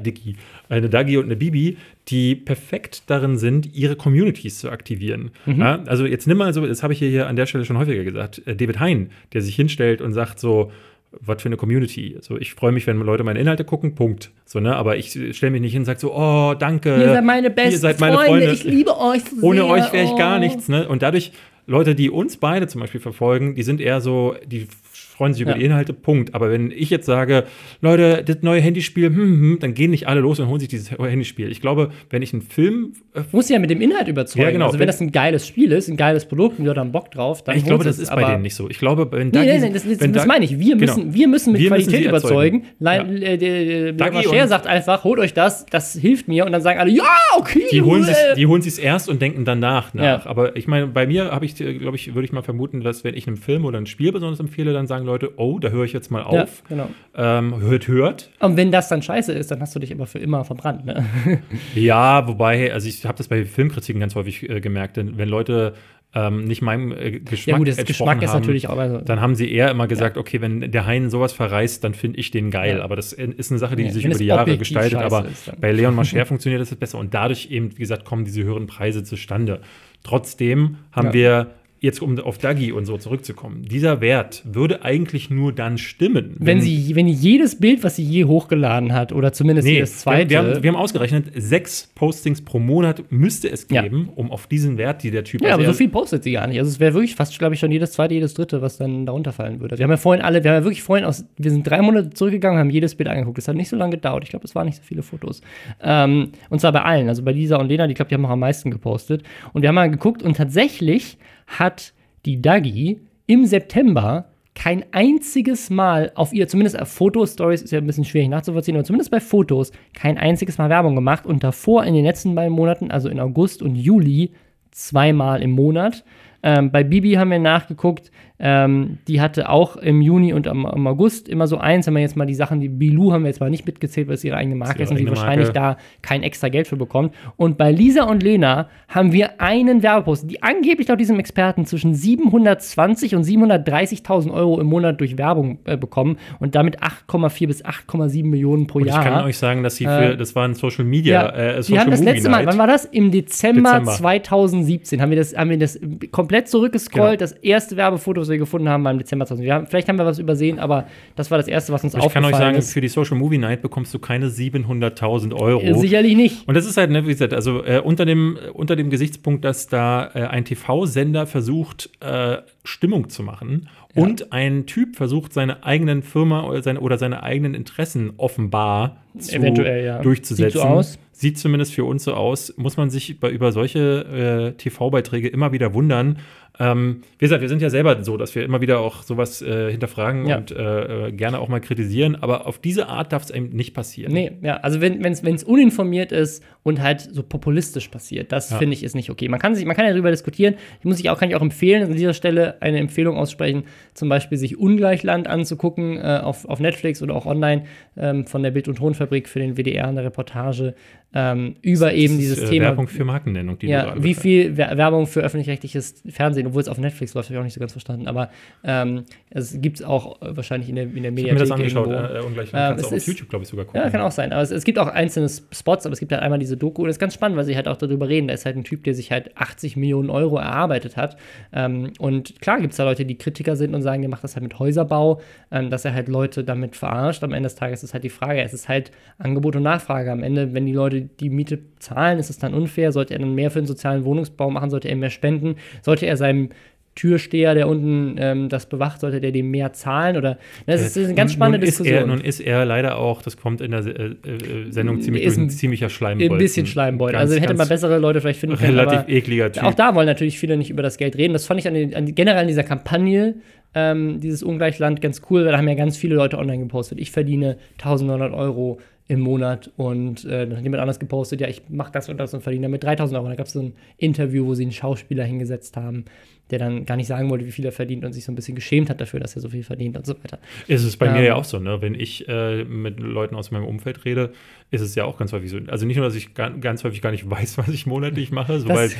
[0.68, 1.76] Eine Dagi und eine Bibi,
[2.08, 5.32] die perfekt darin sind, ihre Communities zu aktivieren.
[5.46, 5.58] Mhm.
[5.60, 7.78] Ja, also jetzt nimm mal so, das habe ich hier, hier an der Stelle schon
[7.78, 10.70] häufiger gesagt, äh, David Hein, der sich hinstellt und sagt so,
[11.12, 12.14] was für eine Community.
[12.16, 14.30] Also ich freue mich, wenn Leute meine Inhalte gucken, Punkt.
[14.44, 14.76] So, ne?
[14.76, 16.96] Aber ich stelle mich nicht hin und sage so, oh, danke.
[16.96, 18.52] Ihr seid meine besten seid meine Freunde, Freunde.
[18.52, 19.70] ich liebe euch so Ohne sehr.
[19.70, 20.40] euch wäre ich gar oh.
[20.40, 20.88] nichts, ne?
[20.88, 21.32] Und dadurch,
[21.66, 24.68] Leute, die uns beide zum Beispiel verfolgen, die sind eher so, die
[25.16, 25.58] freuen sich über Ja.
[25.58, 26.34] die Inhalte, Punkt.
[26.34, 27.44] Aber wenn ich jetzt sage,
[27.80, 30.90] Leute, das neue Handyspiel, hm, hm, dann gehen nicht alle los und holen sich dieses
[30.98, 31.50] Handyspiel.
[31.50, 34.44] Ich glaube, wenn ich einen Film äh, Muss ja mit dem Inhalt überzeugen.
[34.44, 34.66] Ja, genau.
[34.66, 36.92] Also wenn, Wenn- das ein geiles Spiel ist, ein geiles Produkt und die Leute haben
[36.92, 38.68] Bock drauf, dann ich glaube, das ist bei denen nicht so.
[38.68, 40.58] Ich glaube, wenn Nee, Dagi, nee, nee, das, das, das meine ich.
[40.58, 40.94] Wir Genau.
[40.96, 42.56] müssen, wir müssen mit Wir müssen Qualität erzeugen.
[42.58, 42.62] überzeugen.
[42.78, 44.42] Lein, Ja.
[44.44, 46.44] äh, sagt einfach, holt euch das, das hilft mir.
[46.46, 47.04] Und dann sagen alle, ja,
[47.38, 47.62] okay.
[47.72, 48.04] Die holen
[48.48, 48.62] cool.
[48.62, 50.02] sich erst und denken danach nach.
[50.04, 50.26] Ja.
[50.26, 53.04] Aber ich meine, bei mir habe ich, äh, glaube ich, würde ich mal vermuten, dass
[53.04, 55.84] wenn ich einen Film oder ein Spiel besonders empfehle, dann sagen Leute, oh, da höre
[55.84, 56.62] ich jetzt mal Ja, auf.
[56.68, 56.88] genau.
[57.14, 58.30] Ähm, hört, hört.
[58.40, 60.84] Und wenn das dann scheiße ist, dann hast du dich aber für immer verbrannt.
[60.84, 61.06] Ne?
[61.74, 65.74] Ja, wobei, also ich habe das bei Filmkritiken ganz häufig äh, gemerkt, denn wenn Leute
[66.14, 68.78] ähm, nicht meinem äh, Geschmack Ja, gut, das Geschmack ist haben, natürlich auch.
[68.78, 72.18] Also, dann haben sie eher immer gesagt, okay, wenn der Hein sowas verreißt, dann finde
[72.20, 72.78] ich den geil.
[72.78, 72.84] Ja.
[72.84, 74.92] Aber das ist eine Sache, die Ja, sich über die Jahre gestaltet.
[75.00, 75.26] scheiße Aber
[75.60, 76.98] bei Leon Mascher funktioniert das besser.
[76.98, 79.60] Und dadurch eben, wie gesagt, kommen diese höheren Preise zustande.
[80.04, 81.12] Trotzdem haben Ja.
[81.12, 81.46] wir
[81.80, 86.34] jetzt, um auf Dagi und so zurückzukommen, dieser Wert würde eigentlich nur dann stimmen.
[86.38, 89.98] wenn, sie, wenn jedes Bild, was sie je hochgeladen hat, oder zumindest Nee, jedes wir,
[89.98, 90.30] zweite.
[90.30, 93.82] wir, haben, wir haben ausgerechnet, sechs Postings pro Monat müsste es Ja.
[93.82, 96.32] geben, um auf diesen Wert, die der Typ ja, also aber so viel postet sie
[96.32, 96.58] gar nicht.
[96.58, 99.32] Also es wäre wirklich fast, glaube ich, schon jedes zweite, jedes dritte, was dann darunter
[99.32, 99.76] fallen würde.
[99.78, 102.10] Wir haben ja vorhin alle, wir haben ja wirklich vorhin aus, wir sind drei Monate
[102.10, 103.38] zurückgegangen, haben jedes Bild angeguckt.
[103.38, 104.24] Das hat nicht so lange gedauert.
[104.24, 105.42] Ich glaube, es waren nicht so viele Fotos.
[105.82, 108.30] Ähm, und zwar bei allen, also bei Lisa und Lena, die glaube, die haben noch
[108.30, 109.22] am meisten gepostet.
[109.52, 111.92] Und wir haben mal geguckt und tatsächlich hat
[112.24, 117.86] die Dagi im September kein einziges Mal auf ihr, zumindest auf Fotostories ist ja ein
[117.86, 121.94] bisschen schwierig nachzuvollziehen, aber zumindest bei Fotos kein einziges Mal Werbung gemacht und davor in
[121.94, 124.32] den letzten beiden Monaten, also in August und Juli,
[124.70, 126.04] zweimal im Monat.
[126.42, 130.86] Ähm, bei Bibi haben wir nachgeguckt, ähm, die hatte auch im Juni und am, am
[130.86, 131.86] August immer so eins.
[131.86, 134.14] Wenn man jetzt mal die Sachen, die Bilou haben wir jetzt mal nicht mitgezählt, weil
[134.14, 137.14] es ihre eigene Marke ihre ist und sie wahrscheinlich da kein extra Geld für bekommt.
[137.36, 141.94] Und bei Lisa und Lena haben wir einen Werbepost, die angeblich laut diesem Experten zwischen
[141.94, 148.24] 720 und 730.000 Euro im Monat durch Werbung äh, bekommen und damit 8,4 bis 8,7
[148.24, 149.02] Millionen pro Und ich Jahr.
[149.02, 151.62] kann euch sagen, dass sie für, Äh, das war ein Social Media, Ja, äh, die
[151.62, 152.46] Social haben das Movie letzte Mal, Night.
[152.48, 152.84] wann war das?
[152.84, 153.92] Im Dezember, Dezember.
[153.92, 155.78] 2017 haben wir das, haben wir das
[156.10, 157.18] komplett zurückgescrollt.
[157.18, 157.20] Genau.
[157.20, 159.46] Das erste Werbefoto, das wir gefunden haben, war im Dezember 2017.
[159.46, 161.98] Wir haben, vielleicht haben wir was übersehen, aber das war das erste, was uns Ich
[161.98, 162.72] kann aufgefallen euch sagen, ist.
[162.72, 165.60] für die Social Movie Night bekommst du keine 700.000 Euro.
[165.60, 166.48] Äh, Sicherlich nicht.
[166.48, 169.68] Und das ist halt, ne, wie gesagt, also äh, unter, dem, unter dem Gesichtspunkt, dass
[169.68, 176.02] da äh, ein TV-Sender versucht, äh, Stimmung zu machen und ein Typ versucht, seine eigenen
[176.02, 180.02] Firma oder seine, oder seine eigenen Interessen offenbar zu, Eventuell, ja.
[180.02, 180.52] durchzusetzen.
[180.52, 180.98] Sieht so aus.
[181.12, 182.52] Sieht zumindest für uns so aus.
[182.58, 186.18] Muss man sich bei, über solche äh, TV-Beiträge immer wieder wundern.
[186.58, 189.70] Ähm, wie gesagt, wir sind ja selber so, dass wir immer wieder auch sowas äh,
[189.70, 190.38] hinterfragen Ja.
[190.38, 192.16] und äh, gerne auch mal kritisieren.
[192.16, 194.12] Aber auf diese Art darf es eben nicht passieren.
[194.12, 198.58] Nee, ja, also wenn es uninformiert ist und halt so populistisch passiert, das Ja.
[198.58, 199.28] finde ich ist nicht okay.
[199.28, 200.56] Man kann, sich, man kann ja darüber diskutieren.
[200.80, 203.62] Ich muss ich auch, kann ich auch empfehlen, an dieser Stelle eine Empfehlung aussprechen,
[203.94, 207.64] zum Beispiel sich Ungleichland anzugucken äh, auf, auf Netflix oder auch online
[207.96, 210.74] ähm, von der Bild- und Tonfabrik für den WDR eine Reportage
[211.14, 212.64] ähm, über eben Das dieses ist, äh, Thema.
[212.66, 216.78] Werbung für Markennennung, die Ja, wie viel Wer- Werbung für öffentlich-rechtliches Fernsehen, obwohl es auf
[216.78, 218.06] Netflix läuft, habe ich auch nicht so ganz verstanden.
[218.08, 218.28] Aber
[218.64, 221.48] ähm, es gibt es auch äh, wahrscheinlich in der, in der Ich habe mir das
[221.48, 222.14] Mediathek angeschaut, irgendwo.
[222.18, 223.80] äh, und gleich Ähm, kannst du auch auf YouTube, glaube ich, sogar gucken.
[223.80, 224.32] Ja, kann auch sein.
[224.32, 226.88] Aber es, es gibt auch einzelne Spots, aber es gibt halt einmal diese Doku und
[226.88, 228.28] das ist ganz spannend, weil sie halt auch darüber reden.
[228.28, 231.16] Da ist halt ein Typ, der sich halt 80 Millionen Euro erarbeitet hat.
[231.52, 234.36] Ähm, und klar gibt es da Leute, die Kritiker sind und sagen, der macht das
[234.36, 237.22] halt mit Häuserbau, ähm, dass er halt Leute damit verarscht.
[237.22, 240.10] Am Ende des Tages ist halt die Frage, es ist halt Angebot und Nachfrage.
[240.10, 242.92] Am Ende, wenn die Leute die Miete zahlen, ist es dann unfair.
[242.92, 246.16] Sollte er dann mehr für den sozialen Wohnungsbau machen, sollte er mehr spenden, sollte er
[246.16, 246.50] seinem
[246.96, 250.16] Türsteher, der unten ähm, das bewacht, sollte der dem mehr zahlen?
[250.16, 250.30] Oder
[250.66, 251.94] ne, das ist eine ganz spannende nun Diskussion.
[251.94, 255.22] Ist er, nun ist er leider auch, das kommt in der äh, äh, Sendung ziemlich
[255.22, 256.32] Ist ein ziemlicher Schleimbeutel.
[256.32, 257.12] Ein bisschen Schleimbeutel.
[257.12, 258.78] Ganz, Also hätte man bessere Leute vielleicht finden können.
[258.78, 259.62] Relativ ekliger Typ.
[259.62, 261.34] Auch da wollen natürlich viele nicht über das Geld reden.
[261.34, 263.34] Das fand ich an den, an, generell an dieser Kampagne,
[263.74, 266.98] ähm, dieses Ungleichland, ganz cool, weil da haben ja ganz viele Leute online gepostet.
[266.98, 271.62] Ich verdiene 1900 Euro im Monat und äh, dann hat jemand anders gepostet, ja, ich
[271.68, 273.26] mache das und das und verdiene damit 3000 Euro.
[273.26, 276.06] Und da gab es so ein Interview, wo sie einen Schauspieler hingesetzt haben,
[276.50, 278.54] der dann gar nicht sagen wollte, wie viel er verdient und sich so ein bisschen
[278.54, 280.38] geschämt hat dafür, dass er so viel verdient und so weiter.
[280.68, 281.80] Ist es bei Ähm, mir ja auch so, ne?
[281.82, 284.32] Wenn ich äh, mit Leuten aus meinem Umfeld rede,
[284.70, 285.58] ist es ja auch ganz häufig so.
[285.66, 288.60] Also nicht nur, dass ich ga, ganz häufig gar nicht weiß, was ich monatlich mache,
[288.60, 288.90] so, weil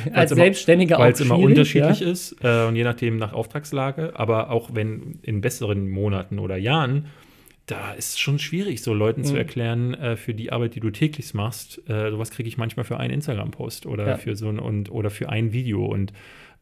[0.91, 2.09] immer- es immer schwierig, unterschiedlich ja.
[2.11, 7.05] ist äh, und je nachdem nach Auftragslage, aber auch wenn in besseren Monaten oder Jahren,
[7.65, 9.37] da ist es schon schwierig, so Leuten zu Mhm.
[9.39, 12.97] erklären, äh, für die Arbeit, die du täglich machst, äh, sowas kriege ich manchmal für
[12.97, 14.17] einen Instagram-Post oder Ja.
[14.17, 15.85] für so ein und oder für ein Video.
[15.85, 16.13] Und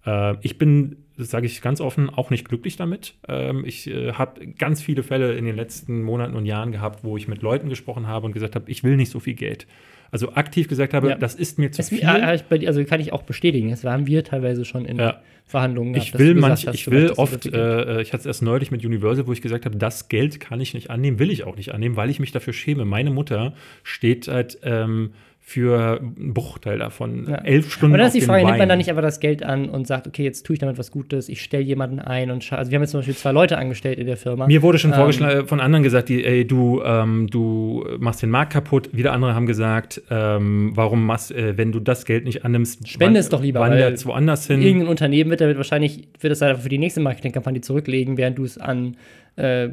[0.05, 3.15] äh, ich bin, sage ich ganz offen, auch nicht glücklich damit.
[3.27, 7.17] Ähm, ich äh, habe ganz viele Fälle in den letzten Monaten und Jahren gehabt, wo
[7.17, 9.65] ich mit Leuten gesprochen habe und gesagt habe, ich will nicht so viel Geld.
[10.11, 11.15] Also aktiv gesagt habe, Ja.
[11.17, 11.99] das ist mir zu Das, viel.
[11.99, 13.71] äh, dir- also kann ich auch bestätigen.
[13.71, 15.21] Das haben wir teilweise schon in Ja.
[15.47, 17.53] Verhandlungen gehabt, Ich will manch, hast, ich will oft, Geld.
[17.53, 20.59] äh, ich hatte es erst neulich mit Universal, wo ich gesagt habe, das Geld kann
[20.59, 22.83] ich nicht annehmen, will ich auch nicht annehmen, weil ich mich dafür schäme.
[22.85, 23.53] Meine Mutter
[23.83, 25.11] steht halt ähm,
[25.47, 27.27] für einen Bruchteil davon.
[27.29, 27.35] Ja.
[27.35, 27.93] Elf Stunden.
[27.93, 30.07] Und dann ist die Frage, nimmt man da nicht einfach das Geld an und sagt,
[30.07, 32.81] okay, jetzt tue ich damit was Gutes, ich stelle jemanden ein und also wir haben
[32.81, 34.47] jetzt zum Beispiel zwei Leute angestellt in der Firma.
[34.47, 38.31] Mir wurde schon Ähm, vorgeschlagen, von anderen gesagt, die, ey, du, ähm, du machst den
[38.31, 38.89] Markt kaputt.
[38.91, 43.19] Wieder andere haben gesagt, ähm, warum machst, äh, wenn du das Geld nicht annimmst, Spende
[43.19, 44.63] es doch lieber, Wandert woanders hin.
[44.63, 48.45] Irgendein Unternehmen wird damit wahrscheinlich, wird es einfach für die nächste Marketingkampagne zurücklegen, während du
[48.45, 48.97] es an
[49.35, 49.69] äh,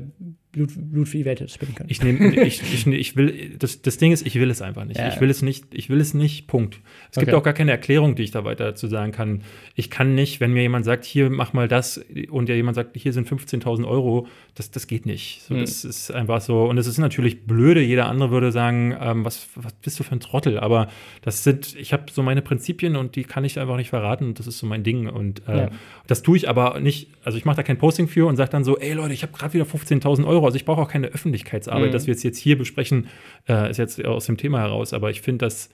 [0.52, 1.88] Blut, Blut für die Welt hättest spenden können.
[1.90, 5.00] Ich nehme, ich, ich, ich will, das, das Ding ist, ich will es einfach nicht.
[5.00, 5.08] Ja.
[5.08, 6.80] Ich will es nicht, ich will es nicht, Punkt.
[7.10, 7.36] Es gibt Okay.
[7.38, 9.42] auch gar keine Erklärung, die ich da weiter dazu sagen kann.
[9.76, 12.94] Ich kann nicht, wenn mir jemand sagt, hier, mach mal das und ja jemand sagt,
[12.98, 15.40] hier sind 15.000 Euro, das, das geht nicht.
[15.42, 15.62] So, Hm.
[15.62, 16.64] Das ist einfach so.
[16.64, 20.12] Und es ist natürlich blöde, jeder andere würde sagen, ähm, was, was bist du für
[20.12, 20.58] ein Trottel?
[20.58, 20.88] Aber
[21.22, 24.38] das sind, ich habe so meine Prinzipien und die kann ich einfach nicht verraten und
[24.38, 25.08] das ist so mein Ding.
[25.08, 25.70] Und äh, Ja.
[26.06, 28.64] das tue ich aber nicht, also ich mache da kein Posting für und sage dann
[28.64, 30.41] so, ey Leute, ich habe gerade wieder 15.000 Euro.
[30.46, 31.92] Also ich brauche auch keine Öffentlichkeitsarbeit, Mhm.
[31.92, 33.08] dass wir jetzt, jetzt hier besprechen,
[33.48, 35.70] äh, ist jetzt aus dem Thema heraus, aber ich finde das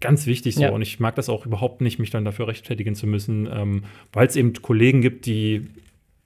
[0.00, 0.70] ganz wichtig so Ja.
[0.70, 4.26] und ich mag das auch überhaupt nicht, mich dann dafür rechtfertigen zu müssen, ähm, weil
[4.26, 5.68] es eben Kollegen gibt, die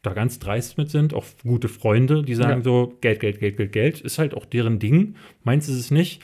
[0.02, 2.64] da ganz dreist mit sind, auch gute Freunde, die sagen Ja.
[2.64, 5.14] so, Geld, Geld, Geld, Geld, Geld, ist halt auch deren Ding,
[5.44, 6.22] meins ist es nicht.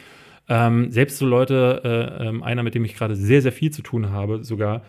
[0.48, 1.80] Ähm, selbst so Leute,
[2.20, 4.82] äh, ähm, einer, mit dem ich gerade sehr, sehr viel zu tun habe, sogar,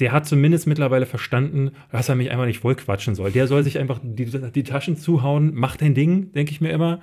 [0.00, 3.32] der hat zumindest mittlerweile verstanden, dass er mich einfach nicht vollquatschen soll.
[3.32, 7.00] Der soll sich einfach die, die Taschen zuhauen, mach dein Ding, denke ich mir immer.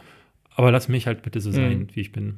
[0.56, 1.88] Aber lass mich halt bitte so sein, Mhm.
[1.94, 2.36] wie ich bin.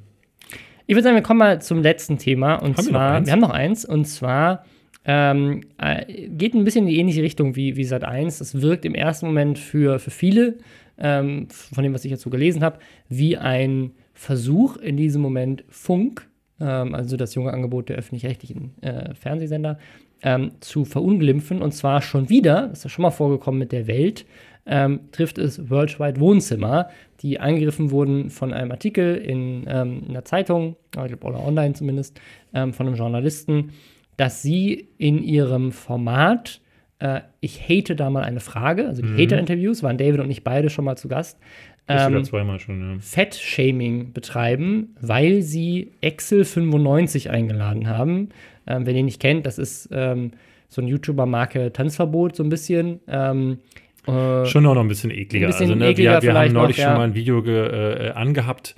[0.88, 2.56] Ich würde sagen, wir kommen mal zum letzten Thema.
[2.56, 3.26] Und Haben wir zwar, eins?
[3.28, 3.86] wir haben noch eins.
[3.86, 4.66] Und zwar
[5.06, 8.40] ähm, äh, geht ein bisschen in die ähnliche Richtung wie, wie Sat 1.
[8.40, 10.58] Das wirkt im ersten Moment für, für viele,
[10.98, 16.28] ähm, von dem, was ich so gelesen habe, wie ein Versuch in diesem Moment Funk,
[16.60, 19.78] ähm, also das junge Angebot der öffentlich-rechtlichen äh, Fernsehsender,
[20.24, 21.62] ähm, zu verunglimpfen.
[21.62, 24.26] Und zwar schon wieder, das ist ja schon mal vorgekommen mit der Welt,
[24.66, 26.90] ähm, trifft es Worldwide Wohnzimmer,
[27.22, 31.74] die angegriffen wurden von einem Artikel in, ähm, in der Zeitung, ich glaube, oder online
[31.74, 32.20] zumindest,
[32.54, 33.72] ähm, von einem Journalisten,
[34.18, 36.60] dass sie in ihrem Format,
[37.00, 39.18] äh, ich hate da mal eine Frage, also die Mhm.
[39.20, 41.40] Hater-Interviews, waren David und ich beide schon mal zu Gast,
[41.88, 43.00] ähm, zweimal schon, ja.
[43.00, 48.30] Fett-Shaming betreiben, weil sie Excel 95 eingeladen haben.
[48.68, 50.32] Ähm, wer den nicht kennt, das ist ähm,
[50.68, 53.00] so ein YouTuber-Marke Tanzverbot, so ein bisschen.
[53.08, 53.60] Ähm,
[54.06, 55.48] äh, Schon auch noch ein bisschen ekliger.
[55.48, 56.90] Ein bisschen also, ne, ekliger wir, wir haben neulich noch, ja.
[56.90, 58.76] schon mal ein Video ge, äh, angehabt.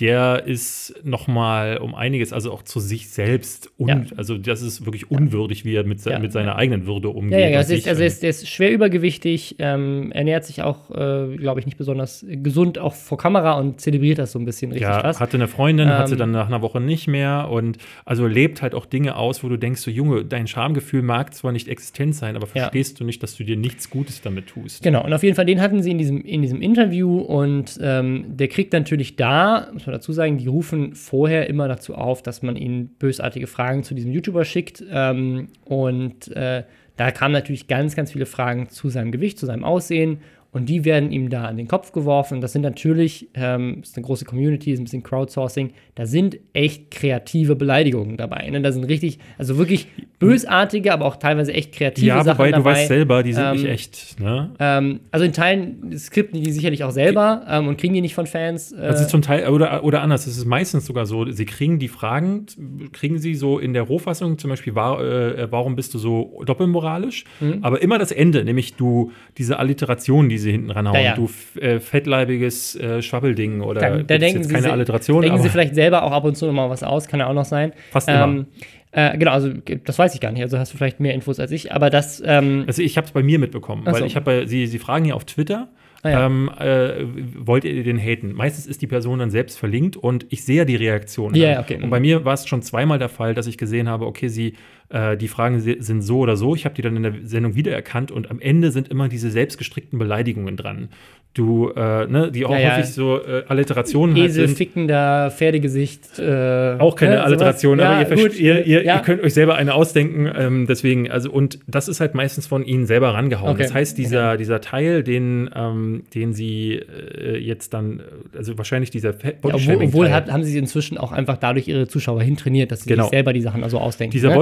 [0.00, 3.70] Der ist noch mal um einiges, also auch zu sich selbst.
[3.78, 4.02] Ja.
[4.16, 6.18] Also, das ist wirklich unwürdig, wie er mit, se Ja.
[6.18, 7.38] mit seiner eigenen Würde umgeht.
[7.38, 10.90] Ja, ja, also, ist, also er ist, der ist schwer übergewichtig, ähm, ernährt sich auch,
[10.90, 14.72] äh, glaube ich, nicht besonders gesund, auch vor Kamera und zelebriert das so ein bisschen
[14.72, 15.20] richtig ja, krass.
[15.20, 18.62] hatte eine Freundin, hat sie Ähm, dann nach einer Woche nicht mehr und also lebt
[18.62, 22.16] halt auch Dinge aus, wo du denkst, so Junge, dein Schamgefühl mag zwar nicht existent
[22.16, 22.62] sein, aber Ja.
[22.62, 24.82] verstehst du nicht, dass du dir nichts Gutes damit tust.
[24.82, 28.24] Genau, und auf jeden Fall, den hatten sie in diesem, in diesem Interview und ähm,
[28.28, 32.40] der kriegt natürlich da, muss man dazu sagen, die rufen vorher immer dazu auf, dass
[32.40, 34.82] man ihnen bösartige Fragen zu diesem YouTuber schickt.
[34.90, 36.64] Ähm, und äh,
[36.96, 40.20] da kamen natürlich ganz, ganz viele Fragen zu seinem Gewicht, zu seinem Aussehen.
[40.54, 42.40] Und die werden ihm da an den Kopf geworfen.
[42.40, 45.72] Das sind natürlich, ähm, ist eine große Community, ist ein bisschen Crowdsourcing.
[45.96, 48.48] Da sind echt kreative Beleidigungen dabei.
[48.48, 48.62] Ne?
[48.62, 49.88] Da sind richtig, also wirklich
[50.20, 52.70] bösartige, aber auch teilweise echt kreative ja, Sachen wobei dabei.
[52.70, 54.20] du weißt selber, die sind Ähm, nicht echt.
[54.20, 54.52] Ne?
[54.60, 58.26] Ähm, also in Teilen skripten die sicherlich auch selber ähm, und kriegen die nicht von
[58.26, 58.72] Fans.
[58.72, 61.78] Äh, Das ist zum Teil, oder, oder anders, es ist meistens sogar so, sie kriegen
[61.80, 62.46] die Fragen,
[62.92, 67.24] kriegen sie so in der Rohfassung, zum Beispiel, war, äh, warum bist du so doppelmoralisch?
[67.40, 67.58] Mhm.
[67.62, 71.14] Aber immer das Ende, nämlich du, diese Alliteration, die sie hinten ranhauen, Ja, ja.
[71.16, 71.28] du
[71.60, 75.48] äh, fettleibiges äh, Schwabbelding oder da, da denken, jetzt sie, keine se- Alliteration, denken sie
[75.48, 77.72] vielleicht selber auch ab und zu noch mal was aus, kann ja auch noch sein.
[77.90, 78.24] Fast immer.
[78.24, 78.46] ähm,
[78.92, 79.50] äh, genau, also
[79.84, 80.42] das weiß ich gar nicht.
[80.42, 82.22] Also hast du vielleicht mehr Infos als ich, aber das.
[82.24, 84.06] Ähm, Also ich habe es bei mir mitbekommen, Ach weil so.
[84.06, 85.68] ich habe, sie, sie fragen ja auf Twitter,
[86.04, 86.26] Ah ja.
[86.26, 87.06] ähm, äh,
[87.46, 88.34] wollt ihr den haten?
[88.34, 91.34] Meistens ist die Person dann selbst verlinkt und ich sehe ja die Reaktion.
[91.34, 91.78] Ja, okay.
[91.82, 94.52] Und bei mir war es schon zweimal der Fall, dass ich gesehen habe, okay, sie,
[94.94, 96.54] äh, die Fragen sind so oder so.
[96.54, 99.98] Ich habe die dann in der Sendung wiedererkannt und am Ende sind immer diese selbstgestrickten
[99.98, 100.88] Beleidigungen dran.
[101.36, 102.76] Du, äh, ne, die auch Ja, ja.
[102.76, 104.56] häufig so äh, Alliterationen halt Esel, sind.
[104.56, 106.20] fickender Pferdegesicht.
[106.20, 107.24] Äh, Auch keine ne.
[107.24, 108.38] Alliteration, Ja, aber ihr, versteht- gut.
[108.40, 110.30] ihr, ihr, ihr könnt euch selber eine ausdenken.
[110.32, 113.50] Ähm, deswegen, also, und das ist halt meistens von ihnen selber rangehauen.
[113.54, 113.64] Okay.
[113.64, 118.00] Das heißt, dieser, dieser Teil, den, ähm, den sie äh, jetzt dann,
[118.36, 122.22] also wahrscheinlich dieser Ja, obwohl, obwohl hat, haben sie inzwischen auch einfach dadurch ihre Zuschauer
[122.22, 123.04] hintrainiert, dass sie Genau.
[123.04, 124.12] sich selber die Sachen also ausdenken.
[124.12, 124.34] Dieser ne?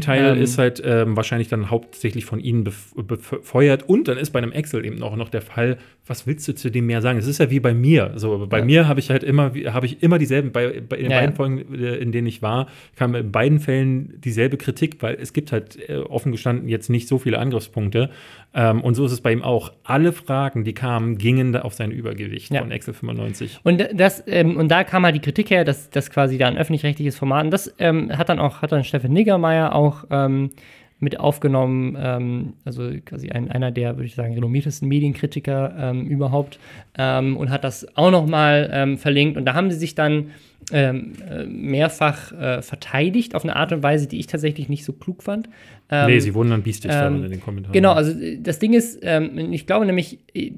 [0.00, 0.42] Bodyshaming-Teil Ähm.
[0.42, 3.88] ist halt ähm, wahrscheinlich dann hauptsächlich von ihnen bef befeuert.
[3.88, 6.70] Und dann ist bei einem Excel eben auch noch der Fall, was willst du zu
[6.70, 7.18] dem mehr sagen?
[7.18, 8.12] Es ist ja wie bei mir.
[8.16, 8.64] So, bei Ja.
[8.64, 11.30] mir habe ich halt immer, habe ich immer dieselben, bei, bei in den Ja, beiden
[11.32, 11.36] ja.
[11.36, 12.66] Folgen, äh, in denen ich war,
[12.96, 17.06] kam in beiden Fällen dieselbe Kritik, weil es gibt halt äh, offen gestanden jetzt nicht
[17.08, 18.10] so viele Angriffspunkte.
[18.52, 19.72] Ähm, und so ist es bei ihm auch.
[19.84, 22.60] Alle Fragen, die kamen, gingen da auf sein Übergewicht Ja.
[22.60, 23.60] von Excel 95.
[23.62, 26.58] Und das, ähm, und da kam halt die Kritik her, dass das quasi da ein
[26.58, 30.50] öffentlich-rechtliches Format, und das ähm, hat dann auch, hat dann Steffen Niggermeier auch ähm,
[30.98, 36.58] mit aufgenommen, ähm, also quasi ein, einer der, würde ich sagen, renommiertesten Medienkritiker ähm, überhaupt,
[36.98, 39.36] ähm, und hat das auch noch mal ähm, verlinkt.
[39.38, 40.32] Und da haben sie sich dann
[40.72, 44.92] ähm, äh, mehrfach äh, verteidigt auf eine Art und Weise, die ich tatsächlich nicht so
[44.92, 45.48] klug fand.
[45.90, 47.72] Ähm, nee, sie wurden dann biestig ähm, in den Kommentaren.
[47.72, 50.52] Genau, also äh, das Ding ist, ähm, ich glaube nämlich, äh,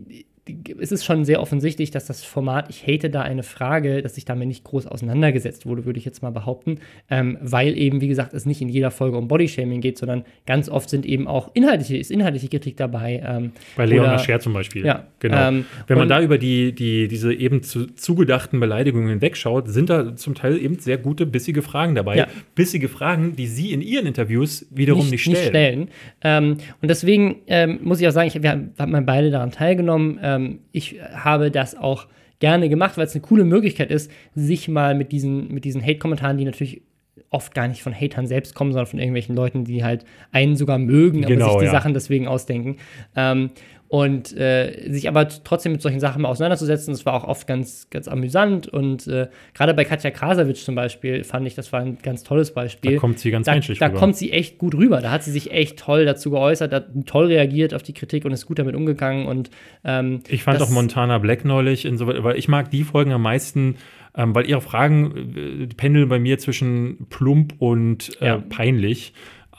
[0.81, 4.24] es ist schon sehr offensichtlich, dass das Format, ich hate da eine Frage, dass sich
[4.24, 8.35] damit nicht groß auseinandergesetzt wurde, würde ich jetzt mal behaupten, ähm, weil eben, wie gesagt,
[8.35, 11.97] es nicht in jeder Folge um Bodyshaming geht, sondern ganz oft sind eben auch inhaltliche,
[11.97, 13.23] ist inhaltliche Kritik dabei.
[13.24, 14.85] Ähm, Bei Leon oder- Ascher zum Beispiel.
[14.85, 15.48] Ja, genau.
[15.48, 20.16] ähm, Wenn man da über die, die, diese eben zu, zugedachten Beleidigungen hinwegschaut, sind da
[20.16, 22.16] zum Teil eben sehr gute, bissige Fragen dabei.
[22.16, 22.27] Ja.
[22.56, 25.48] Bissige Fragen, die Sie in Ihren Interviews wiederum nicht, stellen.
[25.48, 25.89] stellen.
[26.23, 30.19] Ähm, und deswegen ähm, muss ich auch sagen, ich, wir haben beide daran teilgenommen.
[30.36, 32.06] Ähm, ich habe das auch
[32.40, 36.38] gerne gemacht, weil es eine coole Möglichkeit ist, sich mal mit diesen, mit diesen Hate-Kommentaren,
[36.38, 36.82] die natürlich
[37.30, 40.78] oft gar nicht von Hatern selbst kommen, sondern von irgendwelchen Leuten, die halt einen sogar
[40.78, 41.70] mögen, aber Genau, sich die ja.
[41.70, 42.76] Sachen deswegen ausdenken.
[43.16, 43.50] Ähm,
[43.93, 47.90] und äh, sich aber trotzdem mit solchen Sachen mal auseinanderzusetzen, das war auch oft ganz,
[47.90, 48.66] ganz amüsant.
[48.66, 52.55] Und äh, gerade bei Katja Krasavitsch zum Beispiel fand ich, das war ein ganz tolles
[52.55, 53.98] Beispiel Da kommt sie ganz da, menschlich da rüber.
[53.98, 55.02] kommt sie echt gut rüber.
[55.02, 58.32] Da hat sie sich echt toll dazu geäußert, hat toll reagiert auf die Kritik und
[58.32, 59.27] ist gut damit umgegangen.
[59.27, 59.51] Und
[59.85, 63.77] ähm, Ich fand auch Montana Black neulich, insoweit, weil ich mag die Folgen am meisten,
[64.16, 68.43] ähm, weil ihre Fragen äh, pendeln bei mir zwischen plump und äh, Ja.
[68.48, 69.12] peinlich.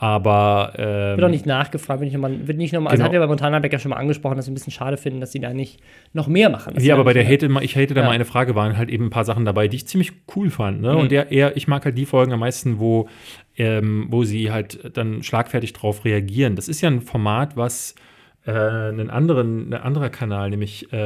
[0.03, 3.07] Aber ähm, wird auch nicht nachgefragt, wird nicht nochmal, wird nicht nochmal, also Genau.
[3.07, 5.31] hat ja bei Montana Becker schon mal angesprochen, dass sie ein bisschen schade finden, dass
[5.31, 5.79] sie da nicht
[6.11, 6.73] noch mehr machen.
[6.77, 8.07] Ja, aber bei der Hate, ich hate da Ja.
[8.07, 10.81] mal eine Frage, waren halt eben ein paar Sachen dabei, die ich ziemlich cool fand.
[10.81, 10.91] Ne?
[10.91, 10.97] Mhm.
[10.99, 13.07] Und der eher, ich mag halt die Folgen am meisten, wo,
[13.57, 16.57] ähm, wo sie halt dann schlagfertig drauf reagieren.
[16.57, 17.95] Das ist ja ein Format, was
[18.45, 20.97] äh, einen anderen, ein anderer Kanal, nämlich, äh,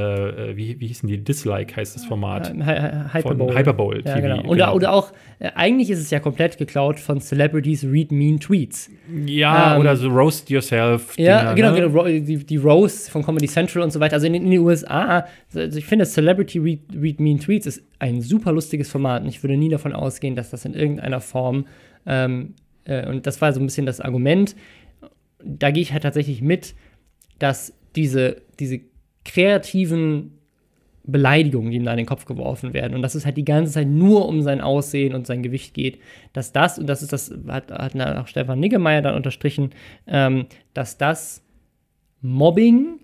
[0.51, 1.23] äh, wie, wie hießen die?
[1.23, 2.51] Dislike heißt das Format.
[2.51, 3.47] Hy- Hy- Hyperbowl.
[3.49, 4.35] Von Hyperbowl Ja, TV, genau.
[4.49, 4.73] Oder, genau.
[4.76, 8.89] oder auch, äh, eigentlich ist es ja komplett geklaut von Celebrities Read Mean Tweets.
[9.27, 11.15] Ja, Ähm, oder so Roast Yourself.
[11.18, 14.15] Ja, Dinger, genau, genau, die, die Rose von Comedy Central und so weiter.
[14.15, 18.22] Also in, in den USA, also ich finde, Celebrity Read, Read Mean Tweets ist ein
[18.22, 21.65] super lustiges Format und ich würde nie davon ausgehen, dass das in irgendeiner Form,
[22.07, 22.55] ähm,
[22.85, 24.55] äh, und das war so ein bisschen das Argument,
[25.43, 26.73] da gehe ich halt tatsächlich mit,
[27.39, 28.81] dass diese, diese
[29.26, 30.38] kreativen
[31.03, 33.73] Beleidigungen, die ihm da in den Kopf geworfen werden, und dass es halt die ganze
[33.73, 35.99] Zeit nur um sein Aussehen und sein Gewicht geht,
[36.34, 39.72] dass das, und das ist das, hat, hat auch Stefan Niggemeier dann unterstrichen,
[40.05, 41.43] ähm, dass das
[42.22, 42.99] Mobbing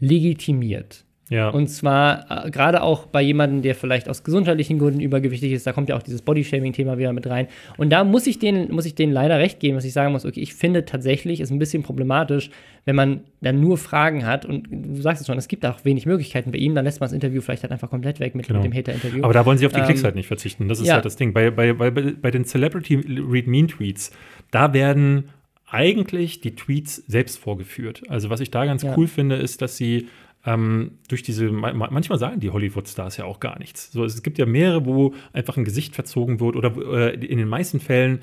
[0.00, 1.04] legitimiert.
[1.30, 1.50] Ja.
[1.50, 5.72] Und zwar äh, gerade auch bei jemandem, der vielleicht aus gesundheitlichen Gründen übergewichtig ist, da
[5.72, 7.48] kommt ja auch dieses Bodyshaming-Thema wieder mit rein.
[7.76, 10.24] Und da muss ich denen, muss ich denen leider recht geben, dass ich sagen muss,
[10.24, 12.50] okay, ich finde tatsächlich, ist ein bisschen problematisch,
[12.86, 16.06] wenn man dann nur Fragen hat und du sagst es schon, es gibt auch wenig
[16.06, 18.60] Möglichkeiten bei ihm, dann lässt man das Interview vielleicht halt einfach komplett weg mit, Genau.
[18.62, 19.22] mit dem Hater-Interview.
[19.22, 20.68] Aber da wollen sie auf die Ähm, Klicks halt nicht verzichten.
[20.68, 20.94] Das ist ja.
[20.94, 21.34] halt das Ding.
[21.34, 22.94] Bei, bei, bei, bei den Celebrity
[23.30, 24.10] Read Mean Tweets,
[24.50, 25.28] da werden
[25.70, 28.02] eigentlich die Tweets selbst vorgeführt.
[28.08, 28.94] Also was ich da ganz Ja.
[28.96, 30.08] cool finde, ist, dass sie
[30.48, 33.92] ähm, durch diese, manchmal sagen die Hollywood-Stars ja auch gar nichts.
[33.92, 37.48] So, es gibt ja mehrere, wo einfach ein Gesicht verzogen wird oder äh, in den
[37.48, 38.20] meisten Fällen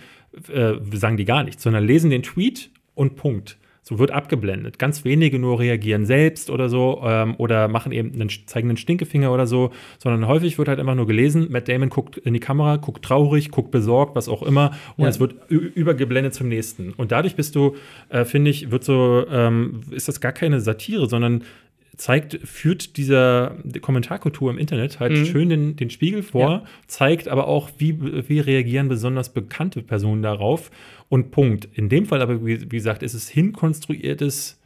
[0.52, 3.58] äh, sagen die gar nichts, sondern lesen den Tweet und Punkt.
[3.88, 4.80] So wird abgeblendet.
[4.80, 9.32] Ganz wenige nur reagieren selbst oder so ähm, oder machen eben einen, zeigen einen Stinkefinger
[9.32, 9.70] oder so,
[10.00, 11.50] sondern häufig wird halt einfach nur gelesen.
[11.52, 15.10] Matt Damon guckt in die Kamera, guckt traurig, guckt besorgt, was auch immer und ja.
[15.10, 16.94] es wird übergeblendet zum nächsten.
[16.94, 17.76] Und dadurch bist du,
[18.10, 21.44] äh, finde ich, wird so, ähm, ist das gar keine Satire, sondern
[21.98, 25.26] zeigt, führt dieser Kommentarkultur im Internet halt mhm.
[25.26, 26.64] schön den, den Spiegel vor, ja.
[26.88, 30.72] zeigt aber auch, wie, wie reagieren besonders bekannte Personen darauf
[31.10, 31.68] und Punkt.
[31.74, 34.60] In dem Fall aber, wie, wie gesagt, ist es hinkonstruiertes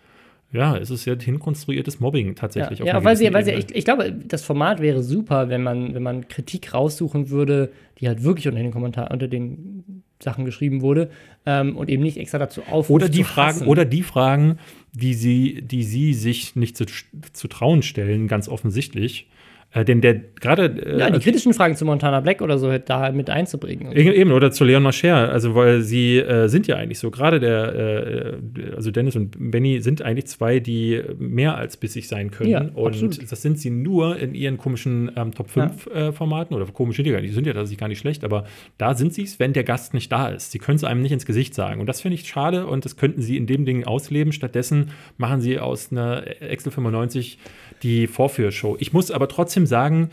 [0.52, 2.80] ja, es ist ja hinkonstruiertes Mobbing tatsächlich.
[2.80, 5.94] Ja, ja weil sie, weil sie, ich, ich, glaube, das Format wäre super, wenn man,
[5.94, 10.82] wenn man Kritik raussuchen würde, die halt wirklich unter den Kommentaren, unter den Sachen geschrieben
[10.82, 11.10] wurde
[11.46, 12.90] ähm, und eben nicht extra dazu aufruft.
[12.90, 14.60] Oder die Fragen, oder die Fragen,
[14.92, 16.86] die sie, die sie sich nicht zu,
[17.32, 19.28] zu trauen stellen, ganz offensichtlich.
[19.72, 20.66] Äh, denn der gerade.
[20.66, 23.92] Äh, ja, die kritischen Fragen zu Montana Black oder so halt da mit einzubringen.
[23.92, 25.32] Eben, oder zu Leon Mascher.
[25.32, 27.12] Also, weil sie äh, sind ja eigentlich so.
[27.12, 32.32] Gerade der, äh, also Dennis und Benny sind eigentlich zwei, die mehr als bissig sein
[32.32, 32.50] können.
[32.50, 33.32] Ja, und absolut.
[33.32, 36.08] das sind sie nur in ihren komischen ähm, Top 5 ja.
[36.08, 37.22] Äh, Formaten oder komische Dinge.
[37.22, 38.46] Die sind ja tatsächlich gar nicht schlecht, aber
[38.80, 40.52] da sind sie es, wenn der Gast nicht da ist.
[40.52, 41.80] Sie können es einem nicht ins Gesicht sagen.
[41.80, 44.34] Und das finde ich schade und das könnten sie in dem Ding ausleben.
[44.34, 47.38] Stattdessen machen sie aus einer Excel 95
[47.84, 48.78] die Vorführshow.
[48.80, 50.10] Ich muss aber trotzdem sagen,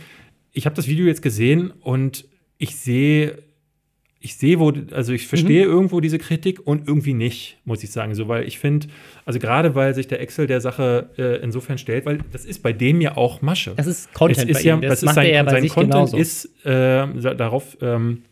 [0.53, 2.25] ich habe das Video jetzt gesehen und
[2.59, 3.39] ich sehe,
[4.21, 5.73] ich sehe, wo, also ich verstehe mhm.
[5.73, 8.15] irgendwo diese Kritik und irgendwie nicht, muss ich sagen.
[8.15, 8.89] So, weil ich finde,
[9.25, 12.73] also gerade weil sich der Excel der Sache äh, insofern stellt, weil das ist bei
[12.73, 13.75] dem ja auch Masche.
[13.77, 14.51] Das ist Content.
[14.51, 16.17] Es ist ja, das, das ist sein, ja sein Content genauso.
[16.17, 17.07] ist äh,
[17.37, 17.77] darauf.
[17.83, 18.23] Ähm,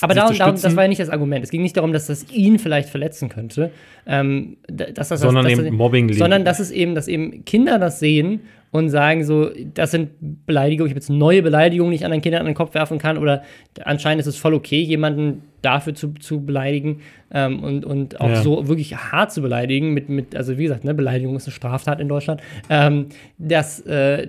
[0.00, 1.44] aber darum, darum, das war ja nicht das Argument.
[1.44, 3.70] Es ging nicht darum, dass das ihn vielleicht verletzen könnte,
[4.06, 8.00] ähm, dass das, sondern dass, eben Mobbing, sondern dass es eben, dass eben Kinder das
[8.00, 8.40] sehen
[8.72, 10.10] und sagen so, das sind
[10.46, 13.18] Beleidigungen, ich habe jetzt neue Beleidigungen, die ich anderen Kindern an den Kopf werfen kann
[13.18, 13.42] oder
[13.84, 18.42] anscheinend ist es voll okay, jemanden dafür zu, zu beleidigen ähm, und, und auch ja.
[18.42, 22.00] so wirklich hart zu beleidigen, mit, mit, also wie gesagt, ne, Beleidigung ist eine Straftat
[22.00, 22.40] in Deutschland,
[22.70, 24.28] ähm, das, äh,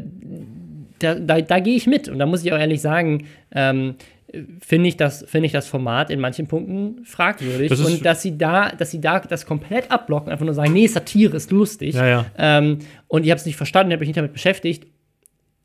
[1.00, 3.26] da, da, da gehe ich mit und da muss ich auch ehrlich sagen,
[3.56, 3.96] ähm,
[4.60, 7.70] finde ich, das, find ich das Format in manchen Punkten fragwürdig.
[7.70, 10.88] Das und dass sie da, dass sie da das komplett abblocken, einfach nur sagen, nee,
[10.88, 11.96] Satire ist lustig.
[11.96, 12.26] Ja, ja.
[12.38, 14.88] Ähm, und ich habe es nicht verstanden, ich habe mich nicht damit beschäftigt.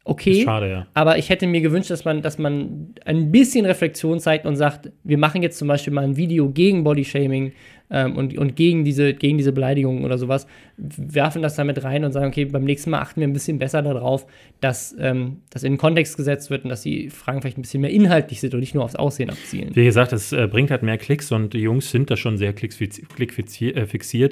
[0.05, 0.87] Okay, schade, ja.
[0.95, 4.91] aber ich hätte mir gewünscht, dass man, dass man ein bisschen Reflexion zeigt und sagt,
[5.05, 7.53] wir machen jetzt zum Beispiel mal ein Video gegen Bodyshaming
[7.91, 10.47] ähm, und, und gegen, diese, gegen diese Beleidigungen oder sowas,
[10.77, 13.83] werfen das damit rein und sagen, okay, beim nächsten Mal achten wir ein bisschen besser
[13.83, 14.27] darauf,
[14.61, 17.81] dass ähm, das in den Kontext gesetzt wird und dass die Fragen vielleicht ein bisschen
[17.81, 19.71] mehr inhaltlich sind und nicht nur aufs Aussehen abzielen.
[19.75, 22.53] Wie gesagt, es äh, bringt halt mehr Klicks und die Jungs sind da schon sehr
[22.53, 23.75] klickfixiert.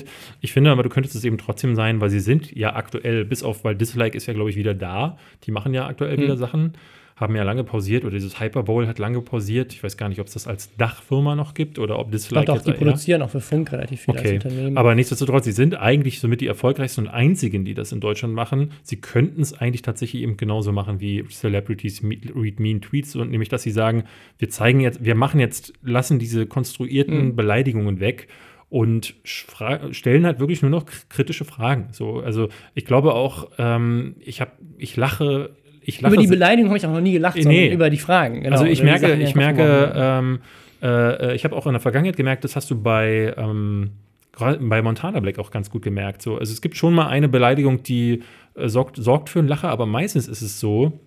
[0.02, 0.06] Äh,
[0.40, 3.42] ich finde aber, du könntest es eben trotzdem sein, weil sie sind ja aktuell, bis
[3.42, 5.18] auf, weil Dislike ist ja, glaube ich, wieder da.
[5.44, 6.22] Die machen ja aktuell mhm.
[6.22, 6.72] wieder Sachen
[7.16, 9.72] haben ja lange pausiert oder dieses Hyperbowl hat lange pausiert.
[9.72, 12.48] Ich weiß gar nicht, ob es das als Dachfirma noch gibt oder ob das vielleicht.
[12.48, 14.34] Doch, doch die produzieren auch für Funk relativ viel okay.
[14.34, 14.76] als Unternehmen.
[14.76, 18.72] Aber nichtsdestotrotz, sie sind eigentlich somit die erfolgreichsten und einzigen, die das in Deutschland machen.
[18.82, 23.48] Sie könnten es eigentlich tatsächlich eben genauso machen wie Celebrities Read Mean Tweets und nämlich,
[23.48, 24.04] dass sie sagen,
[24.36, 27.36] wir zeigen jetzt, wir machen jetzt, lassen diese konstruierten mhm.
[27.36, 28.28] Beleidigungen weg
[28.68, 31.88] und stellen halt wirklich nur noch kritische Fragen.
[31.92, 35.56] So, also ich glaube auch, ähm, ich habe, ich lache ich lache.
[35.86, 37.72] Über die Beleidigung habe ich auch noch nie gelacht, nee.
[37.72, 38.42] über die Fragen.
[38.42, 38.52] Genau.
[38.52, 40.40] Also ich merke, Sachen, ich merke, ähm,
[40.82, 43.92] äh, ich habe auch in der Vergangenheit gemerkt, das hast du bei, ähm,
[44.38, 46.22] bei Montana Black auch ganz gut gemerkt.
[46.22, 46.38] So.
[46.38, 48.22] Also es gibt schon mal eine Beleidigung, die
[48.54, 51.00] äh, sorgt, sorgt für einen Lacher, aber meistens ist es so,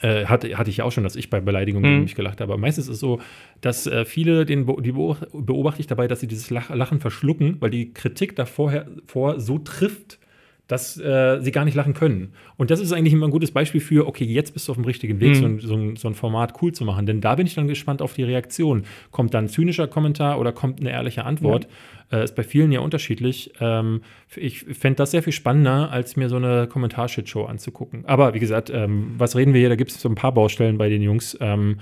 [0.00, 2.02] äh, hatte, hatte ich ja auch schon, dass ich bei Beleidigungen mhm.
[2.02, 2.52] mich gelacht habe.
[2.52, 3.20] Aber meistens ist es so,
[3.60, 7.92] dass äh, viele, den, die beobachte ich dabei, dass sie dieses Lachen verschlucken, weil die
[7.92, 10.18] Kritik davor vor so trifft,
[10.68, 12.34] dass äh, sie gar nicht lachen können.
[12.56, 14.84] Und das ist eigentlich immer ein gutes Beispiel für, okay, jetzt bist du auf dem
[14.84, 15.60] richtigen Weg, mhm.
[15.60, 17.06] so, ein, so, ein, Format cool zu machen.
[17.06, 18.84] Denn da bin ich dann gespannt auf die Reaktion.
[19.10, 21.66] Kommt dann ein zynischer Kommentar oder kommt eine ehrliche Antwort?
[22.10, 22.18] Ja.
[22.18, 23.52] Äh, ist bei vielen ja unterschiedlich.
[23.60, 24.02] Ähm,
[24.36, 28.04] ich fände das sehr viel spannender, als mir so eine Kommentarshitshow anzugucken.
[28.04, 29.70] Aber wie gesagt, ähm, was reden wir hier?
[29.70, 31.36] Da gibt es so ein paar Baustellen bei den Jungs.
[31.40, 31.78] Ähm,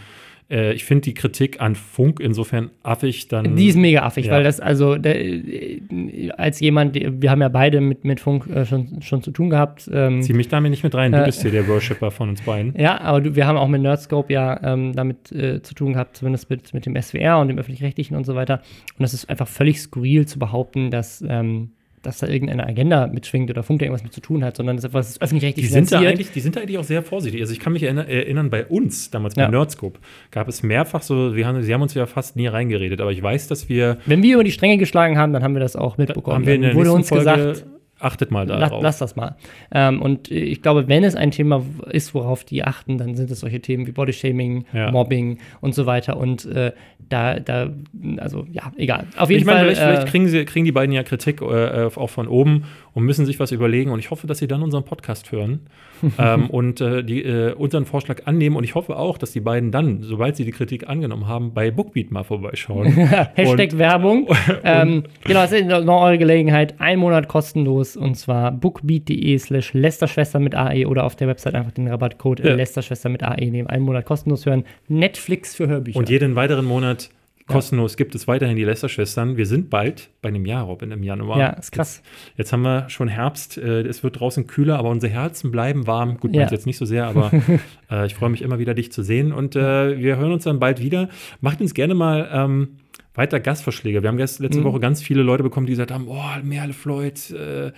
[0.51, 3.56] äh, ich finde die Kritik an Funk insofern affig dann.
[3.56, 4.32] Die ist mega affig, ja.
[4.32, 8.64] weil das also der, äh, als jemand, wir haben ja beide mit, mit Funk äh,
[8.64, 9.90] schon, schon zu tun gehabt.
[9.93, 12.74] Ähm, Zieh mich damit nicht mit rein, du bist hier der Worshipper von uns beiden.
[12.78, 16.51] Ja, aber du, wir haben auch mit Nerdscope ja ähm, damit zu tun gehabt, zumindest
[16.51, 18.62] mit, mit dem SWR und dem Öffentlich-Rechtlichen und so weiter.
[18.98, 21.70] Und es ist einfach völlig skurril zu behaupten, dass ähm,
[22.07, 24.91] dass da irgendeine Agenda mitschwingt oder Funk irgendwas mit zu tun hat, sondern das ist
[24.91, 27.41] etwas öffentlich-rechtlich die sind da eigentlich, Die sind da eigentlich auch sehr vorsichtig.
[27.41, 29.49] Also ich kann mich erinnern, erinnern bei uns, damals bei ja.
[29.49, 29.99] Nerdscope,
[30.31, 33.23] gab es mehrfach so, wir haben, sie haben uns ja fast nie reingeredet, aber ich
[33.23, 35.99] weiß, dass wir Wenn wir über die Stränge geschlagen haben, dann haben wir das auch
[35.99, 36.37] mitbekommen.
[36.37, 37.66] Haben wir in der wurde uns Folge, gesagt,
[37.98, 38.82] achtet mal darauf.
[38.82, 39.36] lass das mal.
[39.73, 43.40] Ähm, und ich glaube, wenn es ein Thema ist, worauf die achten, dann sind es
[43.40, 44.90] solche Themen wie Bodyshaming, Ja.
[44.90, 46.16] Mobbing und so weiter.
[46.16, 46.73] Und äh,
[47.09, 47.70] da, da,
[48.18, 49.06] also ja, egal.
[49.16, 49.64] Auf jeden ich meine, Fall.
[49.66, 53.05] vielleicht, vielleicht äh, kriegen, sie, kriegen die beiden ja Kritik äh, auch von oben und
[53.05, 53.90] müssen sich was überlegen.
[53.90, 55.60] Und ich hoffe, dass sie dann unseren Podcast hören
[56.18, 58.56] ähm, und äh, die, äh, unseren Vorschlag annehmen.
[58.56, 61.70] Und ich hoffe auch, dass die beiden dann, sobald sie die Kritik angenommen haben, bei
[61.70, 62.86] Bookbeat mal vorbeischauen.
[63.35, 64.28] Hashtag Und- Werbung.
[64.64, 66.74] ähm, genau, das ist noch eure Gelegenheit.
[66.81, 71.73] Ein Monat kostenlos und zwar bookbeat.de slash Lästerschwester mit AE oder auf der Website einfach
[71.73, 72.55] den Rabattcode Ja.
[72.55, 73.69] Lästerschwester mit AE nehmen.
[73.69, 74.65] Einen Monat kostenlos hören.
[74.89, 75.99] Netflix für Hörbücher.
[75.99, 77.11] Und jeden weiteren Monat
[77.47, 79.37] kostenlos gibt es weiterhin die Lester-Schwestern.
[79.37, 81.39] Wir sind bald bei einem Jahr, Robin, im Januar.
[81.39, 82.03] ja, ist krass.
[82.31, 83.57] Jetzt, jetzt haben wir schon Herbst.
[83.57, 86.17] Äh, es wird draußen kühler, aber unsere Herzen bleiben warm.
[86.19, 86.41] Gut, Ja.
[86.41, 87.31] meins jetzt nicht so sehr, aber
[87.91, 89.33] äh, ich freue mich immer wieder, dich zu sehen.
[89.33, 91.09] Und äh, wir hören uns dann bald wieder.
[91.41, 92.79] Macht uns gerne mal ähm,
[93.17, 94.03] weiter Gastvorschläge.
[94.03, 94.65] Wir haben letzte Mhm.
[94.65, 97.31] Woche ganz viele Leute bekommen, die gesagt haben: Oh, Merle Floyd.
[97.31, 97.73] Äh,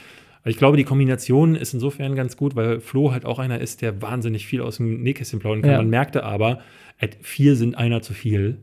[0.45, 4.01] ich glaube, die Kombination ist insofern ganz gut, weil Flo halt auch einer ist, der
[4.01, 5.71] wahnsinnig viel aus dem Nähkästchen plaudern kann.
[5.73, 5.77] Ja.
[5.79, 6.61] Man merkte aber,
[7.21, 8.59] vier sind einer zu viel.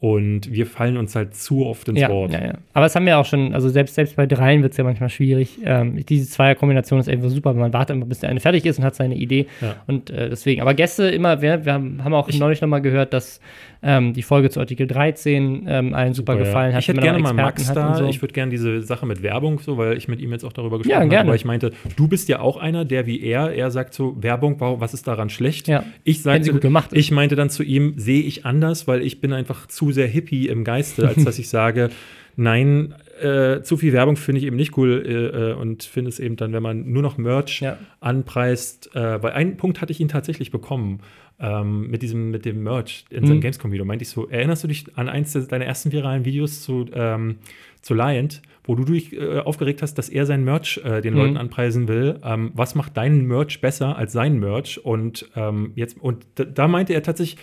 [0.00, 2.32] Und wir fallen uns halt zu oft ins Ja, Wort.
[2.32, 2.54] ja, ja.
[2.72, 5.10] Aber es haben wir auch schon, also selbst, selbst bei dreien wird es ja manchmal
[5.10, 5.58] schwierig.
[5.62, 8.78] Ähm, diese Zweierkombination ist einfach super, weil man wartet immer, bis der eine fertig ist
[8.78, 9.46] und hat seine Idee.
[9.60, 9.76] Ja.
[9.86, 13.40] Und äh, deswegen, aber Gäste immer, wir, wir haben, haben auch neulich nochmal gehört, dass
[13.82, 16.38] ähm, die Folge zu Artikel 13 ähm, allen super, Ja.
[16.40, 16.80] gefallen hat.
[16.82, 17.94] Ich hätte gerne mal Max da.
[17.94, 18.06] So.
[18.06, 20.78] Ich würde gerne diese Sache mit Werbung, so, weil ich mit ihm jetzt auch darüber
[20.78, 21.08] gesprochen Ja, habe.
[21.10, 21.28] gerne.
[21.30, 24.56] Weil ich meinte, du bist ja auch einer, der wie er, er sagt so, Werbung,
[24.60, 25.68] wow, was ist daran schlecht?
[25.68, 25.84] Ja.
[26.04, 26.98] Ich sagte, gut gemacht ist.
[27.00, 30.48] ich meinte dann zu ihm, sehe ich anders, weil ich bin einfach zu sehr Hippie
[30.48, 31.90] im Geiste, als dass ich sage,
[32.36, 36.18] nein, äh, zu viel Werbung finde ich eben nicht cool äh, äh, und finde es
[36.18, 37.76] eben dann, wenn man nur noch Merch Ja.
[38.00, 41.00] anpreist, äh, weil einen Punkt hatte ich ihn tatsächlich bekommen
[41.38, 43.40] ähm, mit diesem mit dem Merch in seinem Mhm.
[43.42, 43.84] Gamescom-Video.
[43.84, 47.36] Meinte ich so, erinnerst du dich an eins deiner ersten viralen Videos zu, ähm,
[47.82, 48.28] zu Lion,
[48.64, 51.18] wo du dich äh, aufgeregt hast, dass er sein Merch äh, den Mhm.
[51.20, 52.20] Leuten anpreisen will?
[52.22, 54.84] Ähm, was macht deinen Merch besser als sein Merch?
[54.84, 57.38] Und ähm, jetzt, und da, da meinte er tatsächlich,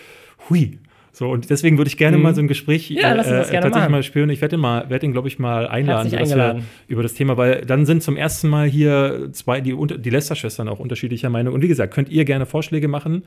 [0.48, 0.78] hui.
[1.18, 2.22] So, und deswegen würde ich gerne Mhm.
[2.22, 3.90] mal so ein Gespräch Ja, gerne tatsächlich machen.
[3.90, 4.30] mal spüren.
[4.30, 6.64] Ich werde ihn mal, werde ihn, glaube ich, mal einladen, sodass wir eingeladen.
[6.86, 10.78] über das Thema, weil dann sind zum ersten Mal hier zwei, die, die Lester-Schwestern auch
[10.78, 11.54] unterschiedlicher Meinung.
[11.54, 13.24] Und wie gesagt, könnt ihr gerne Vorschläge machen.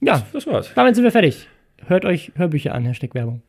[0.00, 0.70] Ja, Das war's.
[0.74, 1.46] damit sind wir fertig.
[1.88, 3.42] Hört euch Hörbücher an, Hashtag Werbung.